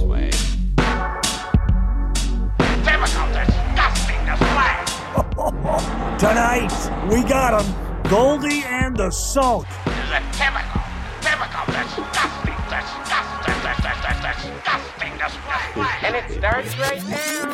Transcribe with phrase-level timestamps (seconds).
[0.00, 0.30] Sway.
[2.84, 4.76] Typical disgusting display.
[6.18, 6.72] Tonight,
[7.10, 7.68] we got him.
[8.10, 9.66] Goldy and the Sulk.
[9.84, 10.80] This is a typical,
[11.20, 15.96] typical disgusting, disgusting, disgusting, disgusting display.
[16.02, 17.52] And it starts right now.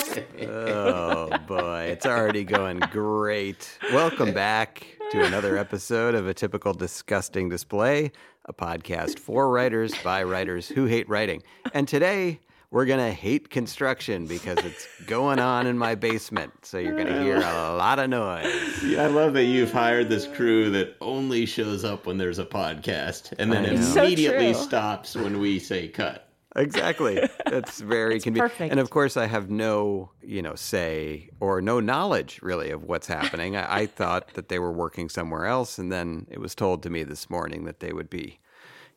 [0.48, 3.77] Oh boy, it's already going great.
[3.92, 8.12] Welcome back to another episode of A Typical Disgusting Display,
[8.47, 11.42] a podcast for writers by writers who hate writing.
[11.75, 16.52] And today we're going to hate construction because it's going on in my basement.
[16.62, 18.83] So you're going to hear a lot of noise.
[18.84, 22.47] Yeah, I love that you've hired this crew that only shows up when there's a
[22.47, 23.74] podcast and then I know.
[23.74, 26.26] It's so immediately stops when we say cut.
[26.57, 27.21] Exactly.
[27.45, 28.51] That's very convenient.
[28.53, 28.71] perfect.
[28.71, 33.07] And of course, I have no, you know, say or no knowledge really of what's
[33.07, 33.57] happening.
[33.57, 36.91] I, I thought that they were working somewhere else, and then it was told to
[36.91, 38.41] me this morning that they would be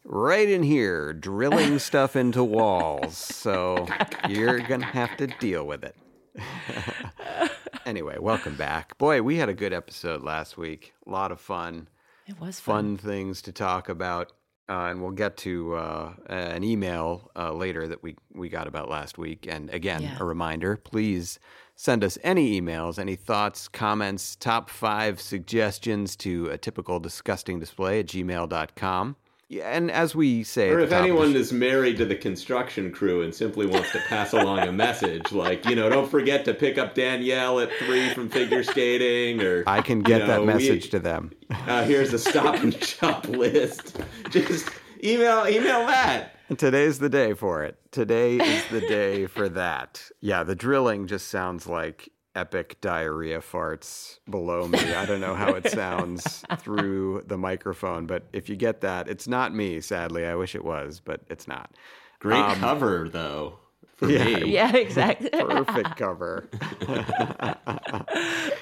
[0.06, 3.18] right in here drilling stuff into walls.
[3.18, 3.88] So
[4.28, 5.96] you're gonna have to deal with it.
[7.86, 8.98] anyway, welcome back.
[8.98, 10.94] Boy, we had a good episode last week.
[11.06, 11.88] A lot of fun
[12.28, 14.32] It was fun things to talk about.
[14.70, 18.88] Uh, and we'll get to uh, an email uh, later that we, we got about
[18.88, 19.48] last week.
[19.50, 20.18] And again, Yeah.
[20.20, 21.40] a reminder please
[21.76, 28.00] send us any emails, any thoughts, comments, top five suggestions to a typical disgusting display
[28.02, 29.16] at gmail.com.
[29.52, 32.06] Yeah, and as we say, Or if the top of the anyone is married to
[32.06, 36.08] the construction crew and simply wants to pass along a message, like, you know, don't
[36.10, 40.20] forget to pick up Danielle at three from figure skating, or I can you get
[40.20, 41.32] know, that we- message to them.
[41.50, 44.00] uh, here's a stop and shop list.
[44.30, 44.70] Just
[45.04, 46.36] email email that.
[46.58, 47.78] Today's the day for it.
[47.92, 50.04] Today is the day for that.
[50.22, 54.80] Yeah, the drilling just sounds like epic diarrhea farts below me.
[54.94, 59.28] I don't know how it sounds through the microphone, but if you get that, it's
[59.28, 60.26] not me, sadly.
[60.26, 61.72] I wish it was, but it's not.
[62.20, 63.60] Great Um, cover though.
[63.96, 64.46] For yeah, me.
[64.54, 65.30] Yeah, exactly.
[65.30, 66.48] Perfect cover.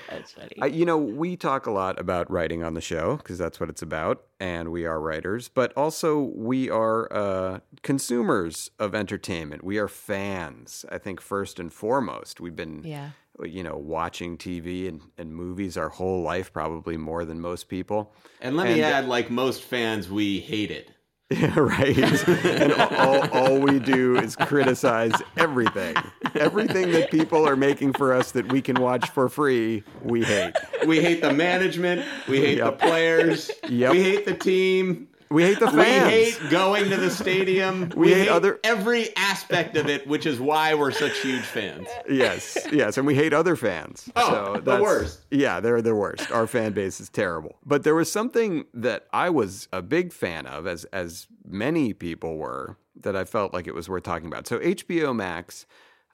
[0.09, 0.56] That's funny.
[0.61, 3.69] I, you know, we talk a lot about writing on the show because that's what
[3.69, 9.63] it's about, and we are writers, but also we are uh, consumers of entertainment.
[9.63, 12.39] We are fans, I think, first and foremost.
[12.39, 13.11] We've been, Yeah.
[13.43, 18.13] You know, watching TV and, and movies our whole life, probably more than most people.
[18.41, 20.91] And let me add, like most fans, we hate it.
[21.29, 21.97] Yeah, right.
[22.45, 25.93] and all, all we do is criticize everything.
[26.35, 30.53] Everything that people are making for us that we can watch for free, we hate.
[30.85, 32.05] We hate the management.
[32.29, 32.79] We hate Yep.
[32.79, 33.51] the players.
[33.67, 33.91] Yep.
[33.91, 35.09] We hate the team.
[35.29, 36.11] We hate the fans.
[36.11, 37.89] We hate going to the stadium.
[37.95, 41.43] We We, hate hate, other- every aspect of it, which is why we're such huge
[41.43, 41.88] fans.
[42.09, 44.09] Yes, yes, and we hate other fans.
[44.15, 45.21] Oh, so the worst.
[45.31, 46.31] Yeah, they're the worst.
[46.31, 47.57] Our fan base is terrible.
[47.65, 52.38] But there was something that I was a big fan of, as as many people
[52.38, 54.47] were, that I felt like it was worth talking about.
[54.47, 55.65] So HBO Max,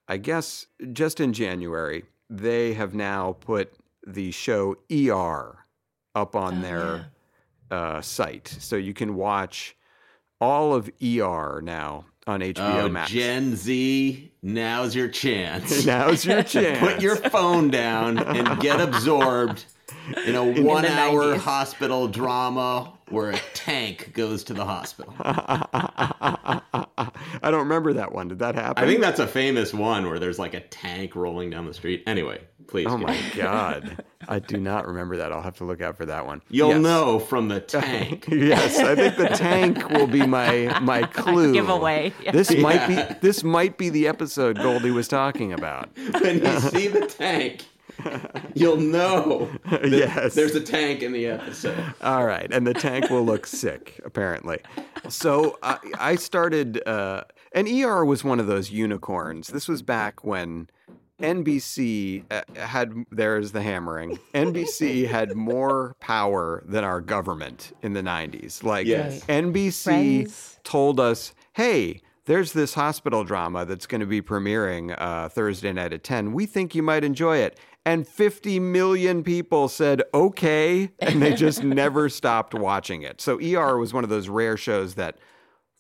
[0.08, 3.74] I guess, just in January, they have now put
[4.06, 5.60] the show ER
[6.16, 7.06] up on Oh, their
[7.74, 9.76] uh, site, so you can watch
[10.40, 13.12] all of ER now on HBO Oh, Max.
[13.12, 15.86] Gen Z, now's your chance.
[15.88, 16.80] Now's your chance.
[16.94, 19.66] Put your phone down and get absorbed
[20.26, 25.14] in a one hour hospital drama where a tank goes to the hospital.
[25.20, 26.62] I
[27.44, 28.28] don't remember that one.
[28.28, 28.84] Did that happen?
[28.84, 32.04] I think that's a famous one where there's like a tank rolling down the street.
[32.08, 32.88] Anyway, please.
[32.90, 33.06] Oh go.
[33.08, 35.32] my god, I do not remember that.
[35.32, 36.42] I'll have to look out for that one.
[36.50, 36.82] You'll Yes.
[36.82, 38.28] know from the tank.
[38.32, 41.54] yes, I think the tank will be my my clue.
[41.54, 42.14] Giveaway.
[42.22, 42.32] Yeah.
[42.32, 45.90] This might be this might be the episode Goldy was talking about.
[46.22, 47.66] when you see the tank,
[48.54, 50.34] you'll know that Yes.
[50.36, 51.78] there's a tank in the episode.
[52.02, 54.60] All right, and the tank will look sick, apparently.
[55.10, 57.24] So I, I started, uh,
[57.54, 59.48] and ER was one of those unicorns.
[59.50, 60.68] This was back when
[61.22, 68.02] NBC uh, had, there's the hammering, NBC had more power than our government in the
[68.02, 68.64] 90s.
[68.64, 69.24] Like, Yes.
[69.26, 70.60] NBC Friends.
[70.64, 75.92] told us, hey, there's this hospital drama that's going to be premiering uh, Thursday night
[75.94, 76.32] at 10.
[76.34, 77.60] We think you might enjoy it.
[77.86, 80.92] And 50 million people said, okay.
[81.00, 83.20] And they just never stopped watching it.
[83.20, 85.18] So ER was one of those rare shows that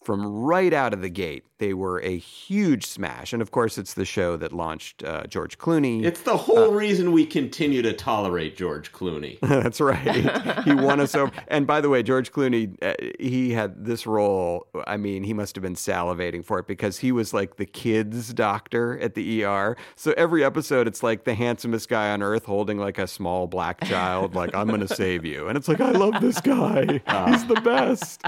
[0.03, 3.31] from right out of the gate, they were a huge smash.
[3.31, 6.03] And of course, it's the show that launched uh, George Clooney.
[6.03, 9.39] It's the whole reason we continue to tolerate George Clooney.
[9.41, 10.65] That's right.
[10.65, 11.31] he won us over.
[11.47, 14.67] And by the way, George Clooney, uh, he had this role.
[14.87, 18.33] I mean, he must have been salivating for it because he was like the kids'
[18.33, 19.77] doctor at the ER.
[19.95, 23.81] So every episode, it's like the handsomest guy on earth holding like a small black
[23.85, 25.47] child, like, I'm going to save you.
[25.47, 26.83] And it's like, I love this guy.
[27.29, 28.21] He's the best.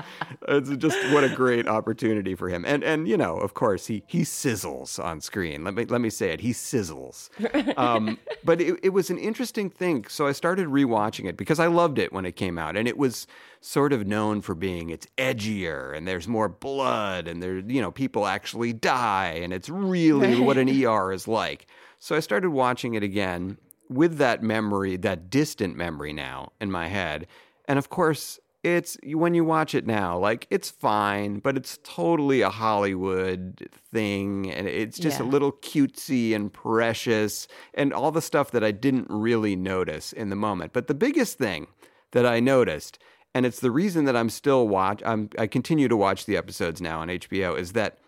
[0.48, 2.66] It's just what a great opportunity for him.
[2.66, 5.64] And, and you know, of course, he, he sizzles on screen.
[5.64, 6.42] Let me, let me say it.
[6.42, 7.30] He sizzles.
[7.78, 10.06] Um, but it, it was an interesting thing.
[10.08, 12.98] So I started rewatching it because I loved it when it came out, and it
[12.98, 13.28] was
[13.66, 17.90] sort of known for being it's edgier and there's more blood and there you know
[17.90, 21.66] people actually die and it's really what an ER is like.
[21.98, 23.58] So I started watching it again
[23.90, 27.28] with that memory, that distant memory now in my head,
[27.68, 28.40] and of course.
[28.66, 34.52] It's when you watch it now, like it's fine, but it's totally a Hollywood thing,
[34.52, 39.06] and it's just a little cutesy and precious, and all the stuff that I didn't
[39.08, 40.74] really notice in the moment.
[40.74, 41.68] But the biggest thing
[42.14, 42.98] that I noticed,
[43.36, 46.82] and it's the reason that I'm still watch, I'm, I continue to watch the episodes
[46.82, 48.00] now on HBO, is that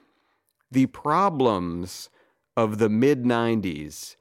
[0.71, 2.09] the problems
[2.55, 4.16] of the mid '90s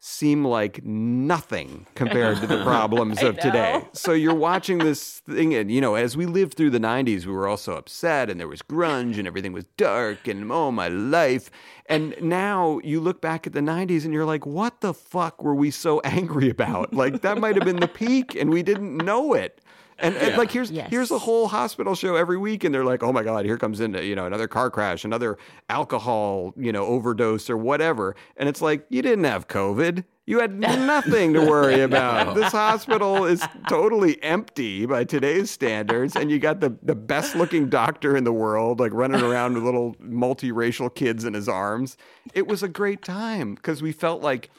[0.00, 3.82] seem like nothing compared to the problems of today.
[3.92, 7.32] So you're watching this thing, and you know, as we lived through the 90s, we
[7.32, 11.50] were also upset, and there was grunge, and everything was dark, and oh, my life.
[11.86, 15.54] And now you look back at the 90s, and you're like, what the fuck were
[15.54, 16.94] we so angry about?
[16.94, 19.60] Like, that might have been the peak, and we didn't know it.
[20.00, 20.90] And, and, like here's Yes.
[20.90, 23.80] here's a whole hospital show every week, and they're like, oh my god, here comes
[23.80, 28.62] in you know another car crash, another alcohol you know overdose or whatever, and it's
[28.62, 32.34] like you didn't have COVID, you had nothing to worry about.
[32.36, 37.68] This hospital is totally empty by today's standards, and you got the the best looking
[37.68, 41.96] doctor in the world, like running around with little multiracial kids in his arms.
[42.34, 44.50] It was a great time because we felt like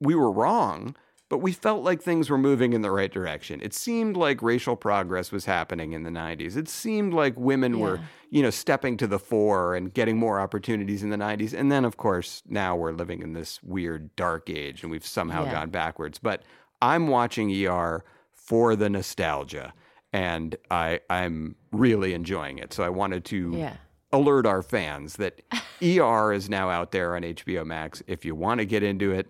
[0.00, 0.96] we were wrong,
[1.30, 3.60] but we felt like things were moving in the right direction.
[3.62, 6.56] It seemed like racial progress was happening in the 90s.
[6.56, 8.00] It seemed like women were,
[8.30, 11.54] you know, stepping to the fore and getting more opportunities in the 90s.
[11.54, 15.44] And then, of course, now we're living in this weird dark age and we've somehow
[15.44, 15.52] Yeah.
[15.52, 16.18] gone backwards.
[16.18, 16.42] But
[16.82, 18.04] I'm watching ER
[18.34, 19.72] for the nostalgia
[20.12, 22.72] and I, I'm really enjoying it.
[22.72, 23.76] So I wanted to Yeah.
[24.12, 25.40] alert our fans that
[25.80, 28.02] ER is now out there on HBO Max.
[28.08, 29.28] If you want to get into it,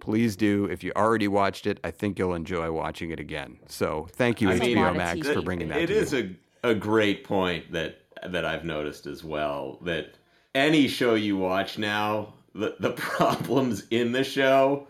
[0.00, 0.64] please do.
[0.64, 3.58] If you already watched it, I think you'll enjoy watching it again.
[3.66, 6.34] So thank you, I HBO of Max, for bringing that It is you.
[6.62, 10.14] a a great point that that I've noticed as well that
[10.54, 14.86] any show you watch now, the the problems in the show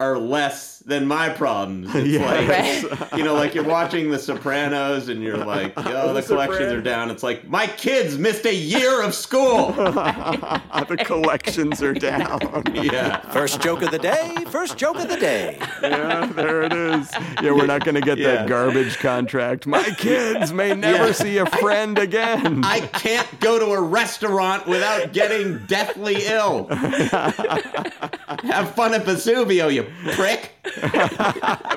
[0.00, 1.88] are less than my problems.
[1.94, 2.82] It's Yes.
[2.84, 6.80] like you know, like you're watching The Sopranos and you're like, oh, the collections are
[6.82, 7.12] down.
[7.12, 9.70] It's like my kids missed a year of school.
[9.72, 12.40] the collections are down.
[12.74, 13.20] yeah.
[13.30, 15.58] First joke of the day, first joke of the day.
[15.80, 17.08] yeah, there it is.
[17.40, 18.32] Yeah, we're not going to get Yeah.
[18.34, 19.64] that garbage contract.
[19.64, 21.12] My kids may never Yeah.
[21.12, 22.64] see a friend again.
[22.64, 26.66] I can't go to a restaurant without getting deathly ill.
[26.68, 30.52] Have fun at Vesuvio, you prick.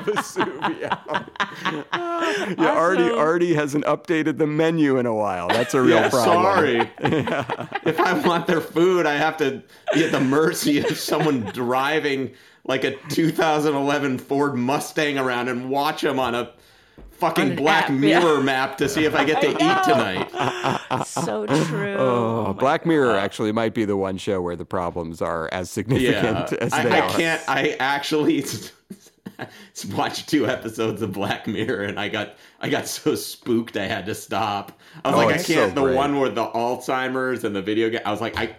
[0.07, 1.27] Vesuvio.
[2.57, 5.47] yeah, Artie, Artie hasn't updated the menu in a while.
[5.47, 6.43] That's a real yeah, problem.
[6.43, 6.91] sorry.
[7.85, 9.61] if I want their food, I have to
[9.93, 12.31] be at the mercy of someone driving
[12.65, 16.51] like a 2011 Ford Mustang around and watch them on a
[17.19, 18.19] fucking an Black app, yeah.
[18.19, 21.05] Mirror map to see if I get to eat tonight.
[21.05, 21.95] so true.
[22.00, 25.74] Oh, Black Mirror actually might be the one show where the problems are as Yeah,
[25.74, 27.09] significant as I, they I are.
[27.17, 27.41] can't.
[27.47, 28.45] I actually
[29.95, 34.05] watched two episodes of Black Mirror, and I got I got so spooked I had
[34.07, 34.79] to stop.
[35.03, 35.75] I was Oh, like, I can't.
[35.75, 38.01] the one with the Alzheimer's and the video game.
[38.05, 38.55] I was like, I,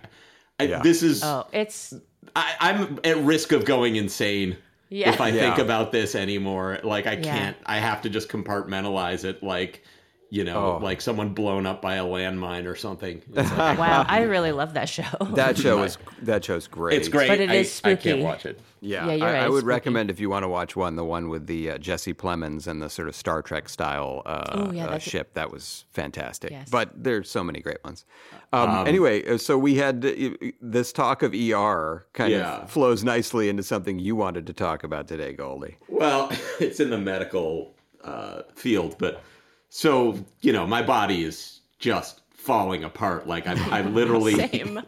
[0.60, 0.80] I Yeah.
[0.82, 1.22] this is.
[1.24, 1.94] Oh, it's
[2.36, 4.56] I, I'm at risk of going insane
[4.90, 5.10] Yeah.
[5.10, 5.40] if I Yeah.
[5.40, 6.80] think about this anymore.
[6.82, 7.22] Like I Yeah.
[7.22, 7.56] can't.
[7.66, 9.42] I have to just compartmentalize it.
[9.42, 9.82] Like
[10.30, 10.84] you know, Oh.
[10.84, 13.22] like someone blown up by a landmine or something.
[13.34, 15.02] Like, Wow, I really love that show.
[15.32, 16.98] That show is that show's great.
[16.98, 17.28] it's great.
[17.28, 18.10] But it I, is I spooky.
[18.10, 18.60] can't watch it.
[18.80, 19.66] Yeah, Yeah, you're I, right, I would spooky.
[19.68, 22.80] recommend if you want to watch one, the one with the uh, Jesse Plemons and
[22.82, 25.32] the sort of Star Trek style uh, Oh, yeah, uh, that's- ship.
[25.34, 26.50] That was fantastic.
[26.50, 26.68] Yes.
[26.70, 28.04] But there's so many great ones.
[28.52, 32.58] Um, anyway, uh, so we had uh, this talk of ER kind Yeah.
[32.62, 35.78] of flows nicely into something you wanted to talk about today, Goldy.
[35.88, 36.30] Well,
[36.60, 39.22] it's in the medical uh, field, but
[39.68, 43.26] so you know, my body is just falling apart.
[43.26, 44.80] Like I'm, I literally, Same.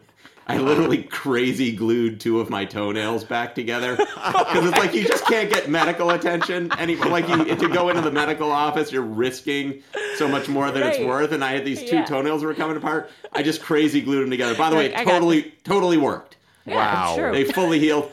[0.46, 5.24] I literally crazy glued two of my toenails back together because it's like you just
[5.26, 7.06] can't get medical attention anymore.
[7.06, 9.82] Like you to go into the medical office, you're risking
[10.16, 11.30] so much more than it's worth.
[11.32, 12.04] And I had these two Yeah.
[12.04, 13.10] toenails that were coming apart.
[13.32, 14.56] I just crazy glued them together.
[14.56, 16.36] By the way, Like, it I got totally, totally worked.
[16.66, 17.32] Yeah, true.
[17.32, 18.10] They fully healed.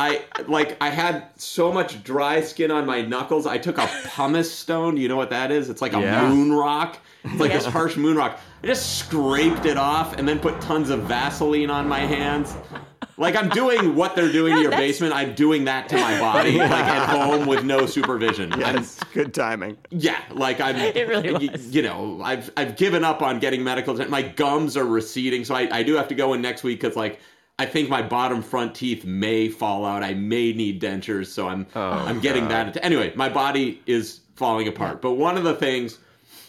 [0.00, 3.46] I like I had so much dry skin on my knuckles.
[3.46, 4.96] I took a pumice stone.
[4.96, 5.68] You know what that is?
[5.68, 6.26] It's like a Yeah.
[6.30, 6.98] moon rock.
[7.24, 8.40] It's like this harsh moon rock.
[8.64, 12.54] I just scraped it off and then put tons of Vaseline on my hands.
[13.18, 15.12] Like I'm doing what they're doing to your that's- basement.
[15.12, 18.50] I'm doing that to my body, like at home with no supervision.
[18.54, 19.76] I'm- Yes, good timing.
[19.90, 20.76] yeah, like I'm.
[20.96, 21.74] It really y- was.
[21.74, 23.92] You know, I've I've given up on getting medical.
[23.92, 24.10] attention.
[24.10, 26.96] My gums are receding, so I, I do have to go in next week because
[26.96, 27.20] like
[27.60, 30.02] I think my bottom front teeth may fall out.
[30.02, 32.82] I may need dentures, so I'm oh, I'm getting that.
[32.82, 35.02] Anyway, my body is falling apart.
[35.02, 35.98] But one of the things,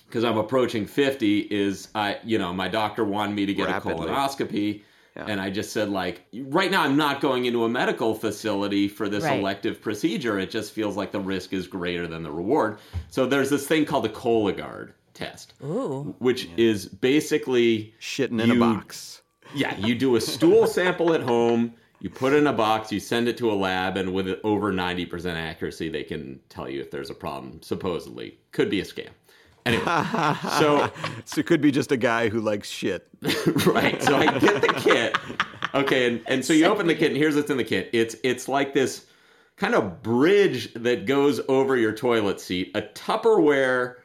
[0.08, 4.08] because I'm approaching fifty, is I you know my doctor wanted me to get Rapidly.
[4.08, 4.82] a colonoscopy.
[5.18, 5.26] Yeah.
[5.28, 9.10] And I just said, like, right now I'm not going into a medical facility for
[9.10, 9.38] this Right.
[9.42, 10.40] elective procedure.
[10.40, 12.78] It just feels like the risk is greater than the reward.
[13.10, 16.16] So there's this thing called the Cologuard test, Ooh.
[16.20, 19.22] which is basically Shitting in a box.
[19.54, 23.00] Yeah, you do a stool sample at home, you put it in a box, you
[23.00, 26.92] send it to a lab, and with over 90% accuracy, they can tell you if
[26.92, 28.38] there's a problem, supposedly.
[28.52, 29.10] Could be a scam.
[29.66, 29.84] Anyway,
[30.60, 30.92] so
[31.26, 33.08] So it could be just a guy who likes shit.
[33.66, 34.02] right.
[34.02, 35.18] So I get the kit.
[35.74, 37.90] Okay, and, and so you open the kit, and here's what's in the kit.
[37.94, 39.06] It's it's like this
[39.58, 43.98] kind of bridge that goes over your toilet seat, a Tupperware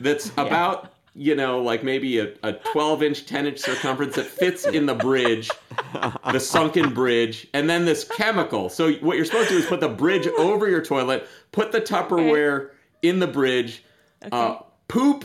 [0.00, 4.64] that's about you know like maybe a, a 12 inch 10 inch circumference that fits
[4.66, 5.50] in the bridge
[6.32, 9.80] the sunken bridge and then this chemical so what you're supposed to do is put
[9.80, 12.70] the bridge over your toilet put the tupperware
[13.02, 13.84] in the bridge
[14.30, 14.56] uh,
[14.88, 15.24] poop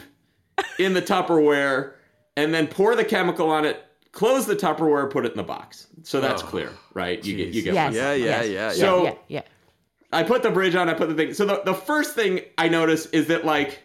[0.80, 1.94] in the Tupperware
[2.36, 5.88] and then pour the chemical on it, close the Tupperware, put it in the box.
[6.04, 7.24] So that's clear, right?
[7.24, 7.94] You get you get Yes.
[7.94, 8.48] Yeah, yeah, yes.
[8.50, 9.42] yeah, So- yeah, yeah.
[10.12, 11.34] I put the bridge on, I put the thing.
[11.34, 13.84] So the, the first thing I notice is that like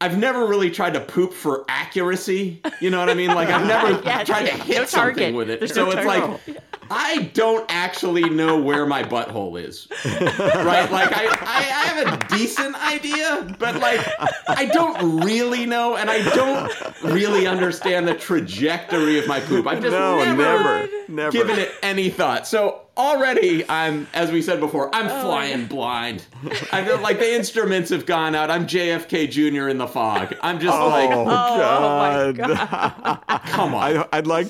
[0.00, 2.60] I've never really tried to poop for accuracy.
[2.80, 3.28] You know what I mean?
[3.34, 4.56] Like I've never Yes, tried yeah.
[4.56, 5.34] to hit No something target.
[5.34, 5.60] with it.
[5.60, 6.40] There's so no it's target.
[6.48, 6.58] like
[6.90, 9.88] I don't actually know where my butthole is.
[10.04, 10.90] right?
[10.90, 14.00] Like I, I, I have a decent idea, but like
[14.48, 16.70] I don't really know and I don't
[17.14, 19.66] really understand the trajectory of my poop.
[19.66, 21.32] I've just No, never, never, never.
[21.32, 22.46] given it any thought.
[22.46, 26.24] So already I'm as we said before, I'm oh, flying blind.
[26.72, 28.50] I feel like the instruments have gone out.
[28.50, 29.68] I'm JFK Jr.
[29.68, 30.34] in the fog.
[30.42, 33.20] I'm just like, Oh, like oh, my God.
[33.46, 33.82] come on.
[33.96, 34.48] I, I'd like,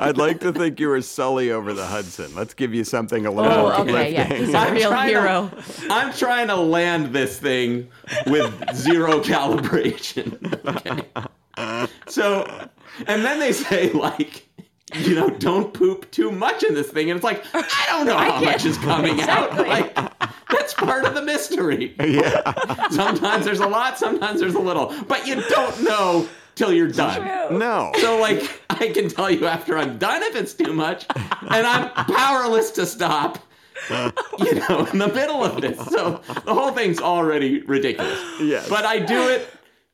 [0.00, 2.34] I'd like to think you were Sully over the Hudson.
[2.34, 4.22] Let's give you something a little Oh, more okay, yeah.
[4.22, 4.46] uplifting.
[4.46, 5.50] He's a I'm real trying to- hero.
[5.90, 7.88] I'm trying to land this thing
[8.26, 10.36] with zero calibration.
[10.66, 11.02] Okay.
[12.06, 12.46] So,
[13.06, 14.46] and then they say, like,
[14.94, 17.10] you know, don't poop too much in this thing.
[17.10, 19.56] And it's like, I don't know how much is coming out.
[19.56, 19.94] Like,
[20.50, 21.94] that's part of the mystery.
[21.98, 22.88] Yeah.
[22.90, 24.94] Sometimes there's a lot, sometimes there's a little.
[25.06, 27.58] But you don't know till you're done.
[27.58, 27.92] No.
[28.00, 31.90] So, like, I can tell you after I'm done if it's too much, and I'm
[31.90, 33.38] powerless to stop,
[33.90, 35.78] you know, in the middle of this.
[35.86, 38.20] So the whole thing's already ridiculous.
[38.40, 38.68] Yes.
[38.68, 39.48] But I do it.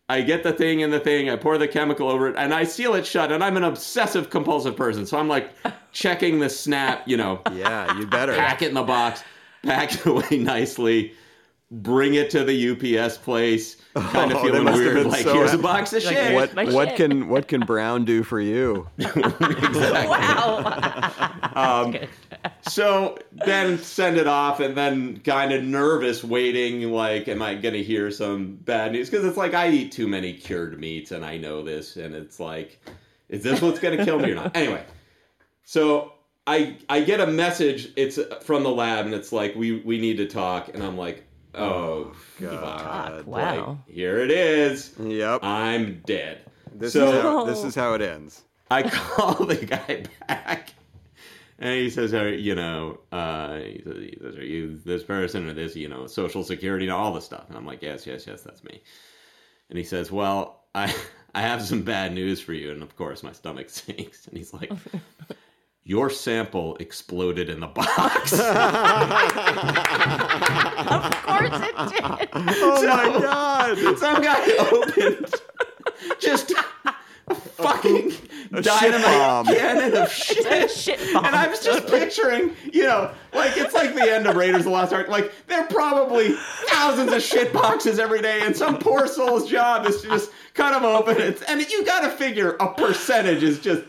[0.08, 2.62] I get the thing in the thing, I pour the chemical over it, and I
[2.64, 3.32] seal it shut.
[3.32, 5.04] And I'm an obsessive compulsive person.
[5.04, 5.50] So I'm like
[5.92, 8.32] checking the snap, you know, Yeah, you better.
[8.34, 9.24] pack it in the box,
[9.64, 11.12] pack it away nicely,
[11.72, 12.70] bring it to the
[13.00, 16.34] UPS place, kind of Oh, feeling weird, like so here's a box of Like, shit.
[16.34, 16.96] What what shit.
[16.96, 18.88] can what can Brown do for you?
[19.00, 20.62] Wow.
[21.54, 21.96] Um,
[22.68, 26.90] So then send it off, and then kind of nervous, waiting.
[26.90, 29.10] Like, am I going to hear some bad news?
[29.10, 32.40] Because it's like I eat too many cured meats, and I know this, and it's
[32.40, 32.80] like,
[33.28, 34.56] is this what's going to kill me or not?
[34.56, 34.84] Anyway,
[35.64, 36.12] so
[36.46, 37.92] I I get a message.
[37.96, 41.24] It's from the lab, and it's like we we need to talk, and I'm like,
[41.54, 43.78] oh, oh god, wow.
[43.86, 44.92] here it is.
[44.98, 45.40] Yep.
[45.42, 46.42] I'm dead.
[46.74, 47.66] This so is how, this oh.
[47.66, 48.42] is how it ends.
[48.70, 50.70] I call the guy back,
[51.58, 55.76] and he says, "Are you know, uh, he says, are you this person or this,
[55.76, 58.64] you know, social security and all this stuff?" And I'm like, "Yes, yes, yes, that's
[58.64, 58.82] me."
[59.68, 60.94] and he says, "Well, I
[61.34, 64.52] I have some bad news for you." And of course, my stomach sinks, and he's
[64.54, 64.70] like.
[65.88, 68.32] Your sample exploded in the box.
[70.88, 72.28] Of course it did.
[72.34, 73.98] Oh my god!
[73.98, 75.34] Some guy opened
[76.20, 76.52] just
[77.56, 78.12] fucking
[78.52, 79.46] A shit dynamite bomb.
[79.46, 80.70] cannon of shit.
[80.70, 81.24] shit bomb.
[81.24, 84.64] And I was just picturing, you know, like it's like the end of Raiders of
[84.64, 85.08] the Lost Ark.
[85.08, 86.30] Like there are probably
[86.68, 90.70] thousands of shit boxes every day, and some poor soul's job is to just cut
[90.72, 91.16] them open.
[91.20, 93.82] It's, and you got to figure a percentage is just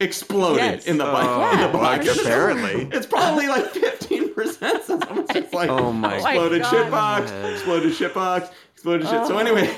[0.00, 0.86] exploded Yes.
[0.86, 2.18] in the, bo- Oh, in the like box.
[2.20, 2.88] apparently.
[2.96, 4.82] It's probably like fifteen percent.
[4.84, 6.70] So someone's just like, Oh my exploded God.
[6.70, 9.26] shit box, exploded shit box, exploded shit.
[9.26, 9.38] So oh.
[9.38, 9.74] anyway,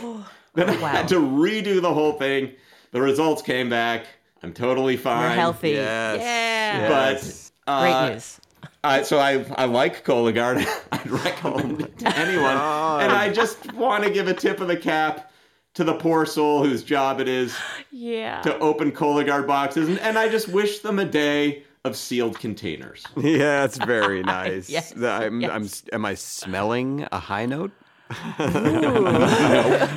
[0.54, 0.88] then I Wow.
[0.88, 2.52] had to redo the whole thing.
[2.94, 4.06] The results came back.
[4.44, 5.22] I'm totally fine.
[5.22, 5.70] You're healthy.
[5.70, 6.20] Yes.
[6.20, 6.88] Yeah.
[7.10, 7.50] Yes.
[7.66, 8.40] But uh, Great news.
[8.84, 10.64] I, so I I like Cologuard.
[10.92, 14.76] I'd recommend it to anyone, and I just want to give a tip of the
[14.76, 15.32] cap
[15.74, 17.56] to the poor soul whose job it is
[17.90, 18.40] Yeah.
[18.42, 23.04] to open Cologuard boxes, and, and I just wish them a day of sealed containers.
[23.16, 24.70] Yeah, it's very nice.
[24.70, 25.82] Yes, I'm, yes.
[25.90, 27.72] I'm, am I smelling a high note?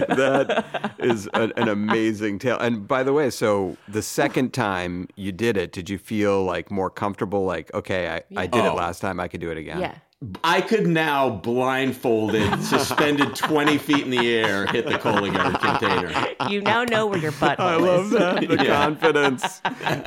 [0.08, 2.58] that is an, an amazing tale.
[2.58, 6.72] And by the way, so the second time you did it, did you feel like
[6.72, 7.46] more comfortable?
[7.46, 8.76] Like, okay, I, I did it Oh.
[8.76, 9.80] last time, I could do it again.
[9.80, 9.96] Yeah.
[10.44, 16.50] I could now, blindfolded, suspended 20 feet in the air, hit the Cologuard container.
[16.52, 18.12] You now know where your butthole I love is.
[18.14, 18.48] that.
[18.48, 18.84] The Yeah.
[18.86, 19.60] confidence.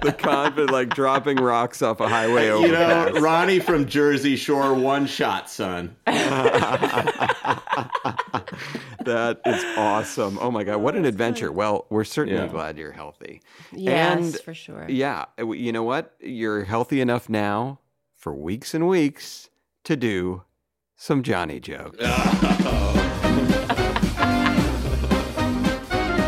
[0.02, 3.14] The confidence, like dropping rocks off a highway You overpass.
[3.14, 5.94] know, Ronnie from Jersey Shore, one shot, son.
[9.04, 10.38] That is awesome.
[10.40, 11.50] Oh my God, what an adventure.
[11.50, 12.48] Well, we're certainly Yeah.
[12.48, 13.40] glad you're healthy.
[13.72, 14.86] Yes, And, for sure.
[14.88, 16.14] Yeah, you know what?
[16.20, 17.78] You're healthy enough now
[18.16, 19.48] for weeks and weeks
[19.84, 20.42] to do
[20.96, 21.98] some Johnny jokes.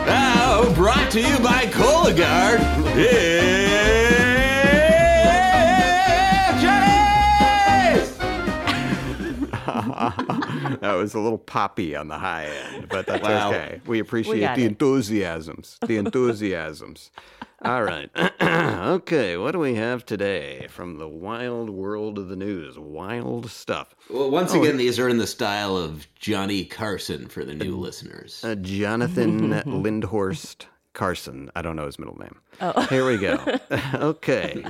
[0.07, 2.61] Now, brought to you by Cologuard,
[2.97, 4.12] it's
[10.81, 13.51] that was a little poppy on the high end, but that's Wow.
[13.51, 13.81] okay.
[13.87, 14.69] We appreciate got the it.
[14.69, 15.79] enthusiasms.
[15.87, 17.11] The enthusiasms.
[17.65, 18.11] All right.
[18.43, 22.77] okay, what do we have today from the wild world of the news?
[22.79, 23.95] Wild stuff.
[24.11, 28.43] Well, once again, these are in the style of Johnny Carson for the new listeners.
[28.45, 31.51] Uh, Jonathan Lindhorst Carson.
[31.55, 32.41] I don't know his middle name.
[32.61, 32.83] Oh.
[32.87, 33.39] Here we go.
[33.95, 34.65] okay.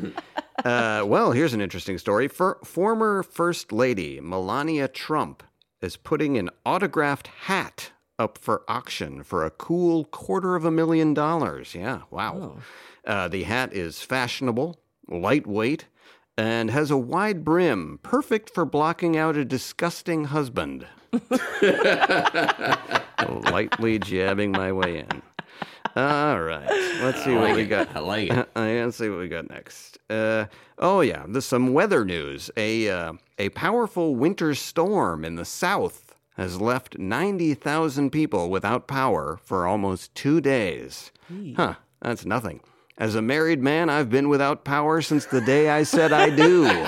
[0.64, 2.28] Uh, well, here's an interesting story.
[2.28, 5.42] For, former First Lady Melania Trump
[5.80, 11.14] is putting an autographed hat up for auction for a cool quarter of a million
[11.14, 11.74] dollars.
[11.74, 12.58] Yeah, wow.
[13.04, 15.86] Uh, the hat is fashionable, lightweight,
[16.36, 20.86] and has a wide brim, perfect for blocking out a disgusting husband.
[23.28, 25.22] Lightly jabbing my way in.
[25.94, 26.66] All right,
[27.02, 27.94] let's see what we got.
[27.94, 28.48] I like it.
[28.56, 29.98] Let's see what we got next.
[30.08, 30.46] Uh,
[30.78, 32.50] oh yeah, there's some weather news.
[32.56, 38.88] A uh, a powerful winter storm in the south has left ninety thousand people without
[38.88, 41.10] power for almost two days.
[41.56, 41.74] Huh?
[42.00, 42.60] That's nothing.
[42.98, 46.64] As a married man, I've been without power since the day I said I do.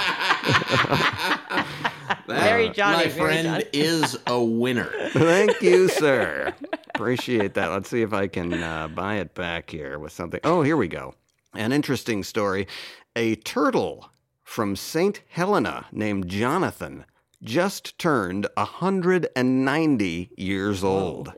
[2.26, 3.04] Very Johnny.
[3.04, 3.64] My friend Johnny.
[3.72, 4.90] is a winner.
[5.10, 6.54] Thank you, sir.
[6.94, 7.72] Appreciate that.
[7.72, 10.40] Let's see if I can uh, buy it back here with something.
[10.44, 11.14] Oh, here we go.
[11.54, 12.68] An interesting story.
[13.16, 14.11] A turtle
[14.44, 15.20] from St.
[15.28, 17.04] Helena named Jonathan
[17.42, 21.33] just turned 190 years old,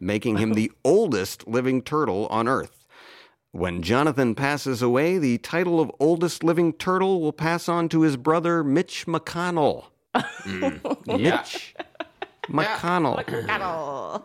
[0.00, 2.84] making him the oldest living turtle on Earth.
[3.52, 8.16] When Jonathan passes away, the title of oldest living turtle will pass on to his
[8.16, 9.86] brother Mitch McConnell.
[11.06, 11.74] Mitch
[12.48, 13.16] McConnell.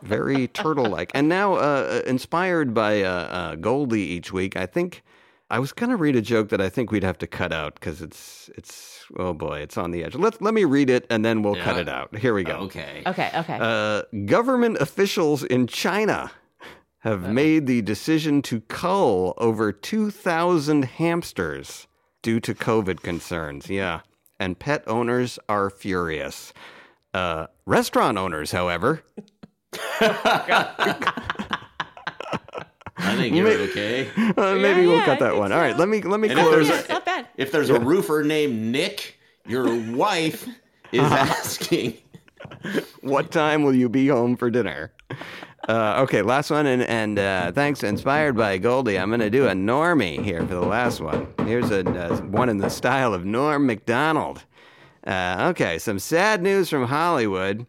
[0.01, 1.11] Very turtle like.
[1.13, 5.03] And now, uh, inspired by uh, uh, Goldy each week, I think
[5.49, 7.75] I was going to read a joke that I think we'd have to cut out
[7.75, 10.15] because it's, it's, oh boy, it's on the edge.
[10.15, 12.15] Let, let me read it and then we'll cut it out.
[12.17, 12.55] Here we go.
[12.55, 13.03] Okay.
[13.05, 13.57] Okay, okay.
[13.59, 16.31] Uh, government officials in China
[16.99, 21.85] have made the decision to cull over 2,000 hamsters
[22.21, 23.69] due to COVID concerns.
[23.69, 23.99] Yeah.
[24.39, 26.53] And pet owners are furious.
[27.13, 29.03] Uh, restaurant owners, however,
[32.95, 34.09] I think you're okay.
[34.37, 35.51] uh, maybe Yeah, we'll yeah, cut I that think one.
[35.51, 36.67] All right, let me let me And if close.
[36.67, 37.27] there's It's not bad.
[37.37, 40.47] If there's a roofer named Nick, your wife
[40.91, 41.97] is asking.
[43.01, 44.91] what time will you be home for dinner?
[45.67, 49.47] Uh, okay, last one, and and uh, thanks, inspired by Goldy, I'm going to do
[49.47, 51.27] a normie here for the last one.
[51.45, 54.43] Here's a uh, one in the style of Norm Macdonald.
[55.05, 57.65] Uh, okay, some sad news from Hollywood,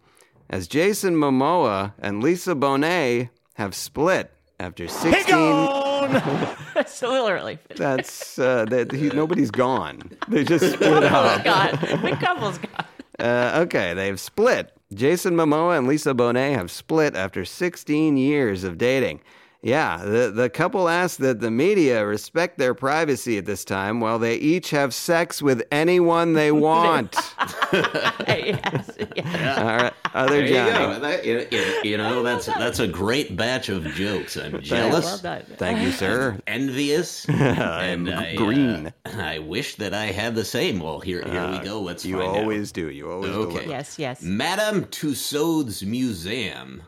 [0.49, 5.25] as Jason Momoa and Lisa Bonet have split after 16
[6.77, 7.59] It's a little early.
[7.77, 10.03] That's uh, that he, nobody's gone.
[10.29, 11.45] They just split up.
[11.45, 11.79] God.
[11.81, 12.87] The couple's gone.
[13.19, 14.73] Uh, okay, they've split.
[14.93, 19.21] Jason Momoa and Lisa Bonet have split after 16 years of dating.
[19.65, 24.19] Yeah, the, the couple asked that the media respect their privacy at this time while
[24.19, 27.17] they each have sex with anyone they want.
[28.29, 29.59] yes, yes.
[29.59, 30.95] All right, other There you Johnny.
[30.95, 31.01] go.
[31.01, 34.37] That- you, you- you know, that's that's a great batch of jokes.
[34.37, 35.05] I'm jealous.
[35.05, 35.43] Well done.
[35.57, 36.41] Thank you, sir.
[36.47, 37.29] envious.
[37.29, 38.87] I'm and I, green.
[39.05, 40.81] uh, I wish that I had the same.
[40.81, 41.81] Well, here, here we go.
[41.81, 42.37] Let's You find out.
[42.37, 42.91] always do.
[42.91, 43.51] You always Okay.
[43.53, 43.71] deliver.
[43.71, 44.23] Yes, yes.
[44.23, 46.83] Madame Tussauds Museum,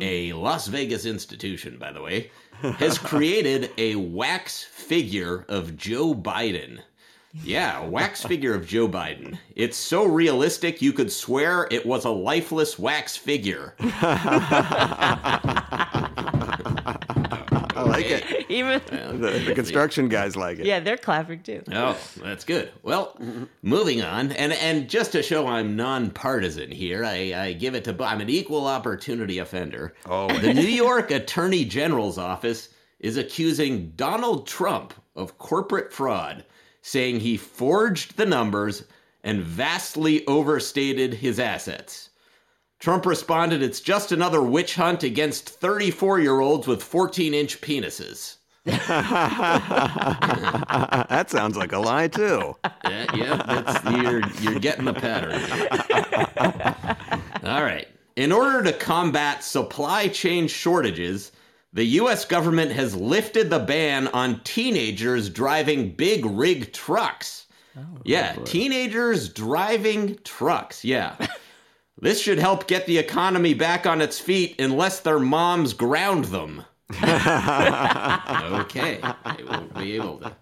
[0.00, 2.30] a Las Vegas institution, by the way,
[2.78, 6.80] has created a wax figure of Joe Biden.
[7.44, 9.38] Yeah, a wax figure of Joe Biden.
[9.54, 13.74] It's so realistic you could swear it was a lifeless wax figure.
[16.58, 18.46] I like it.
[18.50, 18.80] Even
[19.20, 20.66] The, the construction guys like it.
[20.66, 21.62] yeah, they're clapping too.
[21.72, 22.70] Oh, that's good.
[22.82, 23.18] Well,
[23.62, 28.04] moving on, and and just to show I'm nonpartisan here, I, I give it to
[28.04, 29.94] I'm an equal opportunity offender.
[30.06, 32.70] Oh, the New York Attorney General's office
[33.00, 36.44] is accusing Donald Trump of corporate fraud,
[36.86, 38.84] saying he forged the numbers
[39.24, 42.10] and vastly overstated his assets.
[42.78, 48.36] Trump responded, "It's just another witch hunt against 34 year olds with 14 inch penises."
[48.66, 48.86] that
[51.28, 52.54] sounds like a lie too.
[52.84, 55.42] Yeah, yeah, that's you're you're getting the pattern.
[57.42, 57.88] All right.
[58.14, 61.32] In order to combat supply chain shortages,
[61.76, 67.46] the US government has lifted the ban on teenagers driving big rig trucks.
[67.76, 70.82] Oh, yeah, teenagers driving trucks.
[70.86, 71.16] Yeah.
[72.00, 76.64] this should help get the economy back on its feet unless their moms ground them.
[77.02, 78.98] okay,
[79.36, 80.32] they won't be able to.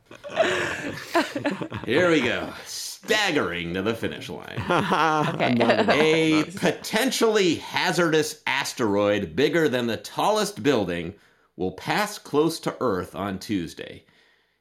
[1.84, 2.52] Here we go.
[3.04, 4.62] Staggering to the finish line.
[5.34, 6.40] Okay.
[6.40, 11.14] A potentially hazardous asteroid bigger than the tallest building
[11.56, 14.04] will pass close to Earth on Tuesday.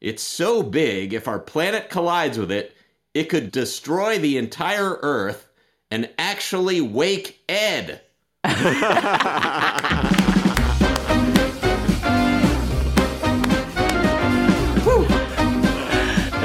[0.01, 2.75] It's so big, if our planet collides with it,
[3.13, 5.47] it could destroy the entire Earth
[5.89, 8.01] and actually wake Ed.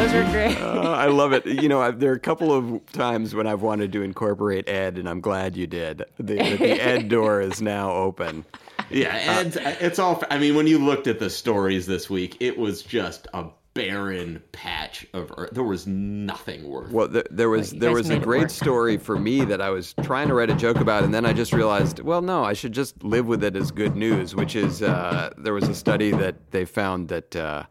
[0.08, 0.58] Those are great.
[0.78, 1.44] Uh, I love it.
[1.44, 4.96] You know, I've, there are a couple of times when I've wanted to incorporate Ed,
[4.96, 6.04] and I'm glad you did.
[6.18, 6.40] The, the
[6.80, 8.44] Ed door is now open.
[8.90, 10.22] Yeah, Ed's, it's all.
[10.30, 14.42] I mean, when you looked at the stories this week, it was just a barren
[14.52, 15.50] patch of earth.
[15.52, 16.90] There was nothing worth.
[16.90, 20.28] Well, th- there was there was a great story for me that I was trying
[20.28, 23.02] to write a joke about, and then I just realized, well, no, I should just
[23.04, 24.34] live with it as good news.
[24.34, 27.64] Which is, uh, there was a study that they found that uh,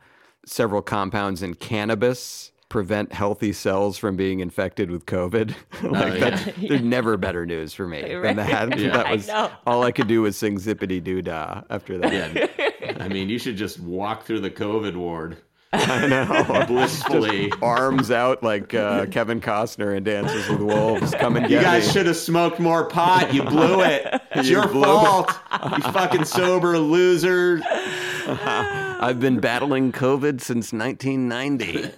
[0.47, 5.55] several compounds in cannabis prevent healthy cells from being infected with COVID.
[5.83, 6.29] like yeah.
[6.29, 8.77] that's, there's never better news for me than that.
[8.77, 8.89] Yeah.
[8.91, 9.49] that I was know.
[9.65, 12.35] all I could do was sing zippity doo dah after that.
[12.35, 15.37] Yeah, I mean, you should just walk through the COVID ward
[15.73, 16.65] I know.
[16.65, 17.51] blissfully.
[17.61, 21.13] Arms out like uh, Kevin Costner in Dances with Wolves.
[21.19, 21.93] Come and You guys me.
[21.93, 23.33] should have smoked more pot.
[23.33, 24.07] You blew it.
[24.31, 24.85] It's You your blew it.
[24.85, 25.31] fault.
[25.77, 27.61] You fucking sober loser.
[28.99, 31.91] I've been battling COVID since 1990.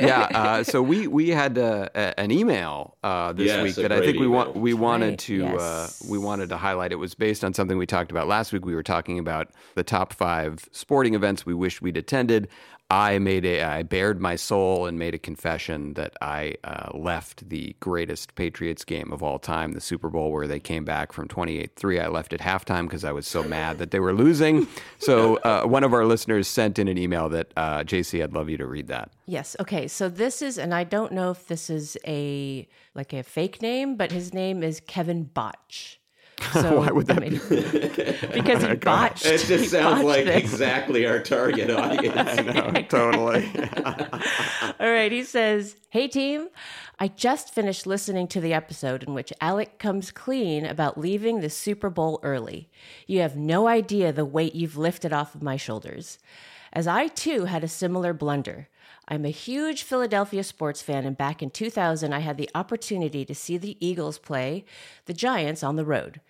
[0.04, 3.82] yeah, uh, so we we had uh, a, an email uh, this Yes, week a
[3.82, 6.06] that I think we want we wanted Right, to uh, yes.
[6.08, 6.92] we wanted to highlight.
[6.92, 8.64] It was based on something we talked about last week.
[8.64, 12.48] We were talking about the top five sporting events we wish we'd attended.
[12.94, 17.48] I made a I bared my soul and made a confession that I uh, left
[17.48, 21.26] the greatest Patriots game of all time, the Super Bowl, where they came back from
[21.26, 22.00] 28-3.
[22.00, 24.68] I left at halftime because I was so mad that they were losing.
[24.98, 28.48] So uh, one of our listeners sent in an email that uh, JC, I'd love
[28.48, 29.10] you to read that.
[29.26, 29.56] Yes.
[29.58, 29.88] Okay.
[29.88, 33.96] So this is, and I don't know if this is a like a fake name,
[33.96, 36.00] but his name is Kevin Botch.
[36.52, 37.32] So, Why would that I mean,
[38.34, 39.26] because he oh botched.
[39.26, 40.36] It just sounds like this.
[40.36, 42.36] exactly our target audience.
[42.44, 43.50] No, totally.
[44.78, 45.10] All right.
[45.10, 46.48] He says, Hey, team.
[47.00, 51.50] I just finished listening to the episode in which Alec comes clean about leaving the
[51.50, 52.68] Super Bowl early.
[53.06, 56.18] You have no idea the weight you've lifted off of my shoulders.
[56.72, 58.68] As I too had a similar blunder.
[59.06, 63.34] I'm a huge Philadelphia sports fan, and back in 2000, I had the opportunity to
[63.34, 64.64] see the Eagles play
[65.04, 66.20] the Giants on the road.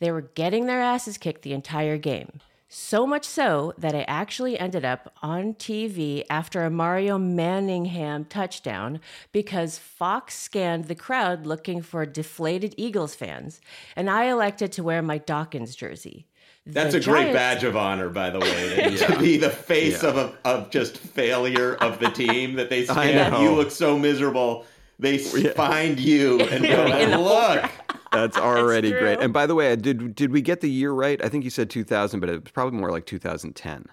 [0.00, 2.40] They were getting their asses kicked the entire game.
[2.68, 8.98] So much so that I actually ended up on TV after a Mario Manningham touchdown
[9.30, 13.60] because Fox scanned the crowd looking for deflated Eagles fans,
[13.94, 16.26] and I elected to wear my Dawkins jersey.
[16.66, 20.02] That's The a great badge of honor, by the way, to, to be the face
[20.02, 20.08] Yeah.
[20.10, 23.42] of a, of just failure of the team that they I scan.
[23.42, 24.64] You look so miserable.
[24.98, 27.24] They s find you and go, In the whole
[27.56, 27.70] look.
[28.12, 29.00] That's already true.
[29.00, 29.20] great.
[29.20, 31.22] And by the way, did did we get the year right?
[31.22, 33.86] I think you said 2000, but it was probably more like 2010.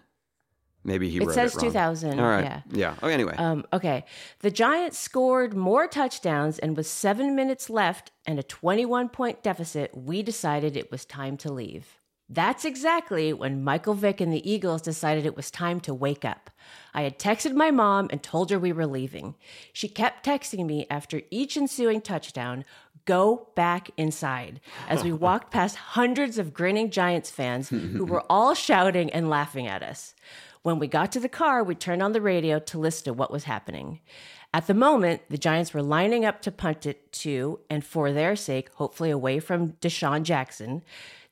[0.83, 1.71] Maybe he It wrote says it wrong.
[1.71, 2.43] 2000, All right.
[2.43, 2.61] yeah.
[2.71, 2.95] Yeah.
[3.03, 3.35] Oh, anyway.
[3.37, 4.05] Um, okay.
[4.39, 9.95] The Giants scored more touchdowns, and with seven minutes left and a 21 point deficit,
[9.95, 11.99] we decided it was time to leave.
[12.33, 16.49] That's exactly when Michael Vick and the Eagles decided it was time to wake up.
[16.93, 19.35] I had texted my mom and told her we were leaving.
[19.73, 22.63] She kept texting me after each ensuing touchdown
[23.03, 28.53] go back inside as we walked past hundreds of grinning Giants fans who were all
[28.53, 30.15] shouting and laughing at us.
[30.61, 33.31] When we got to the car, we turned on the radio to listen to what
[33.31, 33.99] was happening.
[34.53, 38.35] At the moment, the Giants were lining up to punt it to, and for their
[38.35, 40.83] sake, hopefully away from DeSean Jackson.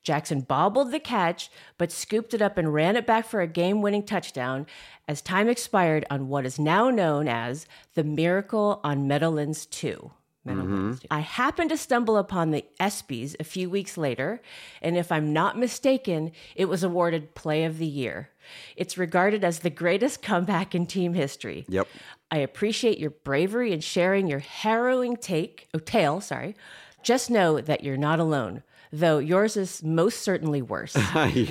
[0.03, 3.81] Jackson bobbled the catch, but scooped it up and ran it back for a game
[3.81, 4.65] winning touchdown
[5.07, 10.11] as time expired on what is now known as the Miracle on Meadowlands 2.
[10.45, 11.01] Meadowlands mm-hmm.
[11.01, 11.07] 2.
[11.11, 14.41] I happened to stumble upon the ESPYs a few weeks later,
[14.81, 18.29] and if I'm not mistaken, it was awarded Play of the Year.
[18.75, 21.65] It's regarded as the greatest comeback in team history.
[21.67, 21.87] Yep.
[22.31, 26.55] I appreciate your bravery in sharing your harrowing take, oh, tale, sorry.
[27.01, 30.93] Just know that you're not alone, though yours is most certainly worse.
[31.13, 31.49] Thank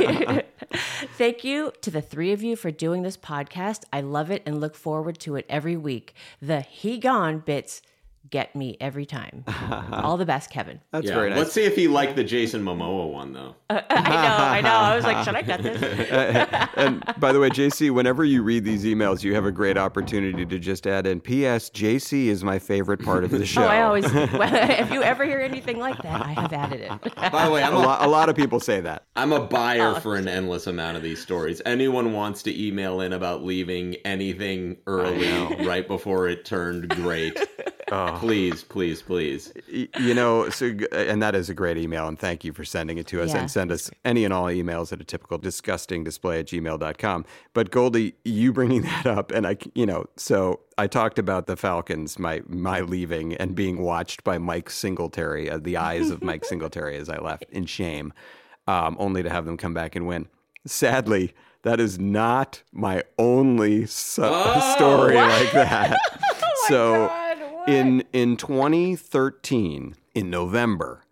[0.00, 0.42] you.
[1.16, 3.84] Thank you to the three of you for doing this podcast.
[3.92, 6.14] I love it and look forward to it every week.
[6.40, 7.82] The he gone bits
[8.30, 9.44] get me every time.
[9.92, 10.80] All the best, Kevin.
[10.92, 11.38] That's Yeah, very nice.
[11.38, 13.54] Let's see if he liked the Jason Momoa one, though.
[13.70, 14.70] I know, I know.
[14.70, 15.80] I was like, should I cut this?
[16.76, 20.44] and by the way, JC, whenever you read these emails, you have a great opportunity
[20.46, 21.70] to just add in P.S.
[21.70, 23.62] JC is my favorite part of the show.
[23.62, 24.04] Oh, I always.
[24.08, 27.14] if you ever hear anything like that, I have added it.
[27.32, 29.04] By the way, I'm a, a, lot, a lot of people say that.
[29.16, 30.00] I'm a buyer Oh.
[30.00, 31.62] for an endless amount of these stories.
[31.64, 35.28] Anyone wants to email in about leaving anything early
[35.64, 37.38] right before it turned great,
[38.18, 39.52] please, please, please.
[39.68, 43.06] You know, so and that is a great email, and thank you for sending it
[43.08, 43.30] to us.
[43.30, 43.40] Yeah.
[43.40, 47.24] And send us any and all emails at a typical disgusting display at gmail.com.
[47.54, 51.56] But Goldy, you bringing that up, and I, you know, so I talked about the
[51.56, 56.44] Falcons, my my leaving, and being watched by Mike Singletary, uh, the eyes of Mike
[56.46, 58.12] Singletary as I left in shame,
[58.66, 60.28] um, only to have them come back and win.
[60.66, 65.98] Sadly, that is not my only so- story like that.
[66.68, 67.08] so
[67.66, 71.02] in in 2013 in November,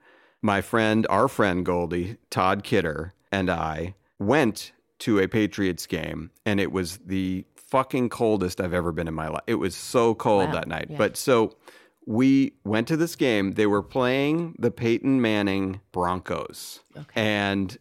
[0.42, 6.58] my friend, our friend Goldy, Todd Kidder, and I went to a Patriots game, and
[6.60, 9.42] it was the fucking coldest I've ever been in my life.
[9.46, 10.52] It was so cold Wow.
[10.54, 10.86] that night.
[10.90, 10.96] Yeah.
[10.96, 11.56] But so
[12.06, 13.52] we went to this game.
[13.52, 16.80] They were playing the Peyton Manning Broncos.
[17.14, 17.76] And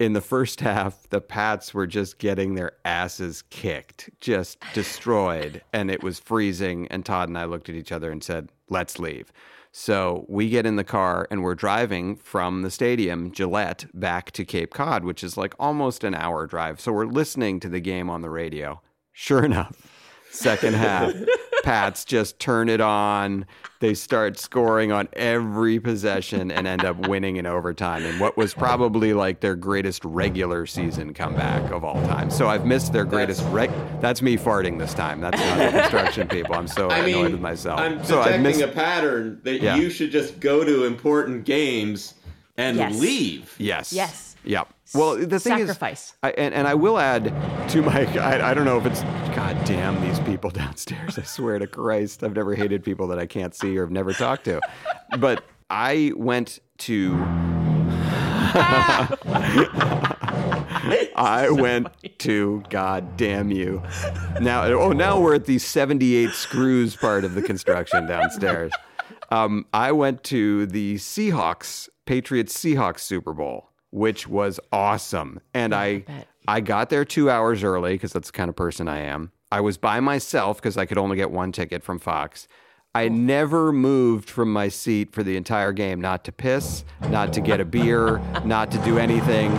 [0.00, 5.62] in the first half, the Pats were just getting their asses kicked, just destroyed.
[5.74, 6.88] And it was freezing.
[6.88, 9.30] And Todd and I looked at each other and said, let's leave.
[9.72, 14.44] So we get in the car and we're driving from the stadium, Gillette, back to
[14.44, 16.80] Cape Cod, which is like almost an hour drive.
[16.80, 18.80] So we're listening to the game on the radio.
[19.12, 19.76] Sure enough,
[20.30, 21.12] second half,
[21.62, 23.44] Pats just turn it on.
[23.80, 28.52] They start scoring on every possession and end up winning in overtime in what was
[28.54, 32.30] probably like their greatest regular season comeback of all time.
[32.30, 33.70] So I've missed their greatest reg.
[34.00, 35.20] That's me farting this time.
[35.20, 36.54] That's not the construction people.
[36.54, 37.80] I'm so I annoyed mean, with myself.
[37.80, 38.60] I'm so detecting missed.
[38.60, 39.76] a pattern that Yeah.
[39.76, 42.14] you should just go to important games
[42.56, 42.98] and Yes.
[42.98, 43.54] leave.
[43.58, 43.92] Yes.
[43.92, 44.36] Yes.
[44.44, 44.72] Yep.
[44.94, 46.08] Well, the thing Sacrifice.
[46.08, 47.24] is, I, and, and I will add
[47.70, 49.02] to my, I, I don't know if it's,
[49.36, 51.18] God damn these people downstairs.
[51.18, 54.12] I swear to Christ, I've never hated people that I can't see or have never
[54.12, 54.60] talked to.
[55.18, 57.14] But I went to,
[61.16, 63.82] I went to, God damn you.
[64.40, 68.72] Now, oh, now we're at the 78 screws part of the construction downstairs.
[69.32, 75.40] Um, I went to the Seahawks, Patriots Seahawks Super Bowl, which was awesome.
[75.54, 76.26] And I, bet.
[76.48, 79.32] I got there two hours early because that's the kind of person I am.
[79.52, 82.46] I was by myself because I could only get one ticket from Fox.
[82.94, 87.40] I never moved from my seat for the entire game, not to piss, not to
[87.40, 89.52] get a beer, not to do anything.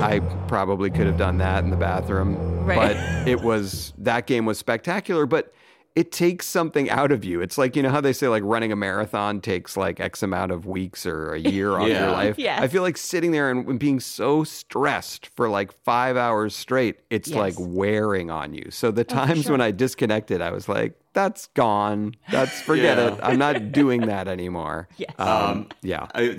[0.00, 2.94] I probably could have done that in the bathroom, Right.
[2.96, 5.26] but it was that game was spectacular.
[5.26, 5.52] But
[5.98, 7.40] it takes something out of you.
[7.40, 10.52] It's like, you know how they say like running a marathon takes like X amount
[10.52, 12.02] of weeks or a year off Yeah.
[12.04, 12.38] your life.
[12.38, 12.60] Yes.
[12.62, 17.00] I feel like sitting there and and being so stressed for like five hours straight,
[17.10, 17.36] it's Yes.
[17.36, 18.70] like wearing on you.
[18.70, 22.14] So the times when I disconnected, I was like, that's gone.
[22.30, 23.14] That's forget Yeah.
[23.14, 23.20] it.
[23.20, 24.88] I'm not doing that anymore.
[24.98, 25.14] Yes.
[25.18, 26.06] Um, yeah.
[26.14, 26.38] I,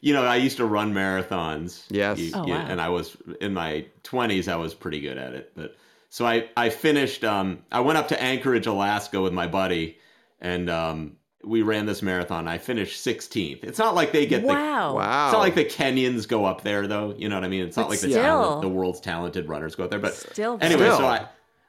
[0.00, 1.84] you know, I used to run marathons.
[1.88, 2.18] Yes.
[2.18, 2.66] You- Oh, you- wow.
[2.68, 5.52] And I was in my 20s, I was pretty good at it.
[5.54, 5.76] But
[6.16, 9.98] so I, I finished, um, I went up to Anchorage, Alaska with my buddy,
[10.40, 12.48] and um, we ran this marathon.
[12.48, 13.62] I finished 16th.
[13.62, 14.46] It's not like they get the.
[14.46, 14.94] Wow.
[14.94, 15.26] Wow.
[15.26, 17.14] It's not like the Kenyans go up there, though.
[17.18, 17.66] You know what I mean?
[17.66, 19.98] It's not But like the, talent, the world's talented runners go up there.
[19.98, 20.96] But Still anyway, Still.
[20.96, 21.26] so I,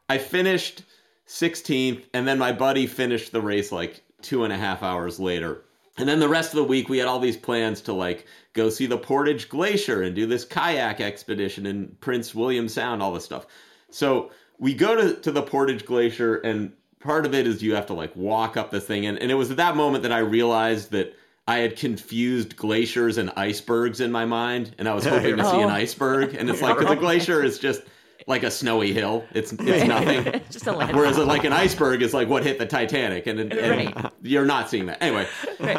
[0.08, 0.84] I finished
[1.28, 5.66] 16th, and then my buddy finished the race like two and a half hours later.
[5.98, 8.70] And then the rest of the week, we had all these plans to like go
[8.70, 13.26] see the Portage Glacier and do this kayak expedition in Prince William Sound, all this
[13.26, 13.46] stuff.
[13.92, 17.86] So we go to, to the Portage Glacier, and part of it is you have
[17.88, 19.06] to like walk up this thing.
[19.06, 21.16] And, and it was at that moment that I realized that
[21.48, 25.58] I had confused glaciers and icebergs in my mind, and I was hoping to see
[25.62, 25.70] an Oh.
[25.70, 26.36] iceberg.
[26.36, 27.82] And it's like, 'cause the glacier is just
[28.26, 29.24] like a snowy hill.
[29.34, 30.42] It's it's nothing.
[30.52, 30.98] Just a land.
[30.98, 34.12] Whereas like an iceberg is like what hit the Titanic, and, and Right.
[34.22, 35.26] you're not seeing that anyway.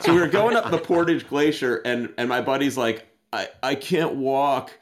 [0.03, 3.75] So we were going up the Portage Glacier, and and my buddy's like, I I
[3.75, 4.73] can't walk.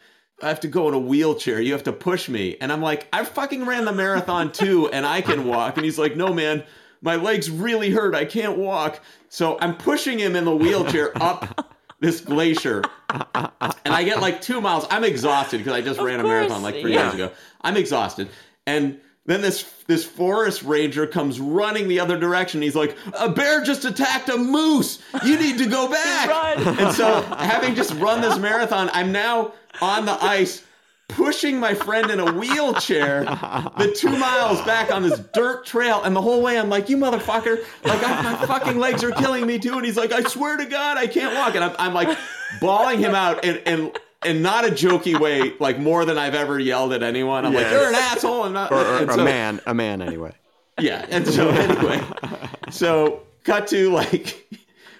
[0.42, 1.60] I have to go in a wheelchair.
[1.60, 5.06] You have to push me, and I'm like, I fucking ran the marathon too, and
[5.06, 5.76] I can walk.
[5.76, 6.62] And he's like, No, man,
[7.00, 8.14] my legs really hurt.
[8.14, 9.00] I can't walk.
[9.28, 14.60] So I'm pushing him in the wheelchair up this glacier, and I get like two
[14.60, 14.86] miles.
[14.90, 17.04] I'm exhausted because I just ran a course, marathon like three yeah.
[17.04, 17.32] years ago.
[17.62, 18.28] I'm exhausted.
[18.66, 22.62] And then this this forest ranger comes running the other direction.
[22.62, 25.00] He's like, "A bear just attacked a moose.
[25.24, 26.78] You need to go back." Run.
[26.78, 30.62] And so, having just run this marathon, I'm now on the ice
[31.08, 33.24] pushing my friend in a wheelchair
[33.78, 36.96] the two miles back on this dirt trail and the whole way i'm like you
[36.96, 40.56] motherfucker like I, my fucking legs are killing me too and he's like i swear
[40.56, 42.18] to god i can't walk and i'm, I'm like
[42.60, 46.58] bawling him out and and and not a jokey way like more than i've ever
[46.58, 49.60] yelled at anyone i'm like you're an asshole and, not, Or, or and a man,
[49.66, 50.32] a man anyway.
[50.80, 52.02] yeah, and so anyway,
[52.70, 54.46] so cut to like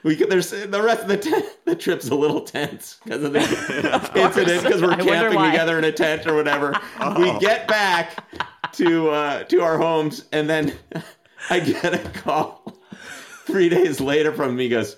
[0.03, 3.33] we could, there's the rest of the tent, the trip's a little tense because of
[3.33, 3.41] the
[4.15, 6.73] incident because we're I camping together in a tent or whatever.
[7.19, 8.25] We get back
[8.75, 10.75] to uh, to our homes and then
[11.51, 12.73] I get a call
[13.47, 14.59] three days later from him.
[14.59, 14.97] He goes.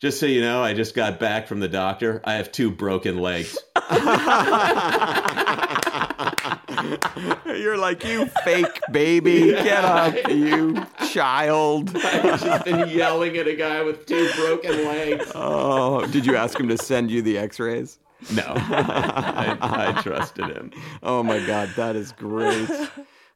[0.00, 2.20] Just so you know, I just got back from the doctor.
[2.24, 3.58] I have two broken legs.
[7.46, 9.50] You're like, you fake baby.
[9.50, 11.90] Get up, you child.
[11.96, 15.32] I've just been yelling at a guy with two broken legs.
[15.34, 17.98] Oh, did you ask him to send you the x rays?
[18.32, 20.70] No, I, I trusted him.
[21.02, 22.68] Oh my God, that is great.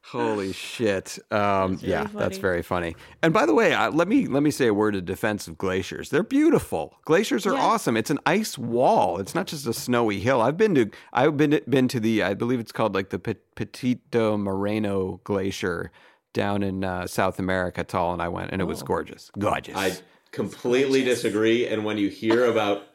[0.05, 1.17] Holy shit!
[1.31, 2.95] Um, yeah, that's very funny.
[3.21, 5.57] And by the way, uh, let me let me say a word of defense of
[5.57, 6.09] glaciers.
[6.09, 6.97] They're beautiful.
[7.05, 7.61] Glaciers are Yeah.
[7.61, 7.95] awesome.
[7.97, 9.17] It's an ice wall.
[9.19, 10.41] It's not just a snowy hill.
[10.41, 13.35] I've been to I've been been to the I believe it's called like the Pe-
[13.55, 15.91] Perito Moreno Glacier
[16.33, 17.83] down in uh, South America.
[17.83, 19.75] Tall and I went, and it was gorgeous, gorgeous.
[19.75, 19.93] I
[20.31, 21.67] completely disagree.
[21.67, 22.87] And when you hear about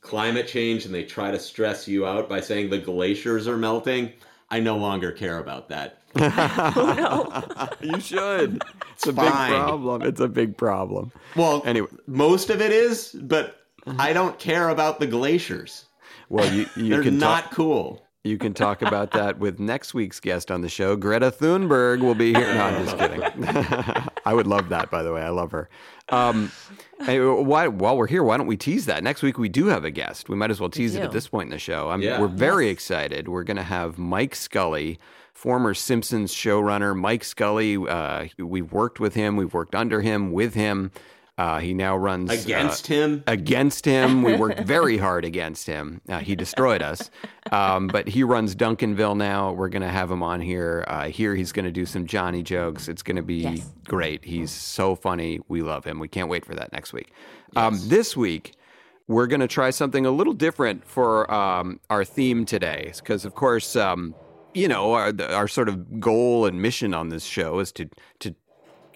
[0.00, 4.12] climate change and they try to stress you out by saying the glaciers are melting,
[4.52, 5.98] I no longer care about that.
[7.80, 8.62] you should.
[8.92, 9.50] It's a fine.
[9.50, 10.02] big problem.
[10.02, 11.10] It's a big problem.
[11.34, 11.88] Well, Anyway.
[12.06, 13.98] most of it is, but mm-hmm.
[13.98, 15.86] I don't care about the glaciers.
[16.28, 18.06] Well, you you They're can not talk, cool.
[18.24, 20.94] You can talk about that with next week's guest on the show.
[20.94, 22.54] Greta Thunberg will be here.
[22.54, 23.22] No, I'm just kidding.
[24.24, 24.90] I would love that.
[24.90, 25.68] By the way, I love her.
[26.08, 26.52] Um,
[27.00, 29.02] hey, why, while we're here, why don't we tease that?
[29.02, 30.28] Next week we do have a guest.
[30.28, 31.90] We might as well tease it at this point in the show.
[31.90, 32.20] I'm, Yeah.
[32.20, 33.26] We're very excited.
[33.28, 35.00] We're going to have Mike Scully,
[35.32, 36.96] former Simpsons showrunner.
[36.96, 37.76] Mike Scully.
[37.76, 39.36] Uh, we've worked with him.
[39.36, 40.92] We've worked under him, with him.
[41.38, 43.24] Uh, he now runs uh, Against him?
[43.26, 46.00] Against him, we worked very hard against him.
[46.08, 47.10] Uh, he destroyed us,
[47.50, 49.52] um, but he runs Duncanville now.
[49.52, 50.84] We're going to have him on here.
[50.86, 52.86] Uh, here, he's going to do some Johnny jokes.
[52.86, 53.72] It's going to be Yes.
[53.88, 54.24] great.
[54.24, 55.40] He's so funny.
[55.48, 55.98] We love him.
[55.98, 57.12] We can't wait for that next week.
[57.56, 58.54] Um, this week,
[59.08, 63.34] we're going to try something a little different for um, our theme today, because of
[63.34, 63.74] course.
[63.74, 64.14] Um,
[64.54, 68.34] you know, our, our sort of goal and mission on this show is to to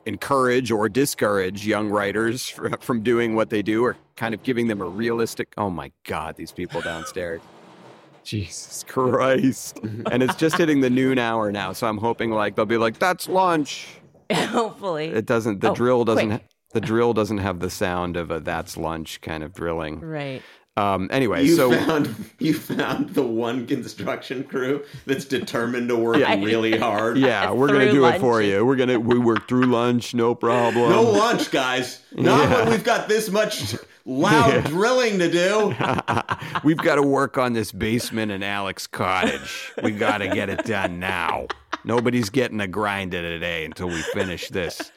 [0.07, 2.49] encourage or discourage young writers
[2.81, 6.37] from doing what they do or kind of giving them a realistic oh my god
[6.37, 7.41] these people downstairs
[8.25, 9.79] jesus christ
[10.11, 12.99] and it's just hitting the noon hour now so i'm hoping like they'll be like
[12.99, 13.89] that's lunch
[14.33, 15.07] Hopefully.
[15.09, 16.45] it doesn't the Oh, drill doesn't quick.
[16.73, 20.43] the drill doesn't have the sound of a that's lunch kind of drilling Right.
[20.79, 26.19] Um, anyway, you so found you found the one construction crew that's determined to work
[26.19, 26.35] Yeah.
[26.43, 27.17] really hard.
[27.17, 28.17] yeah, we're gonna do lunch.
[28.17, 28.65] it for you.
[28.65, 30.91] We're gonna we work through lunch, no problem.
[30.91, 32.03] No lunch, guys.
[32.13, 32.55] Not Yeah.
[32.65, 33.75] when we've got this much
[34.05, 35.75] loud drilling to do.
[36.65, 39.73] We've got to work on this basement in Alex Cottage.
[39.83, 41.49] We got to get it done now.
[41.85, 44.93] Nobody's getting a grinder today until we finish this.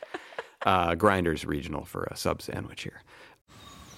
[0.66, 3.02] Uh, Grinders regional for a sub sandwich here.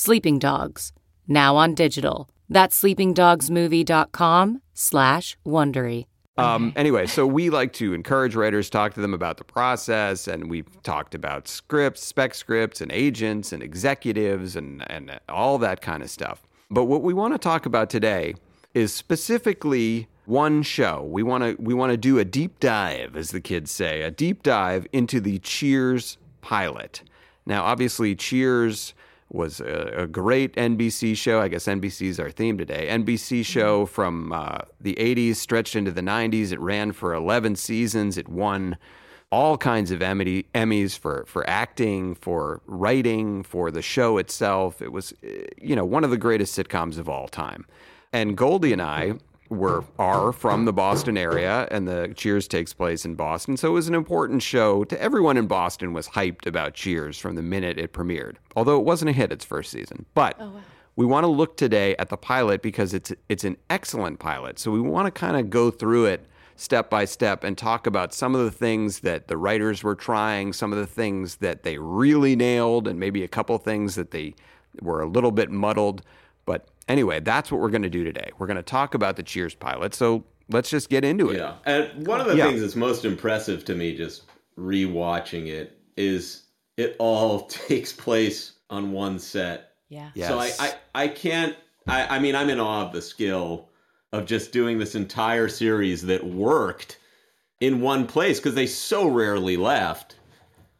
[0.00, 0.94] Sleeping Dogs,
[1.28, 2.30] now on digital.
[2.48, 6.06] That's sleepingdogsmovie.com slash Wondery.
[6.38, 10.48] Um, anyway, so we like to encourage writers, talk to them about the process, and
[10.48, 16.02] we've talked about scripts, spec scripts, and agents, and executives, and, and all that kind
[16.02, 16.48] of stuff.
[16.70, 18.36] But what we want to talk about today
[18.72, 21.02] is specifically one show.
[21.02, 24.10] We want to we want to do a deep dive, as the kids say, a
[24.10, 27.02] deep dive into the Cheers pilot.
[27.44, 28.94] Now, obviously, Cheers
[29.30, 31.40] was a, a great NBC show.
[31.40, 32.88] I guess NBC's our theme today.
[32.90, 36.52] NBC show from uh, the 80s stretched into the 90s.
[36.52, 38.18] It ran for 11 seasons.
[38.18, 38.76] It won
[39.30, 44.82] all kinds of Emmy, Emmys for, for acting, for writing, for the show itself.
[44.82, 47.64] It was, eh, you know, one of the greatest sitcoms of all time.
[48.12, 49.14] And Goldy and I
[49.50, 53.56] were are from the Boston area, and the Cheers takes place in Boston.
[53.56, 55.92] So it was an important show to everyone in Boston.
[55.92, 58.36] Was hyped about Cheers from the minute it premiered.
[58.56, 60.60] Although it wasn't a hit its first season, but oh,
[60.96, 64.58] we want to look today at the pilot because it's it's an excellent pilot.
[64.58, 68.12] So we want to kind of go through it step by step and talk about
[68.12, 71.78] some of the things that the writers were trying, some of the things that they
[71.78, 74.34] really nailed, and maybe a couple things that they
[74.82, 76.02] were a little bit muddled.
[76.44, 78.30] But anyway, that's what we're going to do today.
[78.38, 79.94] We're going to talk about the Cheers pilot.
[79.94, 81.38] So let's just get into it.
[81.38, 81.54] Yeah.
[81.64, 82.46] And one of the Yeah.
[82.48, 84.24] things that's most impressive to me just
[84.58, 86.42] rewatching it is
[86.76, 89.72] it all takes place on one set.
[89.88, 90.10] Yeah.
[90.28, 91.56] So I, I, I can't
[91.88, 93.68] I, I mean I'm in awe of the skill
[94.12, 96.98] of just doing this entire series that worked
[97.60, 100.16] in one place because they so rarely left.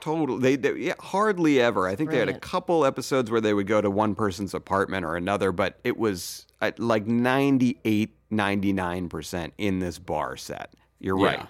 [0.00, 0.38] Total.
[0.38, 1.86] They, they yeah, hardly ever.
[1.86, 5.04] I think they had a couple episodes where they would go to one person's apartment
[5.04, 10.72] or another, but it was at like 98, 99% in this bar set.
[10.98, 11.26] You're Yeah.
[11.26, 11.46] right.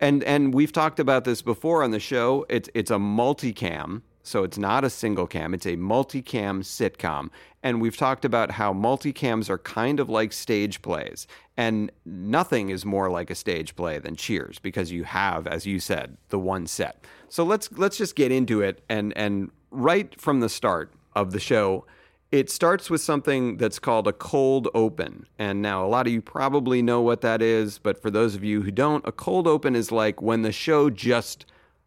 [0.00, 2.44] And and we've talked about this before on the show.
[2.48, 5.54] It's it's a multicam, so it's not a single cam.
[5.54, 7.30] It's a multicam sitcom.
[7.62, 11.26] And we've talked about how multicams are kind of like stage plays.
[11.56, 15.80] And nothing is more like a stage play than Cheers because you have, as you
[15.80, 17.04] said, the one set.
[17.28, 21.40] So let's let's just get into it and and right from the start of the
[21.40, 21.86] show,
[22.30, 25.26] it starts with something that's called a cold open.
[25.38, 28.42] And now a lot of you probably know what that is, but for those of
[28.42, 31.44] you who don't, a cold open is like when the show just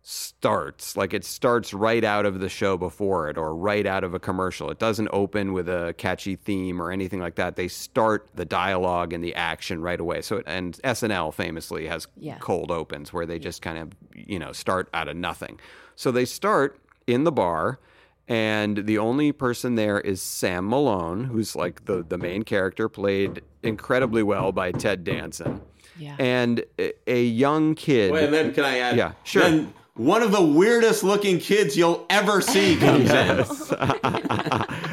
[0.09, 4.13] starts, like it starts right out of the show before it or right out of
[4.13, 4.69] a commercial.
[4.69, 7.55] It doesn't open with a catchy theme or anything like that.
[7.55, 10.21] They start the dialogue and the action right away.
[10.21, 12.37] So and SNL famously has Yeah.
[12.37, 15.59] cold opens where they just kind of, you know, start out of nothing.
[15.95, 17.79] So they start in the bar
[18.27, 23.41] and the only person there is Sam Malone, who's like the the main character, played
[23.63, 25.61] incredibly well by Ted Danson.
[25.97, 26.15] Yeah.
[26.19, 28.11] And a, a young kid.
[28.11, 28.97] Wait, and then can I add?
[28.97, 29.41] Yeah, sure.
[29.43, 33.71] Then one of the weirdest looking kids you'll ever see comes Yes.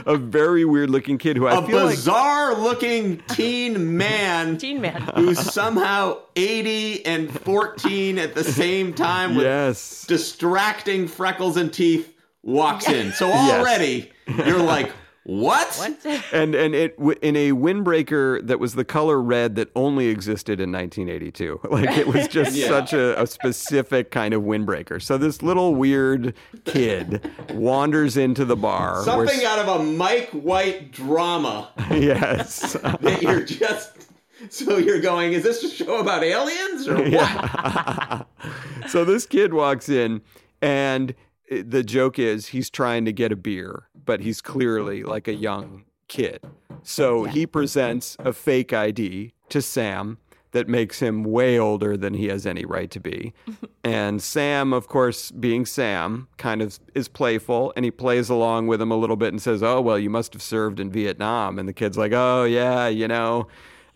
[0.07, 1.53] a very weird looking kid who in.
[1.53, 5.03] I A feel like a bizarre looking teen man Teen man.
[5.17, 12.15] who's somehow 80 and 14 at the same time with yes, distracting freckles and teeth
[12.43, 13.13] walks in.
[13.13, 13.61] So Yes.
[13.61, 14.11] already
[14.47, 14.93] you're like,
[15.25, 15.79] What?
[16.33, 20.59] and and it w- in a windbreaker that was the color red that only existed
[20.61, 21.61] in 1982.
[21.71, 22.69] Like it was just Yeah.
[22.69, 25.01] such a, a specific kind of windbreaker.
[25.01, 28.95] So this little weird kid wanders into the bar.
[28.97, 32.73] where Something out of a Mike White drama yes.
[33.01, 34.09] that you're just.
[34.51, 38.27] So you're going, is this a show about aliens or what?
[38.89, 40.21] so this kid walks in
[40.61, 41.17] and it-
[41.51, 45.85] the joke is he's trying to get a beer but he's clearly like a young
[46.09, 46.41] kid.
[46.83, 50.19] So he presents a fake id to sam
[50.51, 53.33] that makes him way older than he has any right to be.
[53.85, 58.81] And sam of course being sam kind of is playful and he plays along with
[58.81, 61.59] him a little bit and says oh well you must have served in vietnam.
[61.59, 63.47] And the kid's like oh yeah you know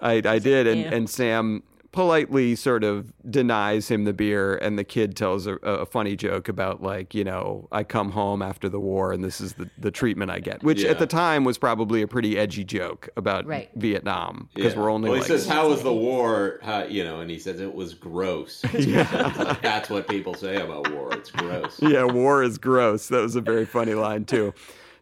[0.00, 0.66] i, I did.
[0.66, 0.94] And, Yeah.
[0.94, 1.62] and sam
[1.96, 6.46] politely sort of denies him the beer and the kid tells a, a funny joke
[6.48, 9.90] about like you know i come home after the war and this is the, the
[9.90, 10.90] treatment i get which Yeah.
[10.90, 13.70] at the time was probably a pretty edgy joke about Right.
[13.74, 14.80] vietnam because Yeah.
[14.80, 17.38] we're only Well, like he says, "How was the war?" How, you know, and he
[17.38, 18.62] says it was gross.
[18.74, 21.12] Like, that's what people say about war.
[21.14, 21.78] It's gross.
[21.80, 23.08] yeah, war is gross.
[23.08, 24.52] That was a very funny line too.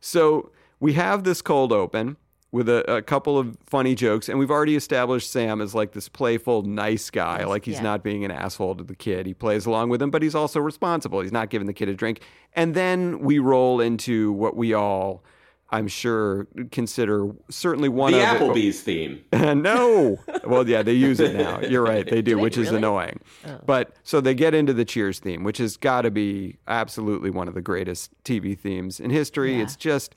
[0.01, 2.17] So we have this cold open
[2.55, 6.09] with a, a couple of funny jokes, and we've already established Sam as like this
[6.09, 7.45] playful, nice guy.
[7.45, 7.83] Like he's yeah.
[7.83, 9.27] not being an asshole to the kid.
[9.27, 11.21] He plays along with him, but he's also responsible.
[11.21, 12.21] He's not giving the kid a drink.
[12.53, 15.25] And then we roll into what we all,
[15.71, 19.25] I'm sure, consider certainly one of the of Applebee's theme.
[19.33, 20.21] Uh, no.
[20.47, 21.59] Well, yeah, they use it now.
[21.69, 22.09] You're right.
[22.09, 22.79] They do, they which is really?
[22.79, 23.19] annoying.
[23.49, 23.59] Oh.
[23.67, 27.49] But so they get into the Cheers theme, which has got to be absolutely one
[27.49, 29.57] of the greatest TV themes in history.
[29.57, 29.65] Yeah.
[29.65, 30.15] It's just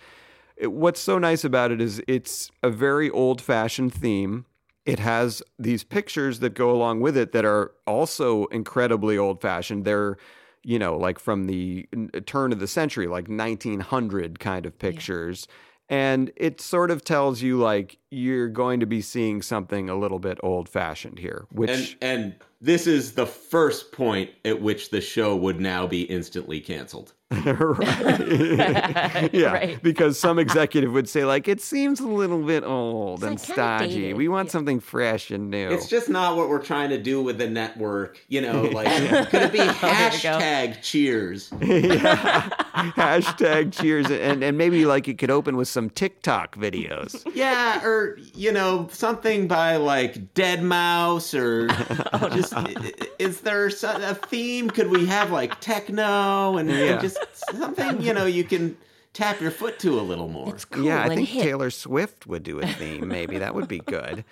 [0.57, 4.45] it, what's so nice about it is it's a very old fashioned theme.
[4.85, 9.85] It has these pictures that go along with it that are also incredibly old fashioned.
[9.85, 10.17] They're,
[10.63, 11.87] you know, like from the
[12.25, 15.47] turn of the century, like 1900 kind of pictures.
[15.89, 20.19] And it sort of tells you like you're going to be seeing something a little
[20.19, 24.99] bit old fashioned here, which And and this is the first point at which the
[24.99, 27.13] show would now be instantly canceled.
[27.29, 27.41] Right.
[29.33, 29.83] yeah, Right.
[29.83, 34.13] because some executive would say like it seems a little bit old and like, stodgy.
[34.13, 34.51] We want Yeah.
[34.53, 35.69] something fresh and new.
[35.69, 38.23] It's just not what we're trying to do with the network.
[38.29, 38.87] You know, like
[39.29, 41.51] could it be oh, There we hashtag cheers?
[41.61, 42.47] yeah.
[42.95, 47.29] Hashtag cheers and and maybe like it could open with some TikTok videos.
[47.35, 54.15] Yeah, or you know, something by like deadmau5, or just i- i- is there a
[54.15, 54.69] theme?
[54.69, 56.97] Could we have like techno and, and Yeah.
[57.17, 58.77] Just something you know you can
[59.13, 60.53] tap your foot to a little more?
[60.53, 61.43] It's cool yeah, I think hip.
[61.43, 63.07] Taylor Swift would do a theme.
[63.07, 64.23] Maybe that would be good.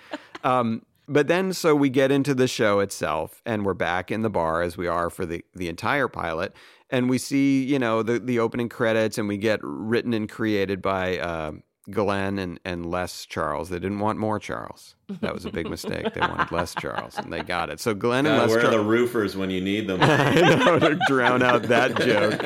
[0.44, 4.30] Um, but then, so we get into the show itself, and we're back in the
[4.30, 6.52] bar as we are for the the entire pilot,
[6.90, 10.82] and we see you know the the opening credits, and we get written and created
[10.82, 11.18] by.
[11.18, 11.52] Uh,
[11.90, 13.68] Glenn and, and Les Charles.
[13.68, 14.96] They didn't want more Charles.
[15.20, 16.12] That was a big mistake.
[16.14, 17.78] They wanted less Charles, and they got it.
[17.78, 20.00] So Glenn and God, Les where are the roofers when you need them?
[20.02, 22.40] I know to drown out that joke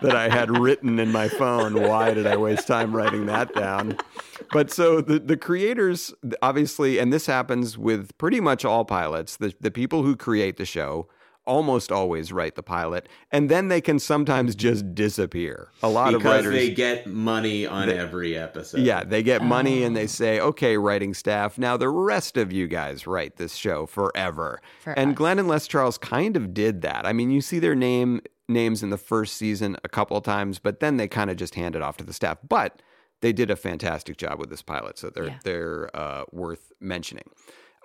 [0.00, 1.80] that I had written in my phone.
[1.80, 3.98] Why did I waste time writing that down?
[4.52, 9.52] But so the, the creators, obviously, and this happens with pretty much all pilots, the,
[9.60, 11.08] the people who create the show
[11.46, 15.68] almost always write the pilot, and then they can sometimes just disappear.
[15.82, 16.54] A lot of because writers.
[16.54, 18.80] they get money on every episode.
[18.80, 22.66] Yeah, they get money and they say, okay, writing staff, now the rest of you
[22.66, 24.60] guys write this show forever.
[24.80, 25.16] For and us.
[25.16, 27.06] Glenn and Les Charles kind of did that.
[27.06, 30.58] I mean, you see their name names in the first season a couple of times,
[30.58, 32.38] but then they kind of just hand it off to the staff.
[32.48, 32.80] But
[33.22, 35.38] they did a fantastic job with this pilot, so they're Yeah.
[35.42, 37.24] they're uh, worth mentioning.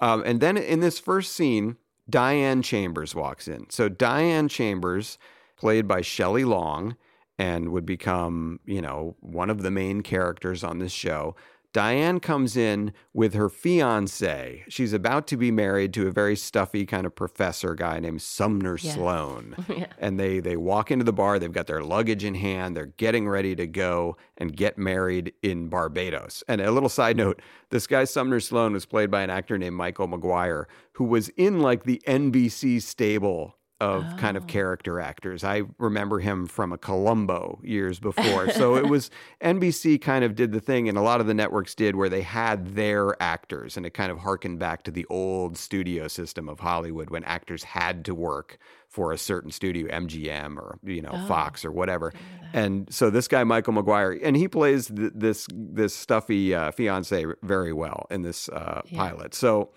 [0.01, 1.77] Um, and then in this first scene,
[2.11, 3.69] Diane Chambers walks in.
[3.69, 5.17] So Diane Chambers,
[5.57, 6.97] played by Shelley Long,
[7.39, 11.35] and would become, you know, one of the main characters on this show.
[11.73, 14.63] Diane comes in with her fiance.
[14.67, 18.77] She's about to be married to a very stuffy kind of professor guy named Sumner
[18.79, 18.93] Yeah.
[18.93, 19.55] Sloan.
[19.71, 19.87] Yeah.
[19.99, 23.27] And they they walk into the bar, they've got their luggage in hand, they're getting
[23.29, 26.43] ready to go and get married in Barbados.
[26.47, 29.75] And a little side note, this guy Sumner Sloan was played by an actor named
[29.77, 35.43] Michael McGuire, who was in like the NBC stable of kind of character actors.
[35.43, 38.51] I remember him from a Columbo years before.
[38.51, 39.09] So it was
[39.41, 42.21] NBC kind of did the thing, and a lot of the networks did where they
[42.21, 46.59] had their actors, and it kind of harkened back to the old studio system of
[46.59, 51.65] Hollywood when actors had to work for a certain studio, MGM or you know Fox
[51.65, 52.13] or whatever.
[52.53, 57.25] And so this guy Michael McGuire, and he plays th- this this stuffy uh, fiance
[57.41, 59.33] very well in this uh, pilot.
[59.33, 59.71] So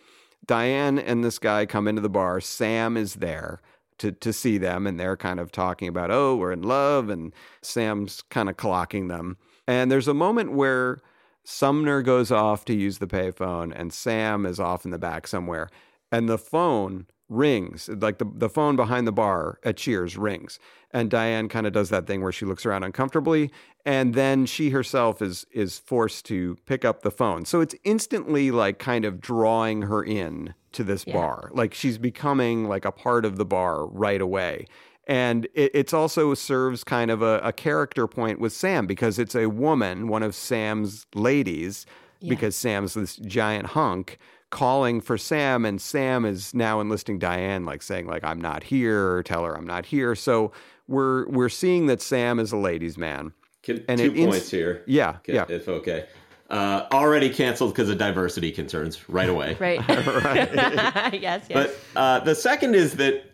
[0.47, 2.41] Diane and this guy come into the bar.
[2.41, 3.61] Sam is there
[3.99, 7.33] to to see them, and they're kind of talking about, oh, we're in love, and
[7.63, 9.37] Sam's kind of clocking them.
[9.67, 11.01] And there's a moment where
[11.45, 15.69] Sumner goes off to use the payphone, and Sam is off in the back somewhere.
[16.11, 20.59] And the phone rings, like the, the phone behind the bar at Cheers rings.
[20.91, 23.51] And Diane kind of does that thing where she looks around uncomfortably,
[23.85, 27.45] and then she herself is is forced to pick up the phone.
[27.45, 31.15] So it's instantly like kind of drawing her in to this Yeah.
[31.15, 31.51] bar.
[31.53, 34.67] Like she's becoming like a part of the bar right away.
[35.07, 39.35] And it it's also serves kind of a, a character point with Sam because it's
[39.35, 41.87] a woman, one of Sam's ladies,
[42.27, 44.19] because Sam's this giant hunk
[44.55, 49.11] calling for Sam, and Sam is now enlisting Diane, like saying, like, I'm not here,
[49.11, 50.15] or tell her I'm not here.
[50.15, 50.53] So
[50.89, 53.33] we're we're seeing that Sam is a ladies' man.
[53.63, 54.83] Can, And two it ins- points here.
[54.87, 55.47] Yeah, Okay, yeah.
[55.49, 56.07] If okay.
[56.51, 59.57] Uh, already canceled because of diversity concerns right away.
[59.61, 59.81] Right.
[59.89, 61.51] yes, yes.
[61.51, 63.25] But uh, the second is that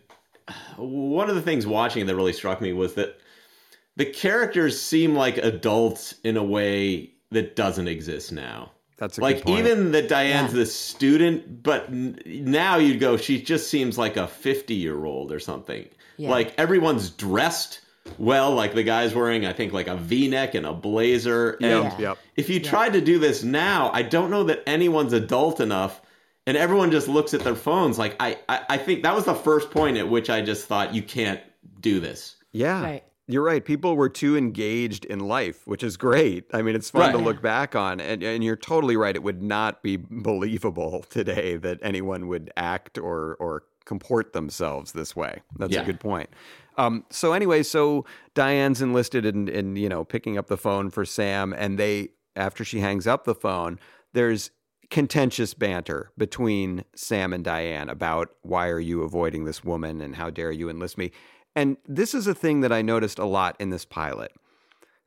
[0.77, 3.19] one of the things watching that really struck me was that
[3.97, 8.71] the characters seem like adults in a way that doesn't exist now.
[9.01, 9.59] That's a like good point.
[9.67, 10.59] even that Diane's Yeah.
[10.59, 15.87] the student, but n- now you'd go, she just seems like a fifty-year-old or something.
[16.17, 16.29] Yeah.
[16.29, 17.81] Like everyone's dressed
[18.17, 21.51] well, like the guy's wearing, I think, like a V-neck and a blazer.
[21.61, 22.17] And Yep, yep.
[22.35, 26.01] if you tried to do this now, I don't know that anyone's adult enough.
[26.47, 27.97] And everyone just looks at their phones.
[27.99, 30.93] Like I, I, I think that was the first point at which I just thought
[30.95, 31.39] you can't
[31.79, 32.35] do this.
[32.51, 32.83] Yeah.
[32.83, 33.03] Right.
[33.31, 33.63] You're right.
[33.63, 36.45] People were too engaged in life, which is great.
[36.53, 37.99] I mean, it's fun to look back on.
[37.99, 39.15] And, and you're totally right.
[39.15, 45.15] It would not be believable today that anyone would act or, or comport themselves this
[45.15, 45.41] way.
[45.57, 45.81] That's Yeah.
[45.81, 46.29] a good point.
[46.77, 51.05] Um, so anyway, so Diane's enlisted in, in, you know, picking up the phone for
[51.05, 51.53] Sam.
[51.53, 53.79] And they, after she hangs up the phone,
[54.13, 54.51] there's
[54.89, 60.29] contentious banter between Sam and Diane about why are you avoiding this woman and how
[60.29, 61.11] dare you enlist me.
[61.55, 64.31] And this is a thing that I noticed a lot in this pilot.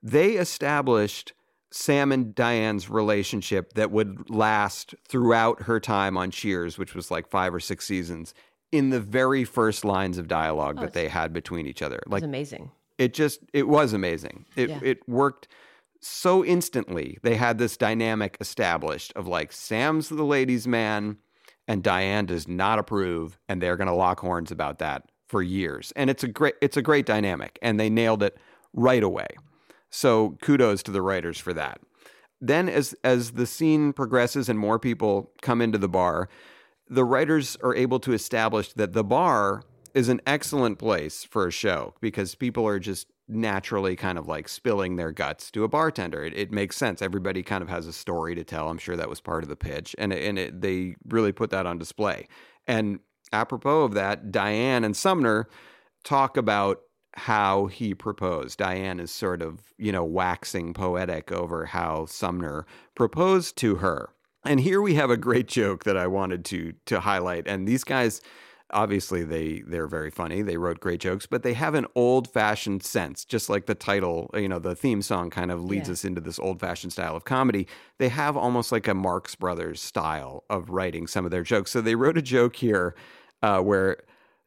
[0.02, 1.32] They established
[1.70, 7.28] Sam and Diane's relationship that would last throughout her time on Cheers, which was like
[7.28, 8.34] five or six seasons,
[8.70, 11.96] in the very first lines of dialogue oh, that they had between each other.
[11.96, 12.70] It was Like amazing.
[12.98, 14.46] it just it was amazing.
[14.56, 14.80] It Yeah.
[14.82, 15.48] it worked
[16.00, 17.18] so instantly.
[17.22, 21.16] They had this dynamic established of like Sam's the ladies' man
[21.66, 25.92] and Diane does not approve and they're going to lock horns about that for years.
[25.96, 28.36] And it's a great it's a great dynamic and they nailed it
[28.72, 29.28] right away.
[29.90, 31.80] So kudos to the writers for that.
[32.40, 36.28] Then as as the scene progresses and more people come into the bar,
[36.88, 39.62] the writers are able to establish that the bar
[39.94, 44.48] is an excellent place for a show because people are just naturally kind of like
[44.48, 46.24] spilling their guts to a bartender.
[46.24, 47.00] It, it makes sense.
[47.00, 48.68] Everybody kind of has a story to tell.
[48.68, 51.66] I'm sure that was part of the pitch, and and it, they really put that
[51.66, 52.28] on display.
[52.66, 52.98] And
[53.34, 55.48] apropos of that, Diane and Sumner
[56.04, 56.80] talk about
[57.14, 58.58] how he proposed.
[58.58, 64.10] Diane is sort of, you know, waxing poetic over how Sumner proposed to her.
[64.44, 67.46] And here we have a great joke that I wanted to to highlight.
[67.46, 68.20] And these guys
[68.70, 70.42] obviously they they're very funny.
[70.42, 74.48] They wrote great jokes, but they have an old-fashioned sense, just like the title, you
[74.48, 75.92] know, the theme song kind of leads Yeah.
[75.92, 77.66] us into this old-fashioned style of comedy.
[77.98, 81.70] They have almost like a Marx Brothers style of writing some of their jokes.
[81.70, 82.94] So they wrote a joke here
[83.44, 83.98] uh, where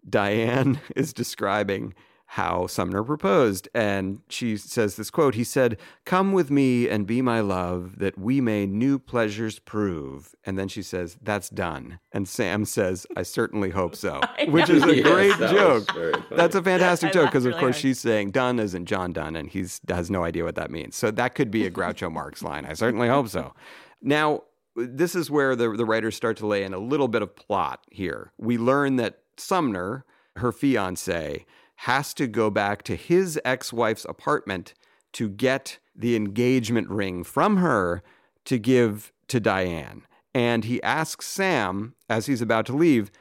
[0.10, 1.94] Diane is describing
[2.32, 3.70] how Sumner proposed.
[3.74, 8.18] And she says this quote He said, Come with me and be my love, that
[8.18, 10.34] we may new pleasures prove.
[10.46, 12.00] And then she says, That's done.
[12.12, 16.30] And Sam says, I certainly hope so, which is a Yes, great that joke.
[16.32, 17.82] That's a fantastic I joke because, of really course, hard.
[17.82, 20.96] she's saying Donne isn't John Donne, and he's has no idea what that means.
[20.96, 22.66] So that could be a Groucho Marx line.
[22.66, 23.54] I certainly hope so.
[24.02, 24.42] Now,
[24.78, 27.84] this is where the, the writers start to lay in a little bit of plot
[27.92, 28.32] here.
[28.38, 30.06] We learn that Sumner,
[30.38, 31.46] her fiance,
[31.78, 34.74] has to go back to his ex wife's apartment
[35.14, 38.04] to get the engagement ring from her
[38.46, 40.04] to give to Diane.
[40.34, 43.12] And he asks Sam, as he's about to leave,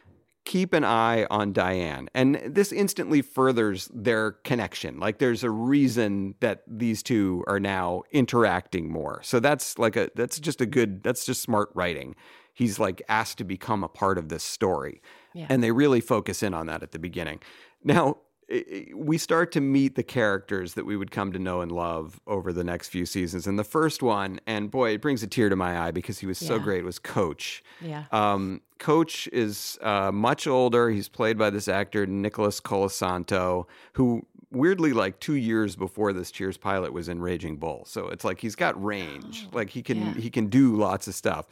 [0.46, 2.08] keep an eye on Diane.
[2.14, 4.98] And this instantly furthers their connection.
[4.98, 9.20] Like there's a reason that these two are now interacting more.
[9.22, 12.14] So that's like a that's just a good that's just smart writing.
[12.54, 15.02] He's like asked to become a part of this story.
[15.34, 15.46] Yeah.
[15.50, 17.40] And they really focus in on that at the beginning.
[17.84, 18.16] Now,
[18.94, 22.52] we start to meet the characters that we would come to know and love over
[22.52, 23.46] the next few seasons.
[23.46, 26.26] And the first one, and boy, it brings a tear to my eye because he
[26.26, 27.64] was so great, was Coach.
[27.80, 28.04] Yeah.
[28.12, 30.90] Um, Coach is uh, much older.
[30.90, 36.56] He's played by this actor Nicholas Colasanto, who weirdly, like two years before this Cheers
[36.56, 37.84] pilot, was in Raging Bull.
[37.86, 39.48] So it's like he's got range.
[39.52, 40.14] like he can yeah.
[40.14, 41.46] he can do lots of stuff.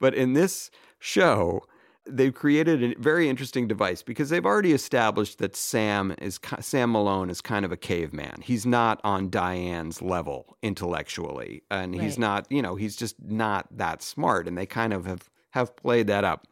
[0.00, 1.62] But in this show,
[2.06, 7.30] they've created a very interesting device because they've already established that Sam is Sam Malone
[7.30, 8.40] is kind of a caveman.
[8.42, 14.02] He's not on Diane's level intellectually, and he's not, you know, he's just not that
[14.02, 14.48] smart.
[14.48, 16.46] And they kind of have have played that up.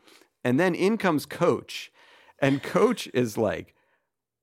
[0.44, 1.92] And then in comes Coach,
[2.40, 3.74] and Coach is like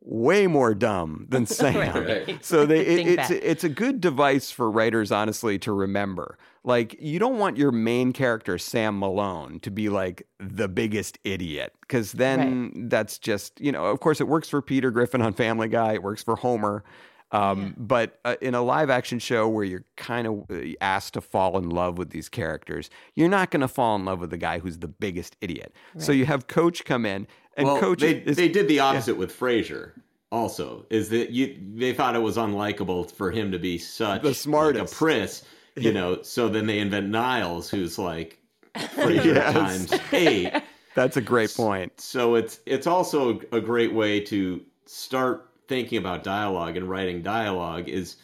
[0.08, 2.06] way more dumb than Sam.
[2.06, 2.46] Right.
[2.46, 3.40] So they it, it's back.
[3.44, 6.38] it's a good device for writers honestly to remember.
[6.64, 11.74] Like you don't want your main character Sam Malone to be like the biggest idiot
[11.88, 15.68] cuz then that's just, you know, of course it works for Peter Griffin on Family
[15.68, 16.84] Guy, it works for Homer.
[17.32, 21.22] Um, But uh, in a live action show where you're kind of uh, asked to
[21.22, 24.38] fall in love with these characters, you're not going to fall in love with the
[24.38, 25.74] guy who's the biggest idiot.
[25.98, 29.16] So you have Coach come in, and well, Coach they, is, they did the opposite
[29.18, 29.92] with Frasier.
[30.32, 31.58] Also, is that you?
[31.76, 34.82] They thought it was unlikable for him to be such The smartest.
[34.82, 35.44] like a priss,
[35.76, 36.22] you know.
[36.24, 38.40] So then they invent Niles, who's like
[38.76, 39.54] Frasier Yes.
[39.54, 40.52] times eight.
[40.96, 42.00] That's a great point.
[42.02, 47.88] So it's it's also a great way to start thinking about dialogue and writing dialogue.
[47.88, 48.18] Is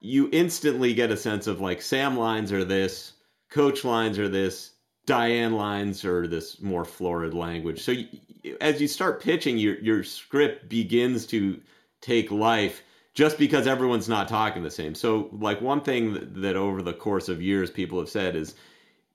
[0.00, 3.14] you instantly get a sense of like Sam lines are this,
[3.50, 4.72] Coach lines are this,
[5.04, 7.82] Diane lines are this more florid language.
[7.82, 8.08] So y
[8.60, 11.60] as you start pitching, your your script begins to
[12.00, 12.82] take life
[13.14, 14.94] just because everyone's not talking the same.
[14.94, 18.54] So like one thing that, that over the course of years people have said is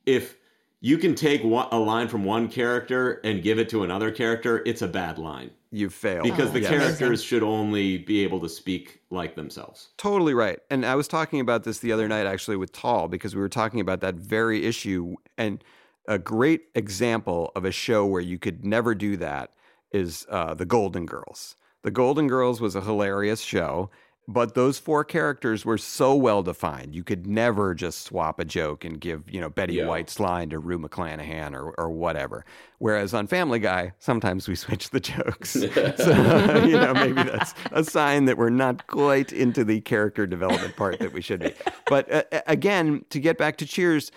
[0.05, 0.38] if
[0.82, 4.61] you can take one, a line from one character and give it to another character,
[4.65, 5.49] it's a bad line.
[5.71, 6.21] You fail.
[6.21, 6.69] Because the oh, Yes.
[6.69, 9.89] characters should only be able to speak like themselves.
[9.97, 10.59] Totally right.
[10.69, 13.49] And I was talking about this the other night actually with Tall because we were
[13.49, 15.15] talking about that very issue.
[15.38, 15.63] And
[16.08, 19.51] a great example of a show where you could never do that
[19.91, 21.56] is uh, The Golden Girls.
[21.84, 23.89] The Golden Girls was a hilarious show,
[24.28, 26.95] but those four characters were so well defined.
[26.95, 29.86] You could never just swap a joke and give, you know, Betty Yeah.
[29.86, 32.43] White's line to Rue McClanahan or, or whatever.
[32.80, 35.51] Whereas on Family Guy, sometimes we switch the jokes.
[35.97, 40.76] so, you know, maybe that's a sign that we're not quite into the character development
[40.76, 41.53] part that we should be.
[41.88, 44.12] But uh, again, to get back to Cheers,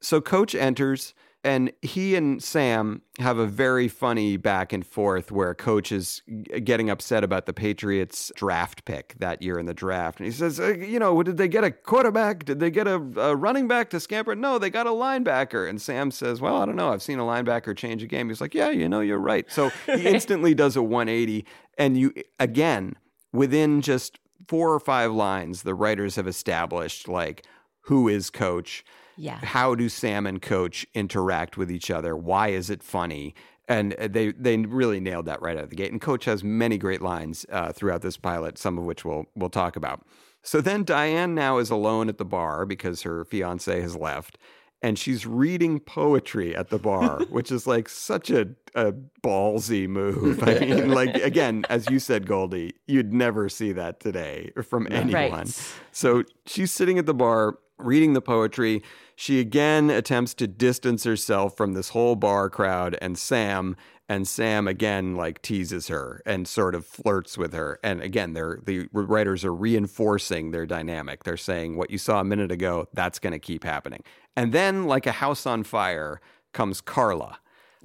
[0.00, 1.14] so Coach enters.
[1.44, 6.22] And he and Sam have a very funny back and forth where Coach is
[6.62, 10.20] getting upset about the Patriots draft pick that year in the draft.
[10.20, 12.44] And he says, uh, You know, did they get a quarterback?
[12.44, 14.36] Did they get a, a running back to scamper?
[14.36, 15.68] No, they got a linebacker.
[15.68, 16.92] And Sam says, Well, I don't know.
[16.92, 18.28] I've seen a linebacker change a game.
[18.28, 19.50] He's like, Yeah, you know, you're right.
[19.50, 21.44] So he instantly does a 180.
[21.76, 22.94] And you, again,
[23.32, 27.44] within just four or five lines, the writers have established like,
[27.86, 28.84] who is Coach?
[29.22, 29.38] Yeah.
[29.42, 32.16] how do Sam and Coach interact with each other?
[32.16, 33.34] Why is it funny?
[33.68, 35.92] And uh, they they really nailed that right out of the gate.
[35.92, 39.48] And Coach has many great lines uh, throughout this pilot, some of which we'll we'll
[39.48, 40.04] talk about.
[40.42, 44.38] So then Diane now is alone at the bar because her fiance has left,
[44.82, 48.92] and she's reading poetry at the bar, which is like such a, a
[49.22, 50.42] ballsy move.
[50.42, 55.30] I mean, like again, as you said, Goldy, you'd never see that today from anyone.
[55.30, 55.72] Right.
[55.92, 58.82] So she's sitting at the bar reading the poetry.
[59.16, 63.76] She again attempts to distance herself from this whole bar crowd and Sam.
[64.08, 67.78] And Sam again like teases her and sort of flirts with her.
[67.82, 71.24] And again, they're the writers are reinforcing their dynamic.
[71.24, 74.02] They're saying what you saw a minute ago, that's going to keep happening.
[74.36, 76.20] And then, like a house on fire,
[76.52, 77.38] comes Carla.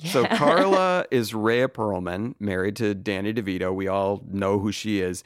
[0.04, 3.74] So Carla is Rhea Perlman, married to Danny DeVito.
[3.74, 5.24] We all know who she is.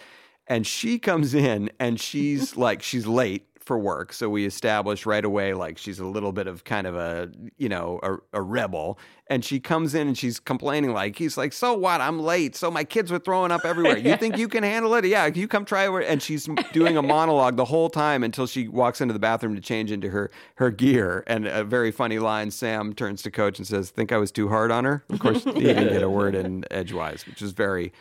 [0.47, 4.11] And she comes in and she's like, she's late for work.
[4.11, 7.69] So we establish right away, like, she's a little bit of kind of a, you
[7.69, 8.99] know, a, a rebel.
[9.27, 12.01] And she comes in and she's complaining, like, he's like, so what?
[12.01, 12.53] I'm late.
[12.57, 13.97] So my kids were throwing up everywhere.
[13.97, 15.05] You think you can handle it?
[15.05, 16.05] Yeah, you come try it.
[16.05, 19.61] And she's doing a monologue the whole time until she walks into the bathroom to
[19.61, 21.23] change into her, her gear.
[21.27, 24.49] And a very funny line Sam turns to coach and says, Think I was too
[24.49, 25.05] hard on her?
[25.09, 27.93] Of course, he didn't get a word in edgewise, which is very,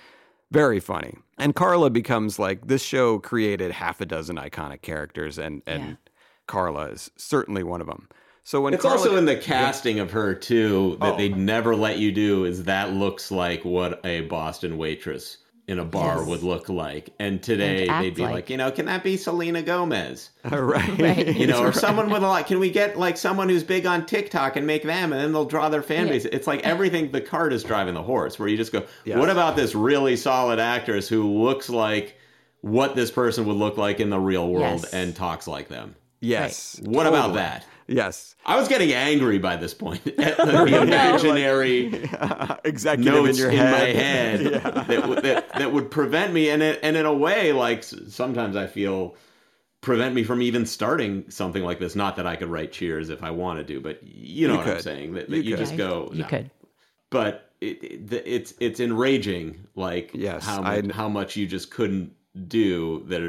[0.51, 1.17] very funny.
[1.39, 5.97] And Carla becomes like this show created half a dozen iconic characters, and and
[6.47, 8.09] Carla is certainly one of them.
[8.43, 11.17] So when it's Carla, also in the casting of her too that oh.
[11.17, 15.39] they'd never let you do is that looks like what a Boston waitress
[15.71, 16.27] in a bar Yes.
[16.29, 17.11] would look like.
[17.19, 18.33] And today And they'd be like.
[18.33, 18.51] like.
[18.51, 20.31] you know, can that be Selena Gomez?
[20.51, 21.75] right, You know, or Right.
[21.75, 22.47] someone with a lot.
[22.47, 25.45] Can we get like someone who's big on TikTok and make them, and then they'll
[25.45, 26.13] draw their fan Yeah.
[26.15, 26.25] base?
[26.27, 27.13] It's like everything.
[27.13, 28.39] The cart is driving the horse.
[28.39, 29.19] Where you just go, Yes.
[29.19, 32.17] what about this really solid actress who looks like
[32.63, 34.93] what this person would look like in the real world Yes.
[34.93, 35.95] and talks like them?
[36.21, 36.79] Yes.
[36.85, 37.65] What about that?
[37.91, 38.37] Yes.
[38.47, 40.83] I was getting angry by this point at the No.
[40.83, 41.87] imaginary
[42.65, 43.97] executive notes in your my head.
[43.97, 44.59] head Yeah.
[44.85, 48.55] that, would- that that would prevent me, and it, and in a way, like sometimes
[48.57, 49.17] I feel
[49.81, 51.97] prevent me from even starting something like this.
[51.97, 54.69] Not that I could write Cheers if I wanted to, but you know You what
[54.69, 55.15] I'm saying.
[55.15, 56.11] That, that You you, just go.
[56.13, 56.29] You no.
[56.29, 56.51] could.
[57.11, 62.13] but it, it, it's it's enraging, like Yes, how I- how much you just couldn't
[62.47, 63.21] do that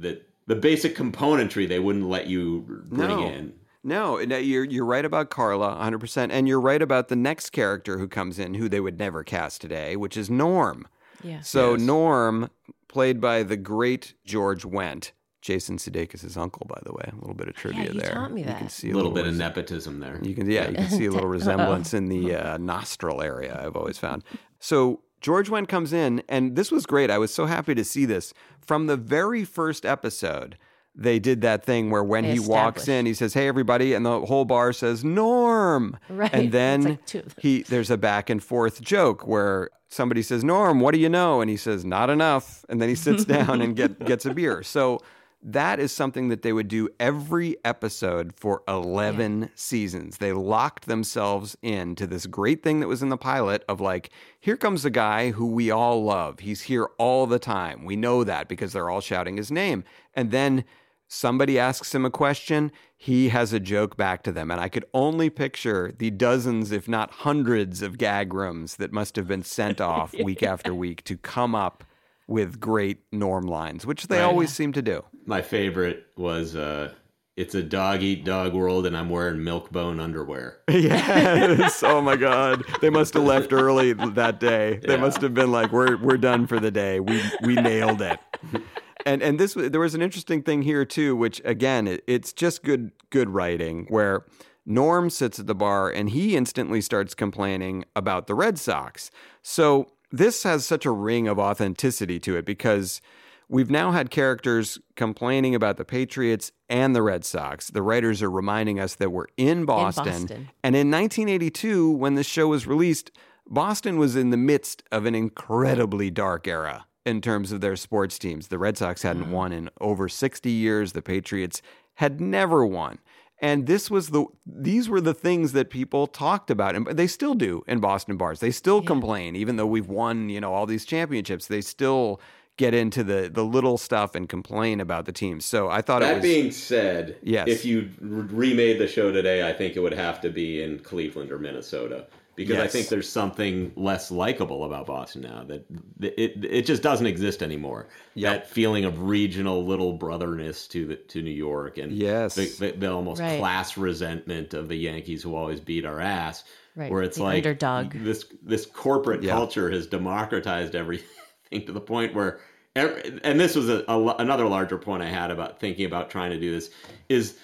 [0.00, 3.26] that the basic componentry they wouldn't let you bring No.
[3.28, 3.52] in.
[3.88, 7.50] No, no, you're you're right about Carla, 100, percent and you're right about the next
[7.50, 10.86] character who comes in, who they would never cast today, which is Norm.
[11.24, 11.40] Yeah.
[11.40, 11.80] So Yes.
[11.82, 12.50] Norm,
[12.88, 15.12] played by the great George Wendt,
[15.42, 17.10] Jason Sudeikis' uncle, by the way.
[17.12, 18.12] A little bit of trivia you there.
[18.12, 18.52] taught me that.
[18.52, 20.20] You can see A little bit of nepotism there.
[20.22, 23.60] You can, yeah, you can see a little resemblance in the uh, nostril area.
[23.64, 24.22] I've always found.
[24.60, 27.10] So George Wendt comes in, and this was great.
[27.10, 30.56] I was so happy to see this from the very first episode.
[31.00, 34.04] They did that thing where when They he walks in, he says, "Hey, everybody," and
[34.04, 36.34] the whole bar says, "Norm." Right.
[36.34, 37.34] And then like two of them.
[37.38, 41.40] he there's a back and forth joke where somebody says, "Norm, what do you know?"
[41.40, 44.64] and he says, "Not enough," and then he sits down and get gets a beer.
[44.64, 45.00] So
[45.40, 50.18] that is something that they would do every episode for 11 seasons.
[50.18, 54.56] They locked themselves into this great thing that was in the pilot of like, here
[54.56, 56.40] comes a guy who we all love.
[56.40, 57.84] He's here all the time.
[57.84, 59.84] We know that because they're all shouting his name.
[60.12, 60.64] And then
[61.08, 64.50] somebody asks him a question, he has a joke back to them.
[64.50, 69.16] And I could only picture the dozens, if not hundreds, of gag rooms that must
[69.16, 71.82] have been sent off week after week to come up
[72.26, 74.24] with great norm lines, which they Right.
[74.24, 75.02] always seem to do.
[75.24, 76.92] My favorite was uh,
[77.38, 80.58] it's a dog eat dog world, and I'm wearing milk bone underwear.
[80.68, 81.82] yes.
[81.82, 82.64] Oh my God.
[82.82, 84.80] They must have left early that day.
[84.82, 85.00] They Yeah.
[85.00, 87.00] must have been like, "We're we're done for the day.
[87.00, 88.18] We we nailed it."
[89.08, 92.62] And and this there was an interesting thing here too, which again, it, it's just
[92.62, 94.24] good good writing where.
[94.70, 99.10] Norm sits at the bar and he instantly starts complaining about the Red Sox.
[99.40, 103.00] So this has such a ring of authenticity to it because
[103.48, 107.68] we've now had characters complaining about the Patriots and the Red Sox.
[107.70, 110.04] The writers are reminding us that we're in Boston.
[110.04, 110.50] Boston.
[110.62, 113.10] And in 1982, when this show was released,
[113.46, 118.18] Boston was in the midst of an incredibly dark era in terms of their sports
[118.18, 118.48] teams.
[118.48, 119.30] The Red Sox hadn't mm.
[119.30, 121.62] won in over 60 years, the Patriots
[121.94, 122.98] had never won.
[123.40, 127.34] And this was the these were the things that people talked about and they still
[127.34, 128.40] do in Boston bars.
[128.40, 131.46] They still complain even though we've won, you know, all these championships.
[131.46, 132.20] They still
[132.56, 135.44] get into the the little stuff and complain about the teams.
[135.44, 137.46] So I thought it That was being said, Yes.
[137.46, 141.30] if you remade the show today, I think it would have to be in Cleveland
[141.30, 145.66] or Minnesota because I think there's something less likable about Boston now that
[146.00, 147.88] it it just doesn't exist anymore.
[148.16, 152.34] That feeling of regional little brotherness to the, to New York and Yes.
[152.34, 153.38] the, the, the almost Right.
[153.38, 156.44] class resentment of the Yankees who always beat our ass.
[156.76, 157.92] Right, Where it's the like underdog.
[157.92, 159.32] this this corporate Yeah.
[159.32, 161.06] culture has democratized everything
[161.66, 162.38] to the point where
[162.76, 166.30] ev- and this was a, a, another larger point I had about thinking about trying
[166.30, 166.70] to do this
[167.08, 167.36] is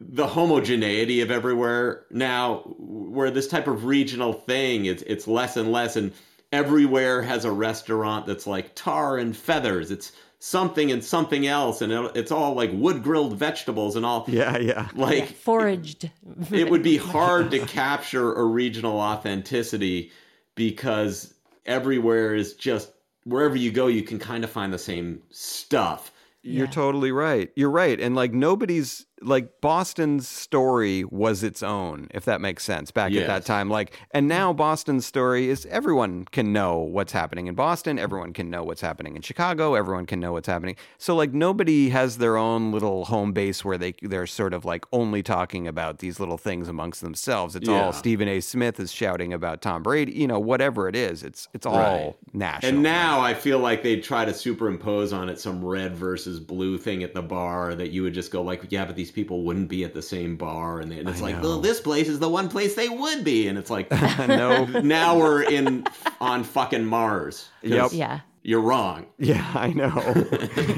[0.00, 5.72] the homogeneity of everywhere now where this type of regional thing it's it's less and
[5.72, 6.12] less and
[6.52, 11.92] everywhere has a restaurant that's like tar and feathers it's something and something else and
[11.92, 14.88] it, it's all like wood grilled vegetables and all Yeah, yeah.
[14.94, 16.08] like Foraged.
[16.52, 20.12] it would be hard to capture a regional authenticity
[20.54, 21.34] because
[21.66, 22.92] everywhere is just
[23.24, 27.50] wherever you go you can kind of find the same stuff You're totally right.
[27.56, 28.00] You're right.
[28.00, 33.26] And like nobody's like Boston's story was its own, if that makes sense, back at
[33.26, 33.68] that time.
[33.68, 37.98] Like, and now Boston's story is everyone can know what's happening in Boston.
[37.98, 39.74] Everyone can know what's happening in Chicago.
[39.74, 40.76] Everyone can know what's happening.
[40.98, 44.84] So like nobody has their own little home base where they they're sort of like
[44.92, 47.56] only talking about these little things amongst themselves.
[47.56, 47.74] It's Yeah.
[47.86, 48.40] all Stephen A.
[48.40, 50.12] Smith is shouting about Tom Brady.
[50.12, 52.14] You know, whatever it is, it's it's all Right.
[52.32, 52.74] national.
[52.74, 56.78] And now I feel like they try to superimpose on it some red versus blue
[56.78, 59.68] thing at the bar that you would just go like, yeah, but these people wouldn't
[59.68, 61.42] be at the same bar, and, they, and it's I like, know.
[61.42, 63.90] well, this place is the one place they would be, and it's like,
[64.28, 64.64] no.
[64.82, 65.84] now we're in
[66.20, 67.48] on fucking Mars.
[67.62, 67.90] Yep.
[67.92, 68.20] Yeah.
[68.42, 69.06] You're wrong.
[69.18, 69.90] Yeah, I know.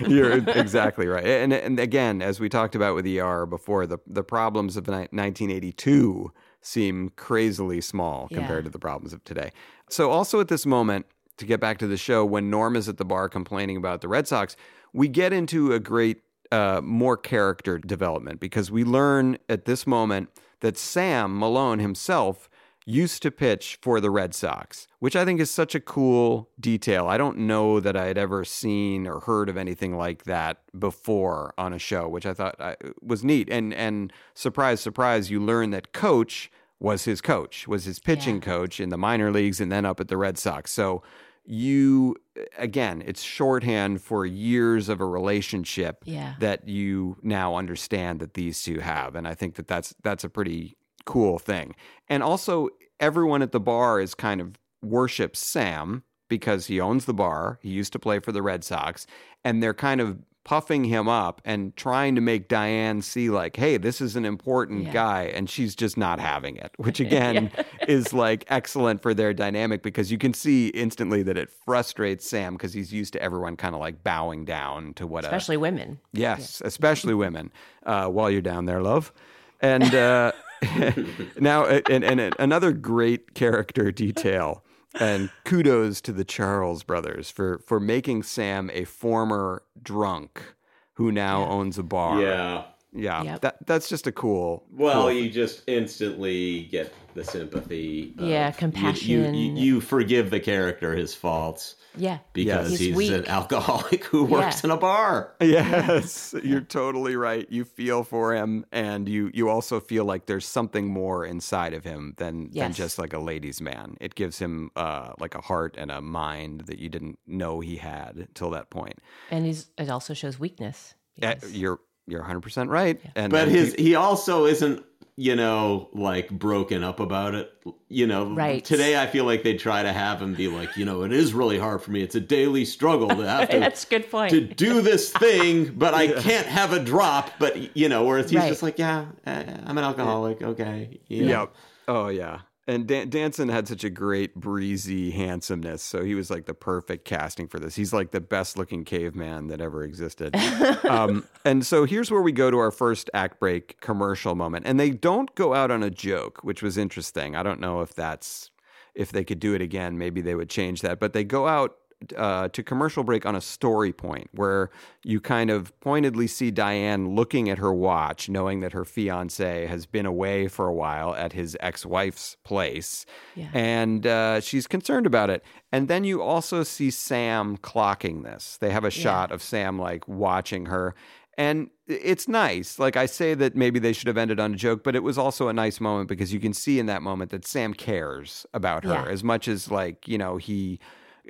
[0.09, 1.25] You're exactly right.
[1.25, 5.07] And and again, as we talked about with ER before, the the problems of ni-
[5.13, 8.39] 1982 seem crazily small Yeah.
[8.39, 9.51] compared to the problems of today.
[9.89, 11.07] So also at this moment,
[11.37, 14.09] to get back to the show, when Norm is at the bar complaining about the
[14.09, 14.57] Red Sox,
[14.93, 16.23] we get into a great
[16.53, 20.29] uh, more character development because we learn at this moment
[20.61, 22.49] that Sam Malone himself
[22.87, 27.07] used to pitch for the Red Sox, which I think is such a cool detail.
[27.07, 31.55] I don't know that I had ever seen or heard of anything like that before
[31.57, 33.49] on a show, which I thought uh, was neat.
[33.51, 38.81] And and surprise, surprise, you learn that Coach was his coach, was his pitching coach
[38.81, 40.73] in the minor leagues, and then up at the Red Sox.
[40.73, 41.03] So
[41.45, 42.17] you
[42.59, 46.35] again, it's shorthand for years of a relationship Yeah.
[46.41, 50.29] that you now understand that these two have, and I think that that's that's a
[50.29, 50.77] pretty
[51.07, 51.75] cool thing.
[52.09, 52.69] And also,
[52.99, 57.59] everyone at the bar is kind of worships Sam because he owns the bar.
[57.63, 59.07] He used to play for the Red Sox,
[59.45, 63.77] and they're kind of puffing him up and trying to make Diane see like, hey,
[63.77, 64.93] this is an important Yeah.
[64.93, 67.51] guy, and she's just not having it, which again
[67.87, 72.55] is like excellent for their dynamic because you can see instantly that it frustrates Sam
[72.55, 76.01] because he's used to everyone kind of like bowing down to what a Especially women.
[76.13, 77.53] Yes, especially women.
[77.85, 79.13] Uh, while you're down there, love.
[79.61, 80.33] And uh,
[81.39, 84.65] now, and, and another great character detail,
[84.99, 90.55] and kudos to the Charles brothers for for making Sam a former drunk
[90.95, 92.21] who now owns a bar.
[92.21, 92.65] Yeah.
[92.93, 93.23] Yeah.
[93.23, 93.41] Yep.
[93.43, 94.65] That that's just a cool.
[94.73, 98.15] Well, cool you just instantly get the sympathy.
[98.19, 99.35] of- Yeah, you- compassion.
[99.35, 102.19] You, you, you forgive the character his faults Yeah.
[102.33, 105.35] because He's he's, an alcoholic who works in a bar.
[105.41, 107.47] Yes, you're totally right.
[107.51, 111.85] You feel for him, and you you also feel like there's something more inside of
[111.85, 113.97] him than than just like a ladies' man.
[114.01, 117.77] It gives him uh, like a heart and a mind that you didn't know he
[117.77, 118.99] had till that point.
[119.31, 120.95] And he's, it also shows weakness.
[121.23, 121.81] Uh, you're
[122.11, 123.01] you're 100 percent right.
[123.15, 124.85] And But his he- he also isn't,
[125.17, 127.53] you know, like broken up about it.
[127.89, 128.65] You know, Right.
[128.65, 131.35] today I feel like they try to have him be like, you know, it is
[131.35, 132.01] really hard for me.
[132.03, 134.31] It's a daily struggle to have to That's good point.
[134.31, 137.31] to do this thing, but I can't have a drop.
[137.39, 138.49] But you know, whereas he's Right.
[138.49, 140.41] just like, yeah, uh, I'm an alcoholic.
[140.43, 141.41] Okay, you know.
[141.41, 141.53] Yep.
[141.89, 142.41] Oh yeah.
[142.67, 147.05] And Dan- Danson had such a great breezy handsomeness, so he was like the perfect
[147.05, 147.75] casting for this.
[147.75, 150.37] He's like the best looking caveman that ever existed.
[150.85, 154.79] um, and so here's where we go to our first act break commercial moment, and
[154.79, 157.35] they don't go out on a joke, which was interesting.
[157.35, 158.51] I don't know if that's
[158.95, 161.01] if they could do it again, maybe they would change that.
[161.01, 161.77] But they go out
[162.17, 164.71] uh, to commercial break on a story point where
[165.05, 169.87] you kind of pointedly see Diane looking at her watch, knowing that her fiance has
[169.87, 173.05] been away for a while at his ex wife's place.
[173.35, 173.49] Yeah.
[173.53, 175.45] And uh, she's concerned about it.
[175.73, 178.57] And then you also see Sam clocking this.
[178.57, 180.95] They have a shot of Sam like watching her.
[181.39, 182.79] And it's nice.
[182.79, 185.17] Like I say that maybe they should have ended on a joke, but it was
[185.17, 188.85] also a nice moment because you can see in that moment that Sam cares about
[188.85, 189.07] her Yeah.
[189.07, 190.81] as much as like, you know, he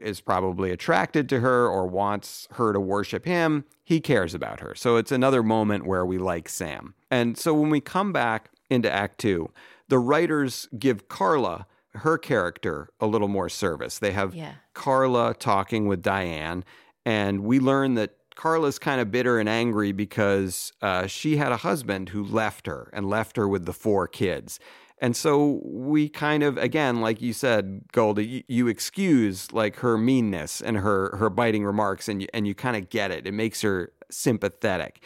[0.01, 3.65] is probably attracted to her or wants her to worship him.
[3.85, 4.75] He cares about her.
[4.75, 6.95] So it's another moment where we like Sam.
[7.11, 9.51] And so when we come back into Act Two,
[9.89, 13.99] the writers give Carla, her character, a little more service.
[13.99, 14.53] They have Yeah.
[14.75, 16.65] Carla talking with Diane,
[17.05, 21.59] and we learn that Carla's kind of bitter and angry because uh, she had a
[21.59, 24.59] husband who left her and left her with the four kids.
[25.01, 29.97] And so we kind of, again, like you said, Goldy, you, you excuse like her
[29.97, 33.27] meanness and her her biting remarks, and you, and you kind of get it.
[33.27, 35.03] It makes her sympathetic.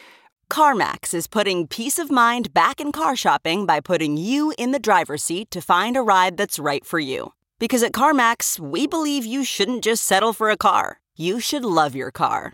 [0.51, 4.79] CarMax is putting peace of mind back in car shopping by putting you in the
[4.79, 7.33] driver's seat to find a ride that's right for you.
[7.57, 11.95] Because at CarMax, we believe you shouldn't just settle for a car, you should love
[11.95, 12.53] your car.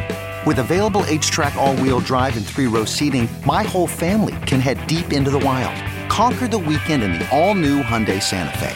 [0.45, 4.85] With available HTRAC, all wheel drive, and three row seating, my whole family can head
[4.87, 5.75] deep into the wild.
[6.09, 8.73] Conquer the weekend in the all new Hyundai Santa Fe.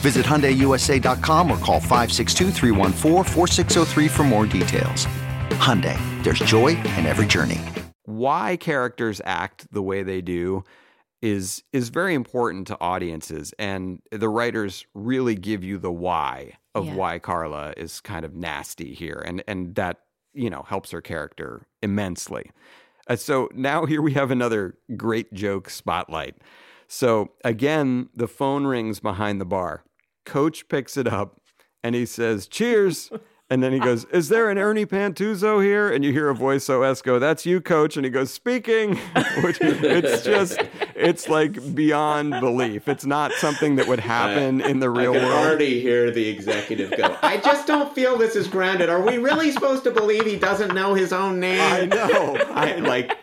[0.00, 5.06] Visit HyundaiUSA.com or call 562-314-4603 for more details.
[5.60, 7.60] Hyundai, there's joy in every journey.
[8.04, 10.64] why characters act the way they do
[11.20, 16.86] is is very important to audiences and the writers really give you the why of
[16.86, 16.94] Yeah.
[16.94, 19.98] why Carla is kind of nasty here and and that
[20.34, 22.50] you know helps her character immensely.
[23.08, 26.36] Uh, so now here we have another great joke spotlight.
[26.88, 29.84] So again, the phone rings behind the bar.
[30.24, 31.40] Coach picks it up
[31.82, 33.10] and he says, "Cheers."
[33.52, 33.84] And then he ah.
[33.84, 35.92] goes, Is there an Ernie Pantusso here?
[35.92, 37.96] And you hear a voice OS go, That's you, coach.
[37.96, 38.96] And he goes, Speaking.
[39.44, 40.58] Which it's just,
[40.94, 42.88] it's like beyond belief.
[42.88, 45.46] It's not something that would happen in the real I can world.
[45.46, 47.14] already hear the executive go.
[47.20, 48.88] I just don't feel this is grounded.
[48.88, 51.60] Are we really supposed to believe he doesn't know his own name?
[51.60, 52.36] I know.
[52.54, 53.18] I like.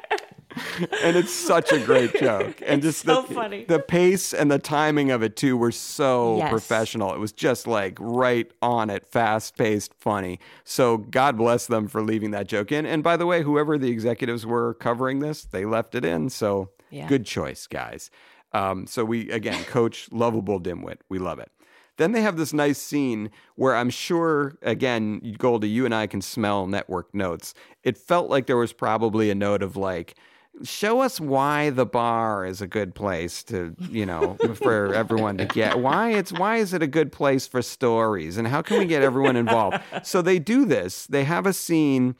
[1.03, 2.61] And it's such a great joke.
[2.65, 3.65] And just so the, funny.
[3.65, 6.49] the pace and the timing of it too were so Yes.
[6.51, 7.13] professional.
[7.13, 10.39] It was just like right on it, fast paced, funny.
[10.63, 12.85] So God bless them for leaving that joke in.
[12.85, 16.29] And by the way, whoever the executives were covering this, they left it in.
[16.29, 17.07] So Yeah.
[17.07, 18.09] good choice, guys.
[18.51, 20.97] Um, so we again, coach, lovable dimwit.
[21.09, 21.51] We love it.
[21.97, 26.21] then they have this nice scene where I'm sure, again, Goldy, you and I can
[26.21, 27.53] smell network notes.
[27.83, 30.15] It felt like there was probably a note of like,
[30.63, 35.45] show us why the bar is a good place to you know for everyone to
[35.45, 35.79] get.
[35.79, 38.37] Why it's why is it a good place for stories?
[38.37, 39.79] And how can we get everyone involved?
[40.03, 41.07] So they do this.
[41.07, 42.15] They have a scene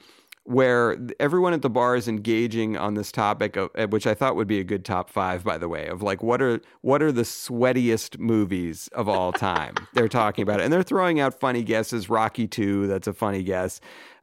[0.50, 4.36] where everyone at the bar is engaging on this topic of, uh, which I thought
[4.36, 7.12] would be a good top 5 by the way of like what are what are
[7.12, 9.76] the sweatiest movies of all time?
[9.94, 10.64] They're talking about it.
[10.64, 12.10] And they're throwing out funny guesses.
[12.10, 13.80] Rocky 2 that's a funny guess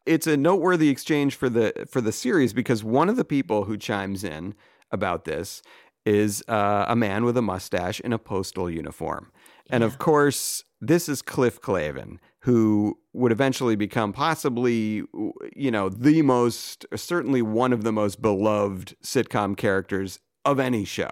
[0.06, 3.76] it's a noteworthy exchange for the for the series because one of the people who
[3.76, 4.54] chimes in
[4.90, 5.62] about this
[6.04, 9.32] is uh, a man with a mustache in a postal uniform,
[9.70, 15.02] and of course, this is Cliff Clavin, who would eventually become possibly,
[15.54, 21.10] you know, the most certainly one of the most beloved sitcom characters of any show.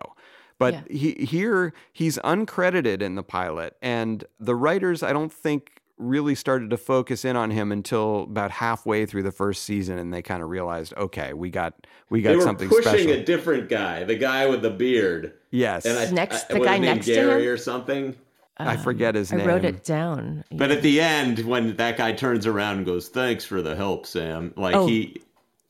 [0.58, 0.82] But Yeah.
[0.96, 6.70] he, here he's uncredited in the pilot, and the writers, I don't think, really started
[6.70, 10.42] to focus in on him until about halfway through the first season, and they kind
[10.42, 13.12] of realized, okay, we got we got they were something pushing special.
[13.12, 15.34] a different guy, the guy with the beard.
[15.50, 15.84] Yes.
[15.86, 17.48] and I, Next- I, the was guy his name next to Gary him?
[17.50, 18.16] or something.
[18.56, 19.46] Um, I forget his I name.
[19.48, 20.44] wrote it down.
[20.52, 24.06] But at the end, when that guy turns around and goes, "Thanks for the help,
[24.06, 24.86] Sam," like Oh.
[24.86, 25.20] he,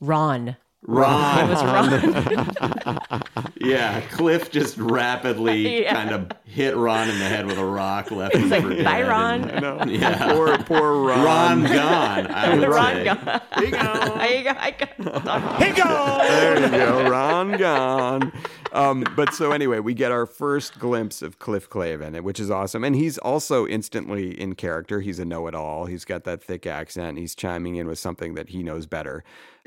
[0.01, 0.57] Ron.
[0.87, 3.23] Ron, It was Ron.
[3.61, 5.95] yeah, Cliff just rapidly Yeah.
[5.95, 9.03] kind of hit Ron in the head with a rock, left him like, for "Bye,
[9.03, 9.83] Ron." and- No.
[9.87, 11.25] yeah, Poor poor Ron.
[11.25, 12.27] Ron gone.
[12.31, 13.05] I would Ron say.
[13.05, 13.41] gone.
[13.57, 13.79] There you go.
[14.59, 16.29] I got- He goes.
[16.29, 18.33] There you go, Ron gone.
[18.75, 22.83] Um, but so anyway, we get our first glimpse of Cliff Clavin, which is awesome,
[22.83, 25.01] and he's also instantly in character.
[25.01, 25.87] He's a know-it-all.
[25.87, 27.17] He's got that thick accent.
[27.17, 29.23] He's chiming in with something that he knows better.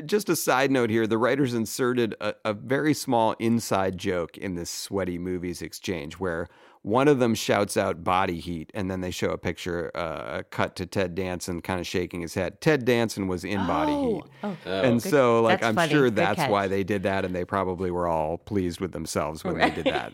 [0.05, 4.55] Just a side note here: the writers inserted a, a very small inside joke in
[4.55, 6.49] this sweaty movies exchange where.
[6.87, 10.43] One of them shouts out body heat, and then they show a picture, uh, a
[10.43, 12.61] cut to Ted Danson kind of shaking his head.
[12.61, 14.23] Ted Danson was in body heat.
[14.41, 15.91] Oh, and good- so, like, that's I'm funny.
[15.91, 19.57] sure that's why they did that, and they probably were all pleased with themselves when
[19.57, 20.13] they did that.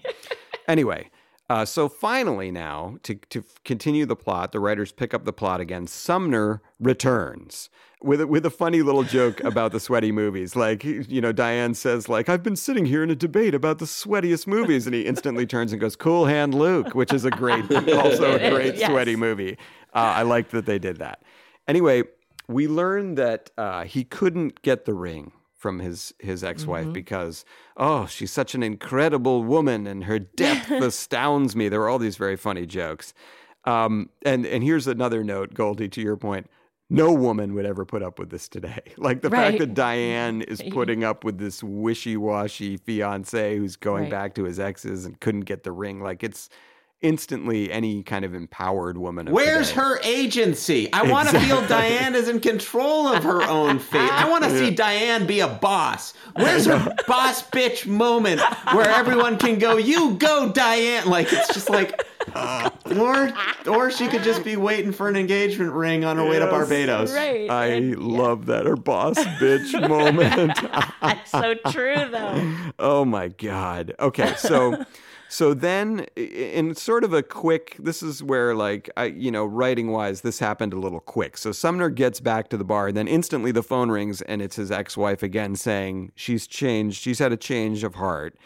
[0.67, 1.11] anyway,
[1.53, 5.59] uh, so finally, now to to continue the plot, the writers pick up the plot
[5.61, 5.85] again.
[5.85, 7.69] Sumner returns
[8.01, 10.55] with a, with a funny little joke about the sweaty movies.
[10.55, 13.85] Like, you know, Diane says, like, I've been sitting here in a debate about the
[13.85, 17.63] sweatiest movies, and he instantly turns and goes, "Cool Hand Luke," which is a great,
[17.93, 18.89] also a great Yes.
[18.89, 19.53] sweaty movie.
[19.93, 21.21] Uh, I like that they did that.
[21.67, 22.01] Anyway,
[22.47, 25.31] we learn that uh, he couldn't get the ring
[25.63, 27.45] from his his ex-wife because
[27.77, 31.69] oh she's such an incredible woman and her depth astounds me.
[31.69, 33.13] There were all these very funny jokes.
[33.63, 36.47] Um, and and here's another note goldy to your point.
[36.89, 38.81] No woman would ever put up with this today.
[38.97, 44.11] Like the fact that diane is putting up with this wishy-washy fiance who's going Right.
[44.11, 46.49] back to his exes and couldn't get the ring like it's
[47.03, 49.81] instantly any kind of empowered woman of Where's today.
[49.81, 50.91] her agency?
[50.91, 54.11] I want to feel Diane is in control of her own fate.
[54.11, 56.13] I want to see Diane be a boss.
[56.35, 58.41] Where's her boss bitch moment
[58.73, 62.03] where everyone can go, "You go, Diane!" Like it's just like,
[62.97, 63.31] or
[63.67, 67.13] or she could just be waiting for an engagement ring on her way to Barbados.
[67.13, 67.49] Right.
[67.49, 70.57] I and- love that her boss bitch moment.
[71.01, 72.55] That's so true, though.
[72.79, 73.93] oh my god.
[73.99, 74.83] Okay, so
[75.33, 79.91] so then in sort of a quick this is where like I you know writing
[79.91, 81.37] wise this happened a little quick.
[81.37, 84.55] So Sumner gets back to the bar and then instantly the phone rings and it's
[84.57, 88.37] his ex-wife again saying she's changed, she's had a change of heart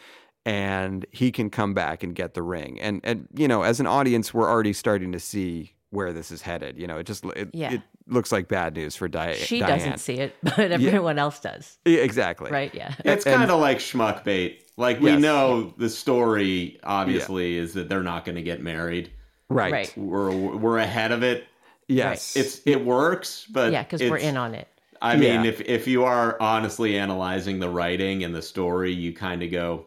[0.45, 2.79] and he can come back and get the ring.
[2.79, 6.41] And and you know, as an audience we're already starting to see where this is
[6.41, 6.77] headed.
[6.77, 7.73] You know, it just it, Yeah.
[7.73, 9.77] it looks like bad news for Di- She Diane.
[9.77, 11.77] doesn't see it, but everyone else does.
[11.85, 12.51] Yeah, exactly.
[12.51, 12.73] Right?
[12.73, 12.93] Yeah.
[13.05, 14.63] It's kind of like schmuck bait.
[14.77, 15.21] Like we Yes.
[15.21, 19.11] know the story obviously is that they're not going to get married.
[19.49, 19.71] Right.
[19.71, 19.93] Right.
[19.97, 21.45] We're we're ahead of it.
[21.87, 22.35] Yes.
[22.35, 24.67] It's it works, but Yeah, because we're in on it.
[25.01, 25.49] I mean, Yeah.
[25.49, 29.85] if if you are honestly analyzing the writing and the story, you kind of go,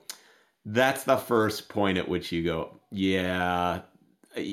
[0.67, 3.81] that's the first point at which you go, yeah,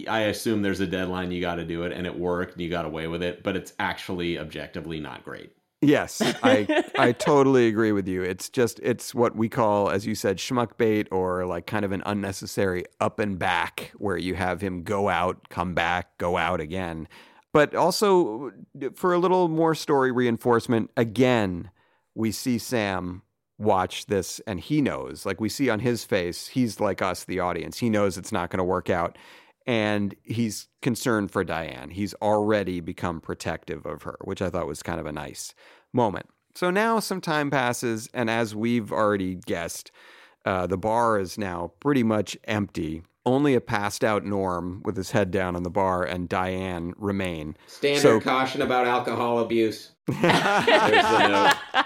[0.08, 2.70] I assume there's a deadline, you got to do it, and it worked, and you
[2.70, 5.52] got away with it, but it's actually objectively not great.
[5.82, 8.24] Yes, I I totally agree with you.
[8.24, 11.92] It's just it's what we call, as you said, schmuck bait, or like kind of
[11.92, 16.60] an unnecessary up and back, where you have him go out, come back, go out
[16.60, 17.08] again.
[17.54, 18.52] But also
[18.96, 21.70] for a little more story reinforcement, again,
[22.16, 23.22] we see Sam
[23.60, 27.40] watch this and he knows, like we see on his face, he's like us, the
[27.40, 27.78] audience.
[27.80, 29.18] He knows it's not going to work out.
[29.68, 31.90] And he's concerned for Diane.
[31.92, 35.54] He's already become protective of her, which I thought was kind of a nice
[35.94, 36.28] moment.
[36.56, 39.92] So now some time passes, and as we've already guessed,
[40.46, 43.04] uh, the bar is now pretty much empty.
[43.26, 47.58] only a passed out Norm with his head down on the bar and Diane remain.
[47.68, 49.92] Standard So- caution about alcohol abuse.
[50.08, 51.86] There's the note.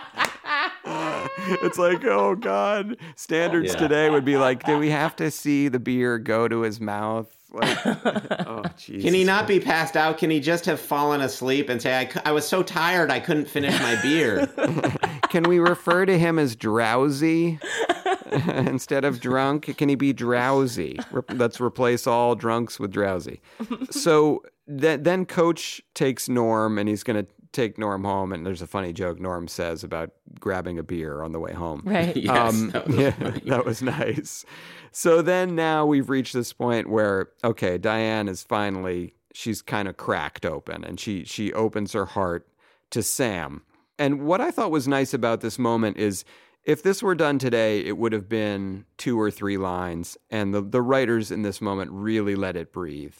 [1.64, 2.96] it's like, oh God.
[3.16, 3.80] Standards Yeah.
[3.80, 7.36] today would be like, do we have to see the beer go to his mouth?
[7.52, 9.04] Like, oh, Jesus.
[9.04, 10.18] Can he not be passed out?
[10.18, 13.48] Can he just have fallen asleep and say, I, I was so tired I couldn't
[13.48, 14.48] finish my beer?
[15.30, 17.60] Can we refer to him as drowsy
[18.32, 19.78] instead of drunk?
[19.78, 21.00] Can he be drowsy?
[21.12, 23.42] Re- let's replace all drunks with drowsy.
[23.90, 28.32] So th- then Coach takes Norm and he's going to take Norm home.
[28.32, 31.82] And there's a funny joke Norm says about grabbing a beer on the way home.
[31.86, 32.16] Right.
[32.22, 33.42] Yes, um, that was yeah, funny.
[33.46, 34.46] that was nice.
[34.92, 39.98] So then now we've reached this point where, okay, Diane is finally, she's kind of
[39.98, 42.48] cracked open and she, she opens her heart
[42.92, 43.64] to Sam.
[43.98, 46.26] And what I thought was nice about this moment is
[46.64, 50.18] if this were done today, it would have been two or three lines.
[50.30, 53.16] And the, the writers in this moment really let it breathe.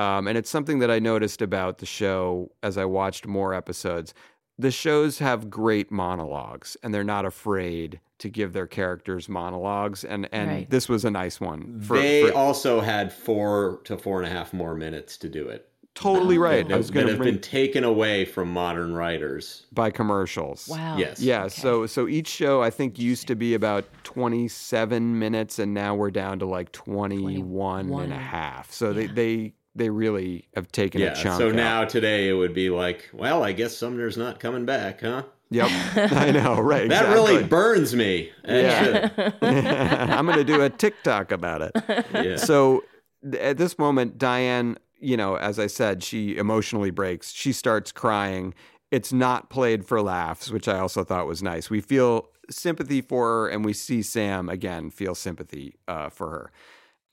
[0.00, 4.14] Um, and it's something that I noticed about the show as I watched more episodes.
[4.58, 10.04] The shows have great monologues, and they're not afraid to give their characters monologues.
[10.04, 10.70] And, and Right.
[10.70, 11.80] this was a nice one.
[11.80, 15.48] For, they for- also had four to four and a half more minutes to do
[15.48, 15.66] it.
[15.94, 16.66] totally right.
[16.68, 19.66] That, I was going to have bring been taken away from modern writers.
[19.72, 20.68] by commercials.
[20.68, 20.96] Wow.
[20.98, 21.20] Yes.
[21.20, 25.94] Yeah, so so each show I think used to be about 27 minutes and now
[25.94, 28.70] we're down to like 21 and a half.
[28.72, 31.12] So they they they really have taken Yeah.
[31.12, 31.54] a chunk So out.
[31.54, 35.22] now today it would be like, well, I guess Sumner's not coming back, huh?
[35.50, 35.68] Yep.
[36.12, 36.88] I know, right.
[36.88, 38.30] That really burns me.
[38.46, 39.08] Yeah.
[39.42, 42.04] I'm going to do a TikTok about it.
[42.14, 42.36] Yeah.
[42.36, 42.84] So
[43.38, 47.32] at this moment, Diane, you know, as I said, she emotionally breaks.
[47.32, 48.54] She starts crying.
[48.92, 51.68] It's not played for laughs, which I also thought was nice.
[51.70, 56.52] We feel sympathy for her, and we see Sam again feel sympathy uh, for her.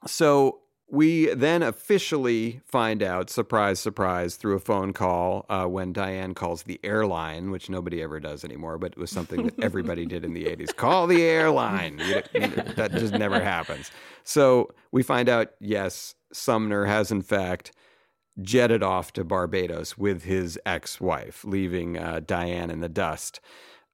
[0.06, 6.34] So we then officially find out, surprise, surprise, through a phone call uh, when Diane
[6.34, 10.24] calls the airline, which nobody ever does anymore, but it was something that everybody did
[10.24, 10.74] in the 80s.
[10.74, 12.00] Call the airline.
[12.00, 13.92] You don't- that just never happens.
[14.24, 17.72] So we find out, yes, Sumner has in fact
[18.42, 23.42] jetted off to Barbados with his ex wife, leaving uh, Diane in the dust.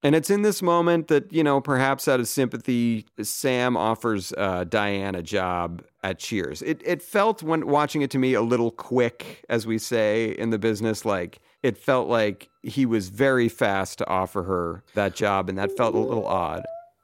[0.03, 4.65] And it's in this moment that, you know, perhaps out of sympathy, Sam offers uh,
[4.65, 6.61] Diane a job at Cheers.
[6.61, 10.49] It, it felt, when watching it to me, a little quick, as we say in
[10.49, 11.05] the business.
[11.05, 15.75] Like, it felt like he was very fast to offer her that job, and that
[15.77, 16.63] felt a little odd.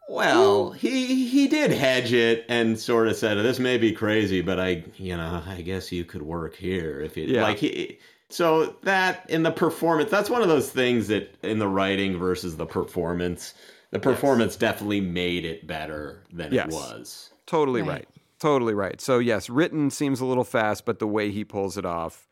[0.09, 4.59] Well, he he did hedge it and sort of said, "This may be crazy, but
[4.59, 7.43] I, you know, I guess you could work here if you Yeah.
[7.43, 7.99] like." He,
[8.30, 12.57] so that in the performance, that's one of those things that in the writing versus
[12.57, 13.53] the performance,
[13.91, 16.65] the performance definitely made it better than Yes.
[16.67, 17.30] it was.
[17.45, 17.89] Totally Right.
[17.89, 18.07] right.
[18.40, 19.02] Totally right.
[19.02, 22.28] So, yes, written seems a little fast, but the way he pulls it off,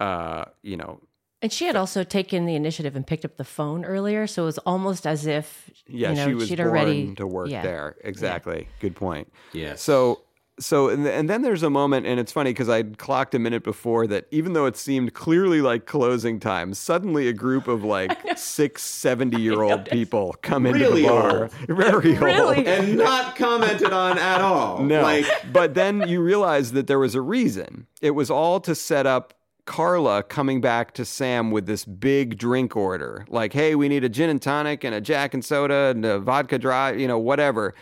[0.00, 1.00] uh, you know,
[1.40, 4.46] And she had also taken the initiative and picked up the phone earlier, so it
[4.46, 7.62] was almost as if Yeah, you know, she was she'd born already to work yeah.
[7.62, 7.96] there.
[8.02, 8.68] Exactly.
[8.80, 9.32] Good point.
[9.52, 9.76] Yeah.
[9.76, 10.22] So,
[10.62, 13.64] so and, and then there's a moment, and it's funny because I clocked a minute
[13.64, 14.26] before that.
[14.30, 19.40] Even though it seemed clearly like closing time, suddenly a group of like six, 70
[19.40, 21.50] year old people come into the bar, old.
[21.68, 24.82] very old, and not commented on at all.
[24.82, 25.02] no.
[25.02, 27.86] like but then you realize that there was a reason.
[28.00, 29.34] It was all to set up
[29.64, 33.24] Carla coming back to Sam with this big drink order.
[33.28, 36.18] Like, hey, we need a gin and tonic and a Jack and soda and a
[36.18, 37.74] vodka dry, you know, whatever.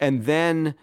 [0.00, 0.74] And then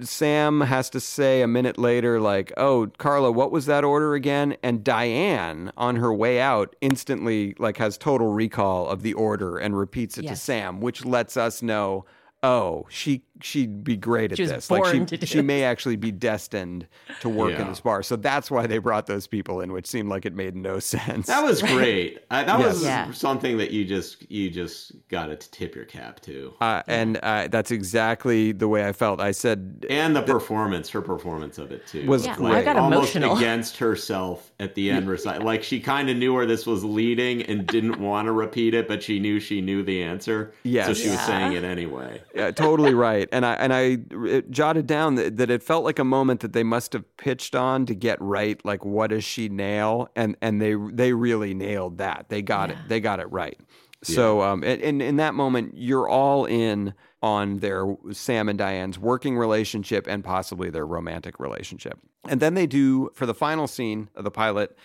[0.00, 4.56] Sam has to say a minute later, like, oh, Carla, what was that order again?
[4.62, 9.76] And Diane, on her way out, instantly like has total recall of the order and
[9.76, 12.04] repeats it to Sam, which lets us know,
[12.42, 14.70] oh, she she'd be great at She was this.
[14.70, 16.86] Like she born to do she may actually be destined
[17.20, 17.68] to work in Yeah.
[17.68, 18.02] this bar.
[18.02, 21.26] So that's why they brought those people in, which seemed like it made no sense.
[21.26, 22.18] that was great.
[22.30, 23.10] I, that was Yeah.
[23.12, 26.54] something that you just you just got to tip your cap to.
[26.60, 29.20] uh, and uh, that's exactly the way I felt.
[29.20, 32.54] I said, and the performance, her performance of it too, Was Yeah, great.
[32.54, 33.36] I got almost emotional.
[33.36, 35.08] against herself at the end.
[35.08, 38.74] recite like she kind of knew where this was leading and didn't want to repeat
[38.74, 40.52] it, but she knew she knew the answer.
[40.62, 40.86] Yes.
[40.86, 42.20] so she was saying it anyway.
[42.34, 43.28] Yeah, totally right.
[43.32, 46.52] And I and I it jotted down that, that it felt like a moment that
[46.52, 48.62] they must have pitched on to get right.
[48.64, 50.08] Like, what does she nail?
[50.16, 52.26] And and they they really nailed that.
[52.28, 52.78] They got it.
[52.88, 53.58] They got it right.
[54.02, 58.98] So um, and, and in that moment, you're all in on their Sam and Diane's
[58.98, 61.98] working relationship and possibly their romantic relationship.
[62.28, 64.76] And then they do for the final scene of the pilot.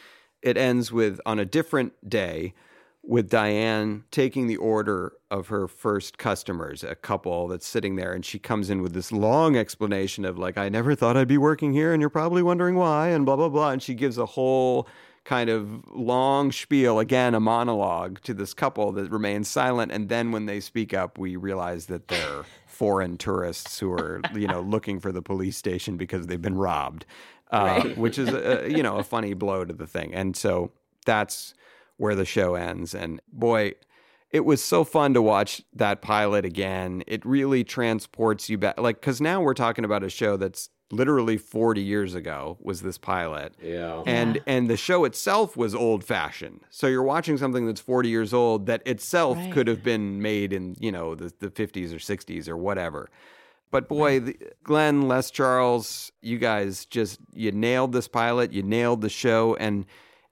[0.42, 2.54] It ends with on a different day
[3.08, 8.26] with Diane taking the order of her first customers, a couple that's sitting there, and
[8.26, 11.72] she comes in with this long explanation of like, I never thought I'd be working
[11.74, 13.70] here, and you're probably wondering why, and blah blah blah.
[13.72, 14.88] And she gives a whole
[15.24, 19.92] kind of long spiel, again, a monologue to this couple that remains silent.
[19.92, 24.48] And then when they speak up, we realize that they're foreign tourists who are, you
[24.48, 27.06] know, looking for the police station because they've been robbed,
[27.52, 27.98] uh, Right.
[27.98, 30.14] which is, a, you know, a funny blow to the thing.
[30.14, 30.72] And so
[31.08, 31.56] that's
[31.98, 32.94] where the show ends.
[32.96, 33.74] And boy,
[34.32, 37.04] it was so fun to watch that pilot again.
[37.08, 38.80] It really transports you back.
[38.80, 43.00] Like, because now we're talking about a show that's literally 40 years ago was this
[43.00, 44.04] pilot Yeah.
[44.06, 48.36] and and the show itself was old fashioned so you're watching something that's 40 years
[48.36, 49.52] old that itself Right.
[49.52, 53.10] could have been made in you know the, the 50s or 60s or whatever
[53.72, 59.02] but boy the, glen les charles you guys just you nailed this pilot you nailed
[59.02, 59.88] the show and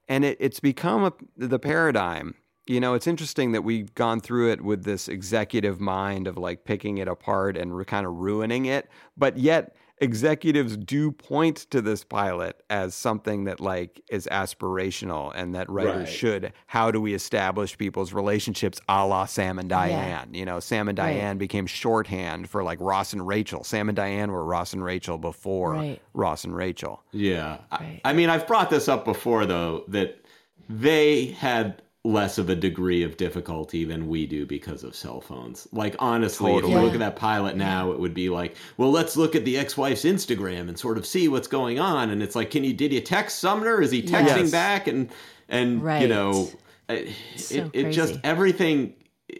[0.08, 2.34] and it, it's become a, the paradigm.
[2.66, 6.64] You know it's interesting that we've gone through it with this executive mind of like
[6.64, 11.80] picking it apart and re- kind of ruining it but yet executives do point to
[11.80, 16.08] this pilot as something that like is aspirational and that writers Right.
[16.08, 20.88] should how do we establish people's relationships a la sam and diane you know sam
[20.88, 21.14] and Right.
[21.14, 25.16] diane became shorthand for like ross and rachel sam and diane were ross and rachel
[25.16, 26.00] before Right.
[26.12, 27.58] ross and rachel Yeah.
[27.70, 30.24] I, I mean, I've brought this up before, though, that
[30.68, 35.66] they had less of a degree of difficulty than we do because of cell phones.
[35.72, 36.74] Like, honestly, if Totally.
[36.74, 39.56] you look at that pilot now, it would be like, well, let's look at the
[39.56, 42.10] ex wife's Instagram and sort of see what's going on.
[42.10, 43.80] And it's like, can you, did you text Sumner?
[43.80, 44.50] Is he texting Yes.
[44.50, 44.86] back?
[44.86, 45.10] And,
[45.48, 46.50] and, you know,
[46.90, 48.94] it, So it, it just, everything,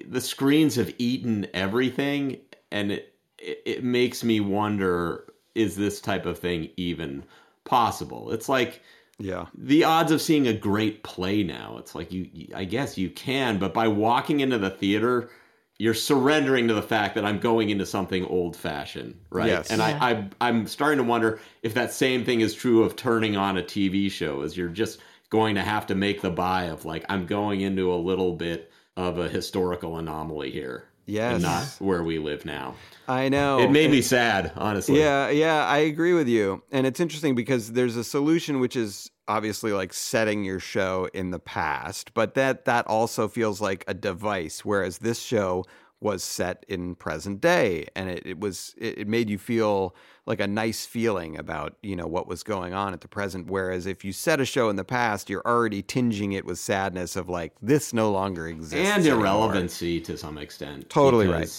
[0.08, 2.38] the screens have eaten everything.
[2.72, 7.24] And it, it, it makes me wonder is this type of thing even
[7.64, 8.32] possible?
[8.32, 8.82] It's like
[9.18, 11.76] yeah the odds of seeing a great play now.
[11.78, 15.30] It's like you, you- I guess you can, but by walking into the theater,
[15.78, 19.48] you're surrendering to the fact that I'm going into something old fashioned, right?
[19.48, 19.70] Yes.
[19.70, 19.98] And Yeah.
[20.00, 23.56] I, I, I'm starting to wonder if that same thing is true of turning on
[23.58, 24.42] a TV show.
[24.42, 25.00] Is you're just
[25.30, 28.70] going to have to make the buy of like I'm going into a little bit
[28.96, 31.34] of a historical anomaly here, Yes.
[31.34, 32.74] and not where we live now.
[33.08, 34.98] i know It made me sad, honestly.
[34.98, 36.62] Yeah, yeah, I agree with you.
[36.72, 41.30] And it's interesting because there's a solution which is obviously like setting your show in
[41.30, 45.64] the past, but that that also feels like a device whereas this show
[46.00, 49.94] was set in present day and it, it was it, it made you feel
[50.26, 53.86] like a nice feeling about you know what was going on at the present whereas
[53.86, 57.28] if you set a show in the past you're already tinging it with sadness of
[57.28, 59.20] like this no longer exists and anymore.
[59.20, 60.90] irrelevancy to some extent.
[60.90, 61.50] Totally right.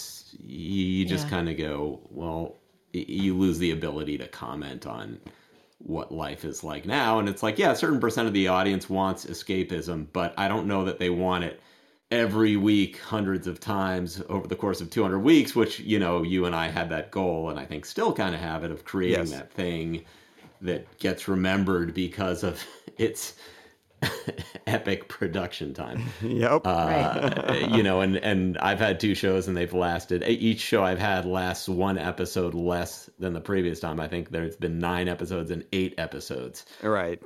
[0.44, 1.30] You you just Yeah.
[1.30, 2.56] kind of go, well,
[2.92, 5.18] you lose the ability to comment on
[5.78, 8.88] what life is like now, and it's like, yeah, a certain percent of the audience
[8.88, 11.60] wants escapism, but I don't know that they want it
[12.10, 15.54] every week, hundreds of times over the course of 200 weeks.
[15.56, 18.40] Which you know, you and I had that goal, and I think still kind of
[18.40, 19.30] have it of creating Yes.
[19.32, 20.04] that thing
[20.62, 22.64] that gets remembered because of
[22.96, 23.34] its
[24.66, 26.02] epic production time.
[26.22, 26.62] Yep.
[26.64, 30.22] Uh, you know, and and I've had two shows and they've lasted.
[30.24, 34.00] Each show I've had lasts one episode less than the previous time.
[34.00, 36.66] I think there's been nine episodes and eight episodes.
[36.82, 37.20] Right.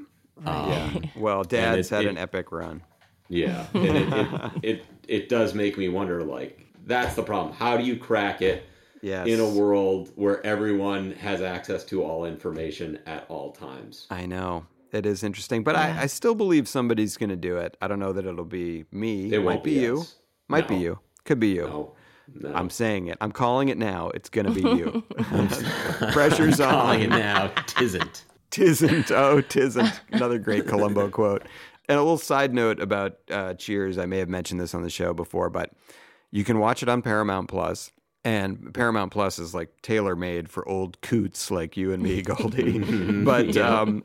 [0.44, 0.90] yeah.
[1.16, 2.82] Well, Dad's it- had it- an epic run.
[3.31, 6.23] Yeah, and it, it, it it does make me wonder.
[6.23, 7.55] Like that's the problem.
[7.55, 8.66] How do you crack it?
[9.02, 9.28] Yes.
[9.28, 14.07] In a world where everyone has access to all information at all times.
[14.11, 14.66] I know.
[14.93, 17.77] It is interesting, but I, I still believe somebody's going to do it.
[17.81, 19.32] I don't know that it'll be me.
[19.32, 20.01] It might won't be be you.
[20.01, 20.16] us.
[20.48, 20.81] Might be No.
[20.82, 20.98] you.
[21.24, 21.62] Could be you.
[21.62, 21.93] No,
[22.35, 22.52] no.
[22.55, 23.16] I'm saying it.
[23.23, 24.11] I'm calling it now.
[24.11, 25.02] It's going to be you.
[26.12, 26.70] Pressure's on.
[26.70, 27.48] Calling it now.
[27.69, 28.24] Tisn't.
[28.51, 29.12] Tisn't.
[29.12, 30.01] Oh, tisn't.
[30.11, 31.44] Another great Columbo quote.
[31.90, 33.98] And a little side note about uh, Cheers.
[33.98, 35.72] I may have mentioned this on the show before, but
[36.30, 37.90] you can watch it on Paramount Plus,
[38.24, 42.78] And Paramount Plus is like tailor made for old coots like you and me, Goldy.
[43.24, 43.80] but Yeah.
[43.80, 44.04] um,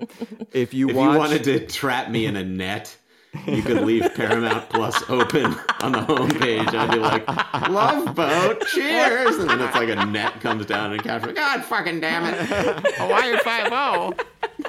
[0.52, 2.98] if you if watch, you wanted to trap me in a net,
[3.46, 6.74] you could leave Paramount Plus open on the homepage.
[6.74, 7.28] I'd be like,
[7.70, 9.36] Love Boat, cheers!
[9.36, 11.34] And then it's like a net comes down and captures.
[11.34, 12.40] God fucking damn it!
[12.96, 14.14] Hawaii Five O.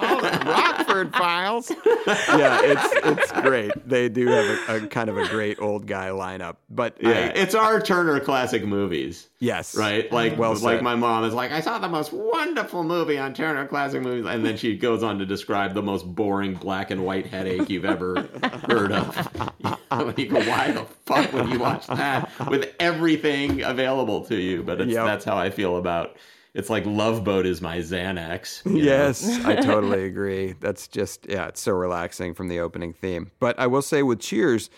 [0.00, 1.70] All the Rockford files.
[2.06, 3.72] yeah, it's it's great.
[3.88, 6.56] They do have a, a kind of a great old guy lineup.
[6.70, 9.28] But Yeah, I- it's our Turner classic movies.
[9.38, 9.76] Yes.
[9.76, 10.06] Right?
[10.06, 10.14] Mm-hmm.
[10.14, 13.66] Like Well like my mom is like, I saw the most wonderful movie on Turner
[13.66, 17.26] Classic Movies and then she goes on to describe the most boring black and white
[17.26, 18.28] headache you've ever
[18.68, 19.14] heard of.
[20.16, 24.62] you go, why the fuck would you watch that with everything available to you?
[24.62, 25.04] But it's, Yep.
[25.06, 26.16] that's how I feel about
[26.56, 28.62] it's like Love Boat is my Xanax.
[28.64, 30.54] Yes, I totally agree.
[30.60, 33.30] That's just yeah, it's so relaxing from the opening theme.
[33.38, 34.70] But I will say with Cheers,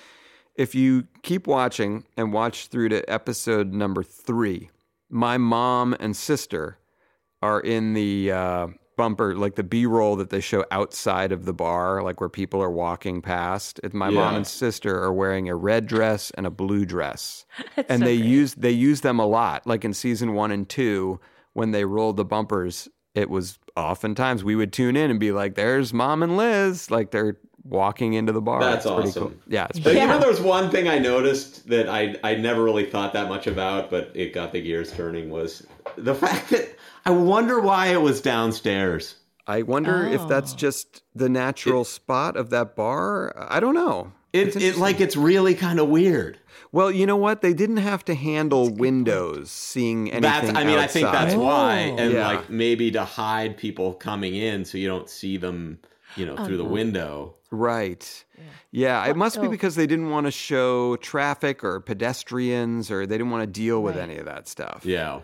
[0.56, 4.70] if you keep watching and watch through to episode number three,
[5.08, 6.78] my mom and sister
[7.40, 11.52] are in the uh, bumper, like the B roll that they show outside of the
[11.52, 13.78] bar, like where people are walking past.
[13.84, 17.46] And my mom and sister are wearing a red dress and a blue dress,
[17.76, 18.28] That's and so they great.
[18.28, 19.64] use they use them a lot.
[19.64, 21.20] Like in season one and two,
[21.58, 25.54] when they rolled the bumpers, it was oftentimes we would tune in and be like,
[25.54, 28.60] "There's mom and Liz," like they're walking into the bar.
[28.60, 29.22] That's It's pretty awesome.
[29.24, 29.32] cool.
[29.48, 30.20] Yeah, it's But pretty you know, cool.
[30.20, 33.90] there was one thing I noticed that I I never really thought that much about,
[33.90, 35.66] but it got the gears turning was
[35.96, 39.16] the fact that I wonder why it was downstairs.
[39.46, 40.56] I wonder if that's Oh.
[40.56, 43.34] just the natural spot of that bar.
[43.50, 44.12] I don't know.
[44.32, 46.38] It it like it's really kind of weird.
[46.72, 47.40] Well, you know what?
[47.40, 50.22] They didn't have to handle windows seeing anything.
[50.22, 51.38] That's I mean I think that's outside.
[51.38, 52.26] why, and Yeah.
[52.26, 55.78] like maybe to hide people coming in so you don't see them,
[56.16, 56.72] you know, through the Uh-huh.
[56.72, 57.34] window.
[57.50, 58.24] Right.
[58.70, 63.16] Yeah, it must be because they didn't want to show traffic or pedestrians or they
[63.16, 64.02] didn't want to deal with Right.
[64.10, 64.82] any of that stuff.
[64.84, 65.20] Yeah.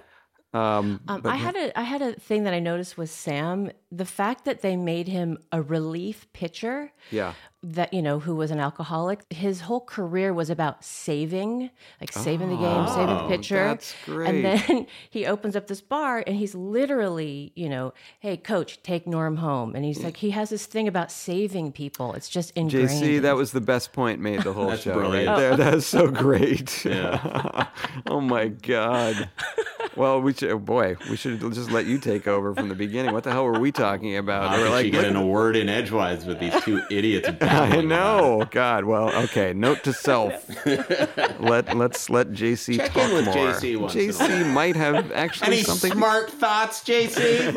[0.55, 3.71] Um, Um, but I had a I had a thing that I noticed with Sam.
[3.91, 7.35] The fact that they made him a relief pitcher, yeah.
[7.65, 9.25] That you know, who was an alcoholic.
[9.31, 11.71] His whole career was about saving,
[12.01, 13.65] like saving the game, saving the Oh, pitcher.
[13.65, 14.29] that's great.
[14.29, 19.07] And then he opens up this bar, and he's literally, you know, hey, coach, take
[19.07, 19.75] Norm home.
[19.75, 20.05] And he's mm.
[20.05, 22.13] like, he has this thing about saving people.
[22.13, 22.91] It's just ingrained.
[22.91, 25.29] JC, that was the best point made the whole That's show brilliant.
[25.29, 25.57] right there.
[25.57, 26.85] That is so great.
[26.85, 27.67] Yeah.
[28.07, 29.31] oh my god.
[29.97, 30.51] Well, we should.
[30.51, 33.13] Oh boy, we should just let you take over from the beginning.
[33.13, 34.49] What the hell were we talking about?
[34.51, 37.29] How We're like, she get in a word in edgewise with these two idiots?
[37.41, 38.45] I know.
[38.51, 38.85] God.
[38.85, 39.53] Well, okay.
[39.53, 40.33] Note to self.
[41.41, 43.35] let Let's let JC Check talk in with more.
[43.35, 45.93] JC once in a JC might have actually Any something.
[45.93, 47.53] smart thoughts, JC?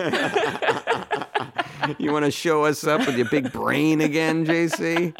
[2.00, 5.16] you want to show us up with your big brain again, JC?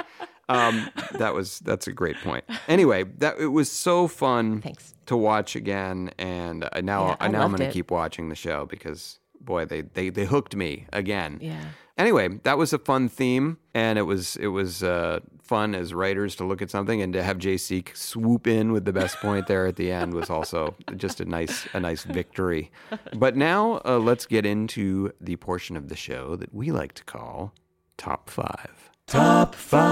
[0.50, 2.46] Um, that was that's a great point.
[2.68, 4.94] Anyway, that it was so fun Thanks.
[5.08, 7.74] to watch again, and uh, now Yeah, I now I'm loved going to it.
[7.74, 11.40] keep watching the show because boy, they they they hooked me again.
[11.42, 11.62] Yeah.
[11.98, 16.36] Anyway, that was a fun theme, and it was it was uh, fun as writers
[16.36, 19.66] to look at something and to have JC swoop in with the best point there
[19.66, 22.72] at the end was also just a nice a nice victory.
[23.16, 27.04] But now uh, let's get into the portion of the show that we like to
[27.04, 27.52] call
[27.98, 28.92] top five.
[29.08, 29.88] Top five.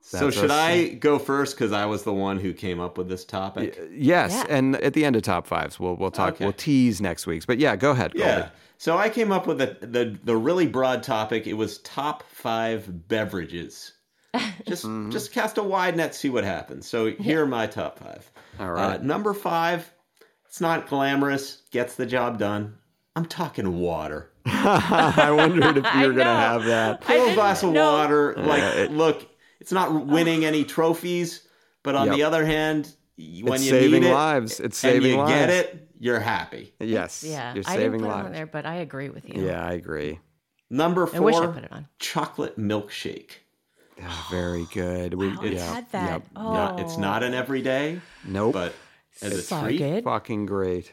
[0.00, 0.50] so should us.
[0.52, 3.76] I go first because I was the one who came up with this topic?
[3.92, 4.56] Yes, Yeah.
[4.56, 6.34] and at the end of top fives, we'll we'll talk.
[6.34, 6.44] Okay.
[6.44, 7.44] We'll tease next week's.
[7.46, 8.12] But yeah, go ahead.
[8.14, 8.34] Yeah.
[8.38, 8.50] Goldy.
[8.78, 11.46] So I came up with the, the the really broad topic.
[11.48, 13.92] It was top five beverages.
[14.66, 15.10] Just Mm-hmm.
[15.10, 16.86] just cast a wide net, see what happens.
[16.86, 18.30] So here are my top five.
[18.60, 19.00] All right.
[19.00, 19.90] Uh, number five,
[20.44, 22.76] it's not glamorous, gets the job done.
[23.16, 24.30] I'm talking water.
[24.50, 27.00] I wondered if you were going to have that.
[27.02, 27.92] Pour a glass of know.
[27.92, 28.34] water.
[28.36, 29.26] Like, Uh, it- look,
[29.60, 31.46] it's not winning any trophies,
[31.82, 32.16] but on Yep.
[32.16, 34.52] the other hand, y- when It's you saving need it, lives.
[34.52, 35.30] It's and saving you lives.
[35.32, 36.72] get it, you're happy.
[36.78, 37.24] Yes.
[37.26, 37.54] Yeah.
[37.54, 39.44] You're I didn't put it on there, but I agree with you.
[39.44, 40.20] Yeah, I agree.
[40.70, 41.16] Number four.
[41.16, 41.86] I wish I four, put it on.
[41.98, 43.30] chocolate milkshake.
[44.02, 45.14] Ah, very good.
[45.14, 46.10] We, Wow, yeah, had that.
[46.10, 46.52] yep, Oh.
[46.52, 48.52] Not, it's not an everyday, Nope.
[48.52, 48.74] but
[49.22, 49.78] as a treat.
[49.78, 50.04] good.
[50.04, 50.92] Fucking great.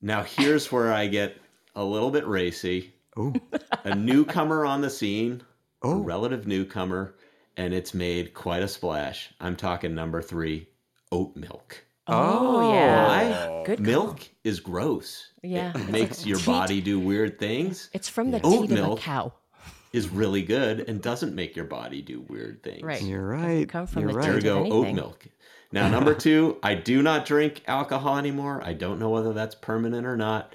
[0.00, 1.36] Now here's where I get
[1.80, 2.92] a little bit racy.
[3.16, 3.32] Oh.
[3.84, 5.42] A newcomer on the scene,
[5.82, 5.98] a Oh.
[6.00, 7.14] relative newcomer,
[7.56, 9.30] and it's made quite a splash.
[9.40, 10.68] I'm talking number three,
[11.10, 11.82] oat milk.
[12.06, 13.04] Oh, yeah.
[13.48, 13.58] Oh.
[13.58, 13.62] Why?
[13.64, 13.86] Good call.
[13.86, 15.28] Milk is gross.
[15.42, 15.72] Yeah.
[15.74, 16.46] It makes your Teat.
[16.46, 17.88] body do weird things.
[17.94, 19.00] It's from the Oat teat of a milk.
[19.00, 19.32] cow.
[19.92, 22.82] Is really good and doesn't make your body do weird things.
[22.82, 23.02] Right.
[23.02, 23.68] You're right.
[23.68, 24.26] come from You're the right.
[24.26, 25.26] There we go, oat milk.
[25.72, 28.60] Now, number two, I do not drink alcohol anymore.
[28.64, 30.54] I don't know whether that's permanent or not,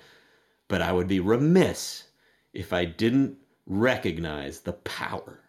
[0.67, 2.03] but I would be remiss
[2.53, 5.39] if I didn't recognize the power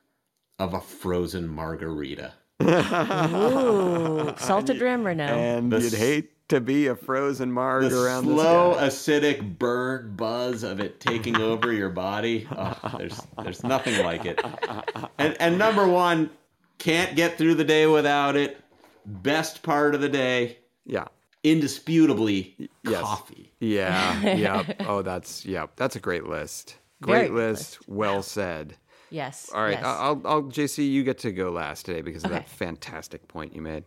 [0.58, 2.32] of a frozen margarita.
[2.62, 5.24] Ooh, salted rim or no?
[5.24, 9.12] And The you'd hate to be a frozen marg The around slow, this guy.
[9.12, 12.46] acidic burn buzz of it taking over your body.
[12.56, 14.40] Oh, there's, there's nothing like it.
[15.18, 16.30] And, and number one,
[16.78, 18.60] can't get through the day without it.
[19.04, 21.06] Best part of the day, Yeah.
[21.46, 23.00] Indisputably, Yes.
[23.02, 23.52] coffee.
[23.60, 24.20] Yeah.
[24.36, 24.82] Yep.
[24.86, 25.72] Oh, that's yep.
[25.76, 26.76] That's a great list.
[27.02, 27.78] Great good list.
[27.88, 28.74] Well said.
[29.10, 29.50] yes.
[29.54, 29.84] All right, yes.
[29.84, 33.54] I- I'll, I'll, JC, you get to go last today because of that fantastic point
[33.54, 33.84] you made.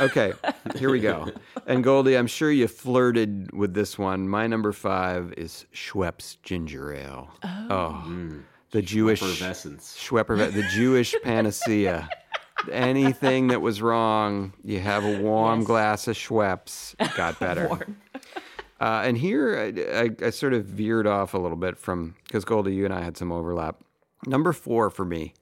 [0.00, 0.32] Okay,
[0.76, 1.28] here we go.
[1.66, 4.28] And Goldy, I'm sure you flirted with this one.
[4.28, 7.28] My number five is Schweppes Ginger Ale.
[7.42, 8.42] Oh, oh mm.
[8.70, 9.96] the Jewish Effervescence.
[9.98, 12.08] Schwepper, the Jewish panacea.
[12.70, 15.66] Anything that was wrong, you have a warm Yes.
[15.66, 16.94] glass of Schweppes.
[17.16, 17.68] Got better.
[18.80, 22.44] Uh, and here I, I, I sort of veered off a little bit from because
[22.44, 23.76] Goldy, you and I had some overlap.
[24.26, 25.34] Number four for me,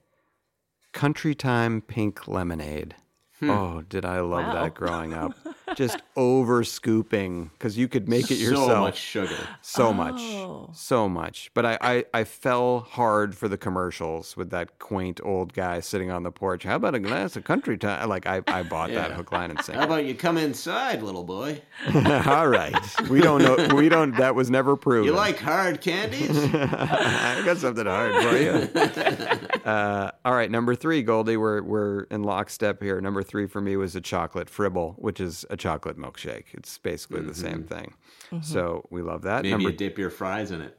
[0.93, 2.95] Country Time Pink Lemonade.
[3.39, 3.49] Hmm.
[3.49, 4.53] Oh, did I love Wow.
[4.53, 5.33] that growing up?
[5.75, 8.67] Just over scooping because you could make it yourself.
[8.69, 9.37] So much sugar.
[9.61, 9.93] So Oh.
[9.93, 10.75] much.
[10.77, 11.51] So much.
[11.53, 16.09] But I, I, I fell hard for the commercials with that quaint old guy sitting
[16.11, 16.63] on the porch.
[16.63, 18.07] How about a glass of country time?
[18.09, 19.79] Like, I, I bought that hook, line, and sinker.
[19.79, 21.61] How about you come inside, little boy?
[22.25, 22.75] All right.
[23.09, 23.75] We don't know.
[23.75, 24.15] We don't.
[24.17, 25.05] That was never proven.
[25.05, 26.29] You like hard candies?
[26.53, 29.37] I got something hard for you.
[29.67, 31.35] Uh, all right, number three, Goldy.
[31.35, 33.01] We're we're in lockstep here.
[33.01, 36.45] Number three for me was a chocolate fribble, which is a chocolate milkshake.
[36.53, 37.93] It's basically the same thing.
[38.31, 38.43] Mhm.
[38.43, 39.43] So we love that.
[39.43, 40.77] Maybe number you dip your fries in it.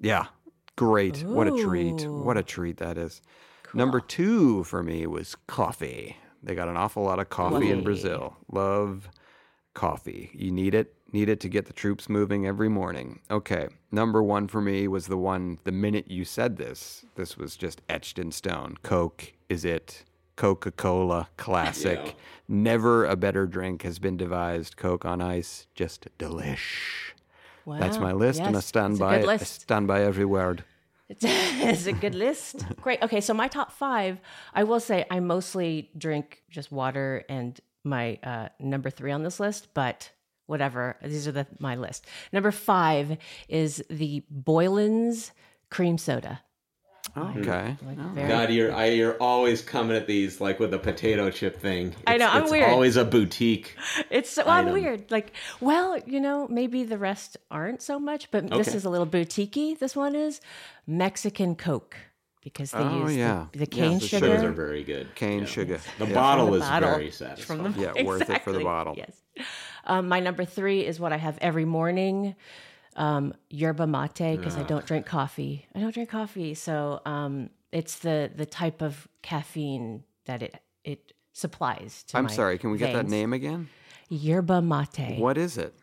[0.00, 0.26] yeah,
[0.76, 1.22] great.
[1.24, 2.06] What a treat.
[2.06, 3.20] What a treat that is.
[3.74, 6.16] Number two for me was coffee.
[6.42, 8.36] They got an awful lot of coffee in Brazil.
[8.50, 9.08] Love
[9.74, 10.30] coffee.
[10.34, 10.94] You need it.
[11.12, 13.20] Need it to get the troops moving every morning.
[13.30, 13.68] Okay.
[13.90, 17.80] Number one for me was the one the minute you said this, this was just
[17.88, 18.76] etched in stone.
[18.82, 20.04] Coke is it.
[20.38, 22.00] Coca Cola, classic.
[22.04, 22.12] Yeah.
[22.46, 24.76] Never a better drink has been devised.
[24.76, 27.12] Coke on ice, just delish.
[27.66, 29.28] That's my list, and I stand it's by it.
[29.28, 30.62] I stand by every word.
[31.08, 32.64] it's a good list.
[32.80, 33.02] Great.
[33.02, 34.20] Okay, so my top five,
[34.54, 39.40] I will say I mostly drink just water and my uh, number three on this
[39.40, 40.12] list, but
[40.46, 40.96] whatever.
[41.02, 42.06] These are the my list.
[42.32, 45.32] Number five is the Boylan's
[45.68, 46.42] cream soda.
[47.16, 47.76] Okay.
[47.82, 51.94] very- God, you're I, you're always coming at these like with a potato chip thing.
[52.06, 52.70] I know, I'm it's weird.
[52.70, 53.76] Always a boutique.
[54.10, 55.10] It's so well, I'm weird.
[55.10, 59.06] Like, well, you know, maybe the rest aren't so much, but this is a little
[59.06, 59.78] boutiquey.
[59.78, 60.40] This one is
[60.86, 61.96] Mexican Coke
[62.42, 63.46] because they Oh, use yeah.
[63.52, 64.28] the, the Yeah, cane the sugar.
[64.28, 65.14] Those are very good.
[65.14, 65.80] Cane sugar.
[65.98, 66.14] The Yeah.
[66.14, 66.90] bottle the is bottle.
[66.90, 67.72] very From satisfying.
[67.72, 68.94] the- Yeah, worth it for the bottle.
[68.96, 69.12] Yes.
[69.84, 72.34] Um, my number three is what I have every morning,
[72.98, 75.66] um, yerba mate, because I don't drink coffee.
[75.74, 81.12] I don't drink coffee, so um, it's the the type of caffeine that it it
[81.32, 82.02] supplies.
[82.08, 83.10] To I'm my sorry, can we get that veins.
[83.10, 83.68] name again?
[84.08, 85.18] Yerba mate.
[85.18, 85.74] What is it?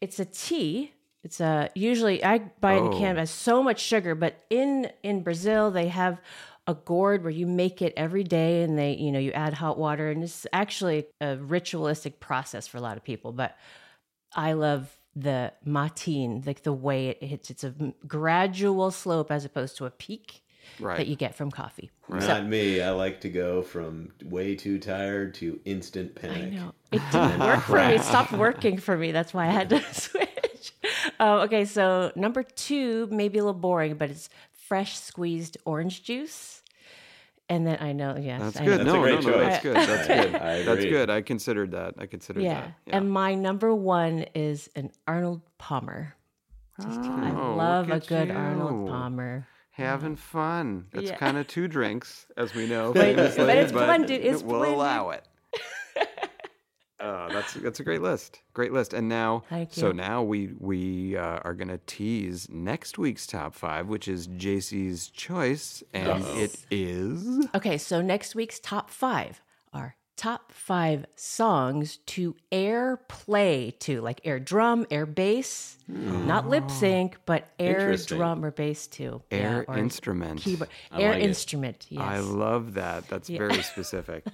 [0.00, 0.92] It's a tea.
[1.24, 2.92] It's a usually I buy it in.
[2.92, 3.10] Oh.
[3.10, 6.20] It has so much sugar, but in in Brazil they have
[6.68, 9.78] a gourd where you make it every day, and they you know you add hot
[9.78, 13.32] water, and it's actually a ritualistic process for a lot of people.
[13.32, 13.56] But
[14.34, 17.50] I love the matin, like the way it hits.
[17.50, 17.74] It's a
[18.06, 20.42] gradual slope as opposed to a peak
[20.80, 20.96] Right.
[20.96, 21.90] that you get from coffee.
[22.08, 22.80] Not So- me.
[22.80, 26.52] I like to go from way too tired to instant I panic.
[26.54, 26.72] know.
[26.92, 27.94] It didn't work for me.
[27.96, 29.12] It stopped working for me.
[29.12, 30.72] That's why I had to switch.
[31.20, 36.61] Um, okay, so number two, maybe a little boring, but it's fresh squeezed orange juice.
[37.48, 38.40] And then I know, yes.
[38.40, 38.86] That's I good.
[38.86, 38.94] know.
[39.04, 39.76] no, no, no, that's good.
[39.76, 40.34] That's good.
[40.36, 41.10] I That's good.
[41.10, 41.94] I considered that.
[41.98, 42.60] I considered Yeah.
[42.86, 42.94] that.
[42.94, 46.14] And my number one is an Arnold Palmer.
[46.80, 48.34] Just, I Oh, love a good you.
[48.34, 49.46] Arnold Palmer.
[49.72, 50.86] Having fun.
[50.92, 51.16] That's Yeah.
[51.16, 52.92] kind of two drinks, as we know.
[52.92, 54.24] But- famously, but it's blended.
[54.24, 54.76] It's we'll blended.
[54.78, 55.24] allow it.
[57.04, 58.40] Oh, that's that's a great list.
[58.54, 58.94] Great list.
[58.94, 63.54] And now, Thank so now we we uh, are going to tease next week's top
[63.54, 66.36] five, which is JC's choice, and Yes.
[66.36, 67.48] it is.
[67.56, 69.42] Okay, so next week's top five
[69.72, 76.62] are top five songs to air play to, like air drum, air bass, not lip
[76.64, 76.72] oh.
[76.72, 79.20] sync, but air drum or bass to.
[79.32, 80.40] Air or instrument.
[80.40, 80.70] Keyboard.
[80.92, 81.24] I air like it.
[81.24, 82.02] instrument, yes.
[82.02, 83.08] I love that.
[83.08, 83.38] That's Yeah.
[83.38, 84.24] very specific.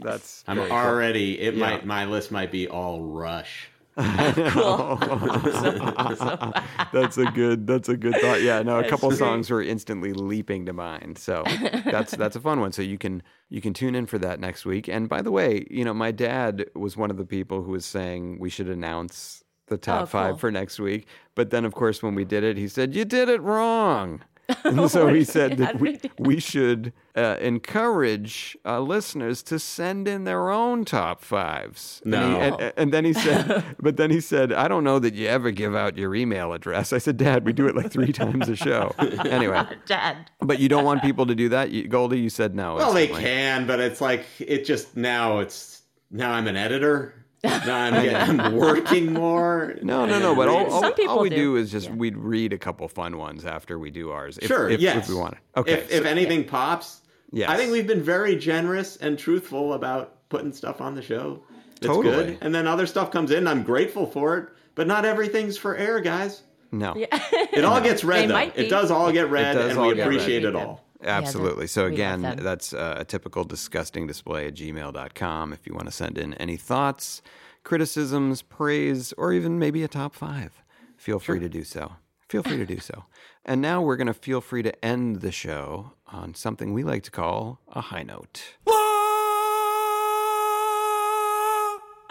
[0.00, 0.42] That's.
[0.48, 0.76] I'm very cool.
[0.78, 1.40] already.
[1.40, 1.60] It Yeah.
[1.60, 1.86] might.
[1.86, 3.68] My list might be all Rush.
[3.96, 4.96] Cool.
[6.92, 7.66] that's a good.
[7.66, 8.42] That's a good thought.
[8.42, 9.18] Yeah, no, a That's couple great.
[9.18, 11.18] songs were instantly leaping to mind.
[11.18, 11.42] So
[11.84, 12.72] that's that's a fun one.
[12.72, 14.88] So you can you can tune in for that next week.
[14.88, 17.86] And by the way, you know, my dad was one of the people who was
[17.86, 20.38] saying we should announce the top Oh, five cool.
[20.38, 21.06] for next week.
[21.34, 24.20] But then, of course, when we did it, he said you did it wrong.
[24.64, 30.24] And so he said that we, we should uh, encourage uh, listeners to send in
[30.24, 32.00] their own top fives.
[32.04, 32.40] And he- No.
[32.40, 35.50] and, and then he said, but then he said, I don't know that you ever
[35.50, 36.92] give out your email address.
[36.92, 38.94] I said, Dad, we do it like three times a show.
[38.98, 40.30] Anyway, Dad.
[40.40, 42.18] but you don't want people to do that, you, Goldy.
[42.20, 42.74] You said no.
[42.76, 45.38] Well, they can, but it's like it just now.
[45.38, 47.23] It's now I'm an editor.
[47.44, 49.74] Now I'm, getting, I'm working more.
[49.82, 50.34] No, no, no.
[50.34, 51.36] But all, all, Some people all we do.
[51.36, 54.38] do, is just we'd read a couple fun ones after we do ours.
[54.38, 55.04] If, sure, if, yes.
[55.04, 55.38] if we want it.
[55.60, 55.72] Okay.
[55.74, 57.00] If, if so- anything pops,
[57.32, 57.50] Yes.
[57.50, 61.42] I think we've been very generous and truthful about putting stuff on the show.
[61.80, 62.14] That's Totally.
[62.26, 62.38] good.
[62.42, 63.48] And then other stuff comes in.
[63.48, 66.42] I'm grateful for it, but not everything's for air, guys.
[66.70, 66.94] no.
[66.96, 67.06] Yeah.
[67.32, 68.52] It all gets read They though.
[68.62, 70.50] It does all get read, It does and we appreciate read.
[70.50, 70.83] it all.
[71.04, 71.66] Absolutely.
[71.66, 76.18] So again, that's uh, a typical disgusting display at gmail.com if you want to send
[76.18, 77.22] in any thoughts,
[77.62, 80.62] criticisms, praise, or even maybe a top five.
[80.96, 81.92] Feel free to do so.
[82.28, 83.04] feel free to do so.
[83.44, 87.02] And now we're going to feel free to end the show on something we like
[87.04, 88.42] to call a high note.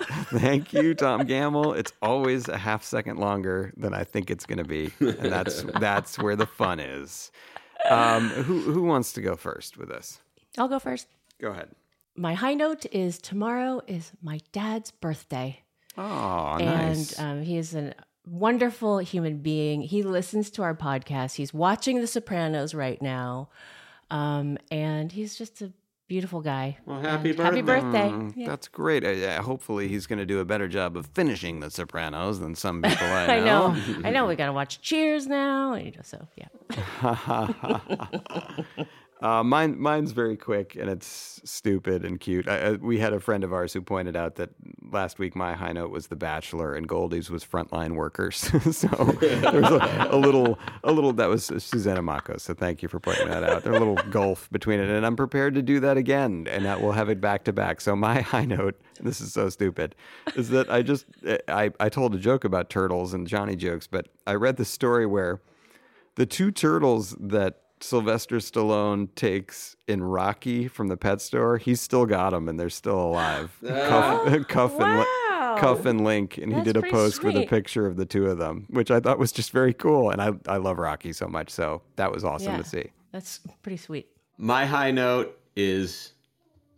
[0.02, 1.74] Thank you, Tom Gamble.
[1.74, 5.64] It's always a half second longer than I think it's going to be, and that's
[5.80, 7.32] that's where the fun is.
[7.90, 10.20] Um, who who wants to go first with this?
[10.58, 11.08] I'll go first.
[11.42, 11.70] Go ahead.
[12.16, 15.62] My high note is tomorrow is my dad's birthday.
[15.98, 17.20] Oh, and nice.
[17.20, 17.94] um, he is a
[18.26, 19.82] wonderful human being.
[19.82, 21.36] He listens to our podcast.
[21.36, 23.50] He's watching The Sopranos right now,
[24.10, 25.72] um, and he's just a
[26.08, 26.78] beautiful guy.
[26.86, 28.10] Well, happy And Happy birthday!
[28.10, 28.48] Mm, Yeah.
[28.48, 29.04] That's great.
[29.04, 32.56] Uh, yeah, hopefully, he's going to do a better job of finishing The Sopranos than
[32.56, 33.68] some people I know.
[33.68, 33.76] I know.
[34.06, 34.26] I know.
[34.28, 35.76] We got to watch Cheers now.
[35.76, 36.48] you know, So yeah.
[39.24, 42.46] uh, mine, mine's very quick and it's stupid and cute.
[42.46, 44.50] I, I, we had a friend of ours who pointed out that
[44.92, 48.36] last week my high note was The Bachelor and Goldy's was Frontline Workers.
[48.76, 48.88] so
[49.22, 51.14] there's a, a little, a little.
[51.14, 52.36] That was Susanna Mako.
[52.36, 53.64] So thank you for pointing that out.
[53.64, 56.82] There's a little gulf between it, and I'm prepared to do that again, and that
[56.82, 57.80] we'll have it back to back.
[57.80, 59.96] So my high note, this is so stupid,
[60.36, 61.06] is that I just
[61.48, 65.06] I I told a joke about turtles and Johnny jokes, but I read the story
[65.06, 65.40] where
[66.16, 72.06] the two turtles that Sylvester Stallone takes in Rocky from the pet store, he's still
[72.06, 73.58] got them and they're still alive.
[73.68, 75.58] Cuff, Cuff and Li- Wow.
[75.60, 78.28] Cuff and Link, and he did a pretty post with a picture of the two
[78.28, 80.10] of them, which I thought was just very cool.
[80.10, 82.58] And I I love Rocky so much, so that was awesome yeah.
[82.60, 82.86] to see.
[83.12, 84.08] That's pretty sweet.
[84.38, 86.14] My high note is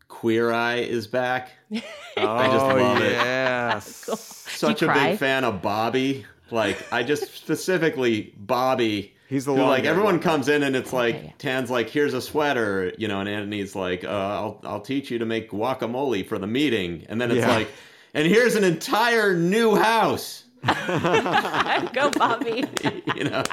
[0.07, 1.51] Queer Eye is back.
[1.71, 3.11] I just Oh, love it.
[3.11, 3.87] yes.
[4.19, 5.11] Such a cry?
[5.11, 6.25] big fan of Bobby.
[6.49, 9.14] Like I just specifically Bobby.
[9.27, 12.93] He's the who, like everyone comes in and it's like Tan's like here's a sweater,
[12.97, 16.47] you know, and Antoni's like uh, I'll I'll teach you to make guacamole for the
[16.47, 17.55] meeting, and then it's Yeah.
[17.55, 17.67] like,
[18.13, 20.43] and here's an entire new house.
[21.93, 22.65] Go, Bobby.
[23.15, 23.43] you know,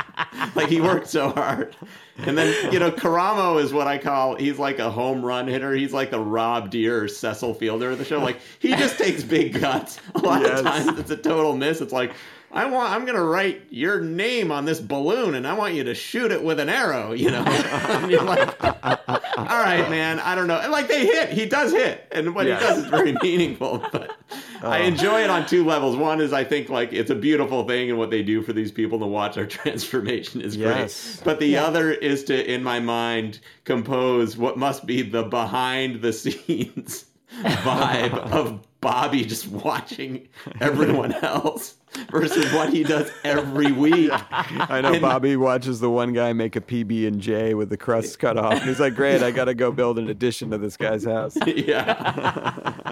[0.54, 1.76] like he worked so hard.
[2.18, 5.74] And then, you know, Karamo is what I call, he's like a home run hitter.
[5.74, 8.18] He's like the Rob Deer or Cecil Fielder of the show.
[8.20, 9.98] Like he just takes big guts.
[10.14, 10.60] A lot Yes.
[10.60, 11.80] of times it's a total miss.
[11.82, 12.12] It's like,
[12.54, 15.84] I want, I'm going to write your name on this balloon and I want you
[15.84, 17.42] to shoot it with an arrow, you know?
[17.46, 20.58] and you're like, all right, man, I don't know.
[20.58, 22.06] And like they hit, he does hit.
[22.12, 22.60] And what Yes.
[22.60, 23.82] he does is very meaningful.
[23.90, 24.14] But
[24.62, 24.84] I oh.
[24.84, 25.96] enjoy it on two levels.
[25.96, 28.70] One is I think like it's a beautiful thing and what they do for these
[28.70, 31.16] people to watch our transformation is Yes.
[31.16, 31.24] great.
[31.24, 36.12] But the other is to, in my mind, compose what must be the behind the
[36.12, 37.06] scenes
[37.42, 40.28] vibe of Bobby just watching
[40.60, 41.76] everyone else
[42.10, 44.10] versus what he does every week.
[44.30, 47.76] I know And- Bobby watches the one guy make a PB and J with the
[47.76, 48.62] crust cut off.
[48.62, 52.84] He's like, "Great, I got to go build an addition to this guy's house." yeah.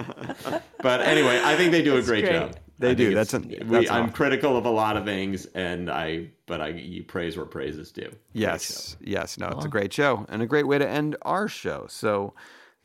[0.81, 2.33] but anyway, I think they do a great, great.
[2.33, 2.55] job.
[2.79, 3.13] They I do.
[3.13, 6.61] That's it's- an- we, that's I'm critical of a lot of things, and I but
[6.61, 8.11] I you praise where praise is due.
[8.33, 9.37] Yes, yes.
[9.37, 11.85] No, it's a great show and a great way to end our show.
[11.89, 12.33] So,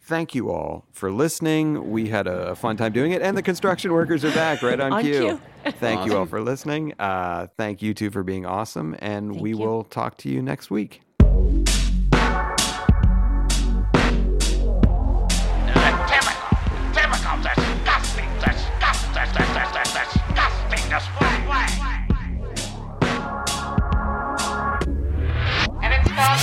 [0.06, 1.90] thank you all for listening.
[1.90, 4.92] We had a fun time doing it, and the construction workers are back right on,
[4.92, 5.12] on cue.
[5.12, 5.40] cue.
[5.72, 6.10] thank awesome.
[6.10, 6.94] you all for listening.
[6.98, 9.58] Uh, thank you two for being awesome, and thank we you.
[9.58, 11.02] will talk to you next week.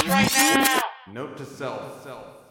[0.06, 0.82] Right
[1.12, 2.04] Note to self.
[2.04, 2.43] self.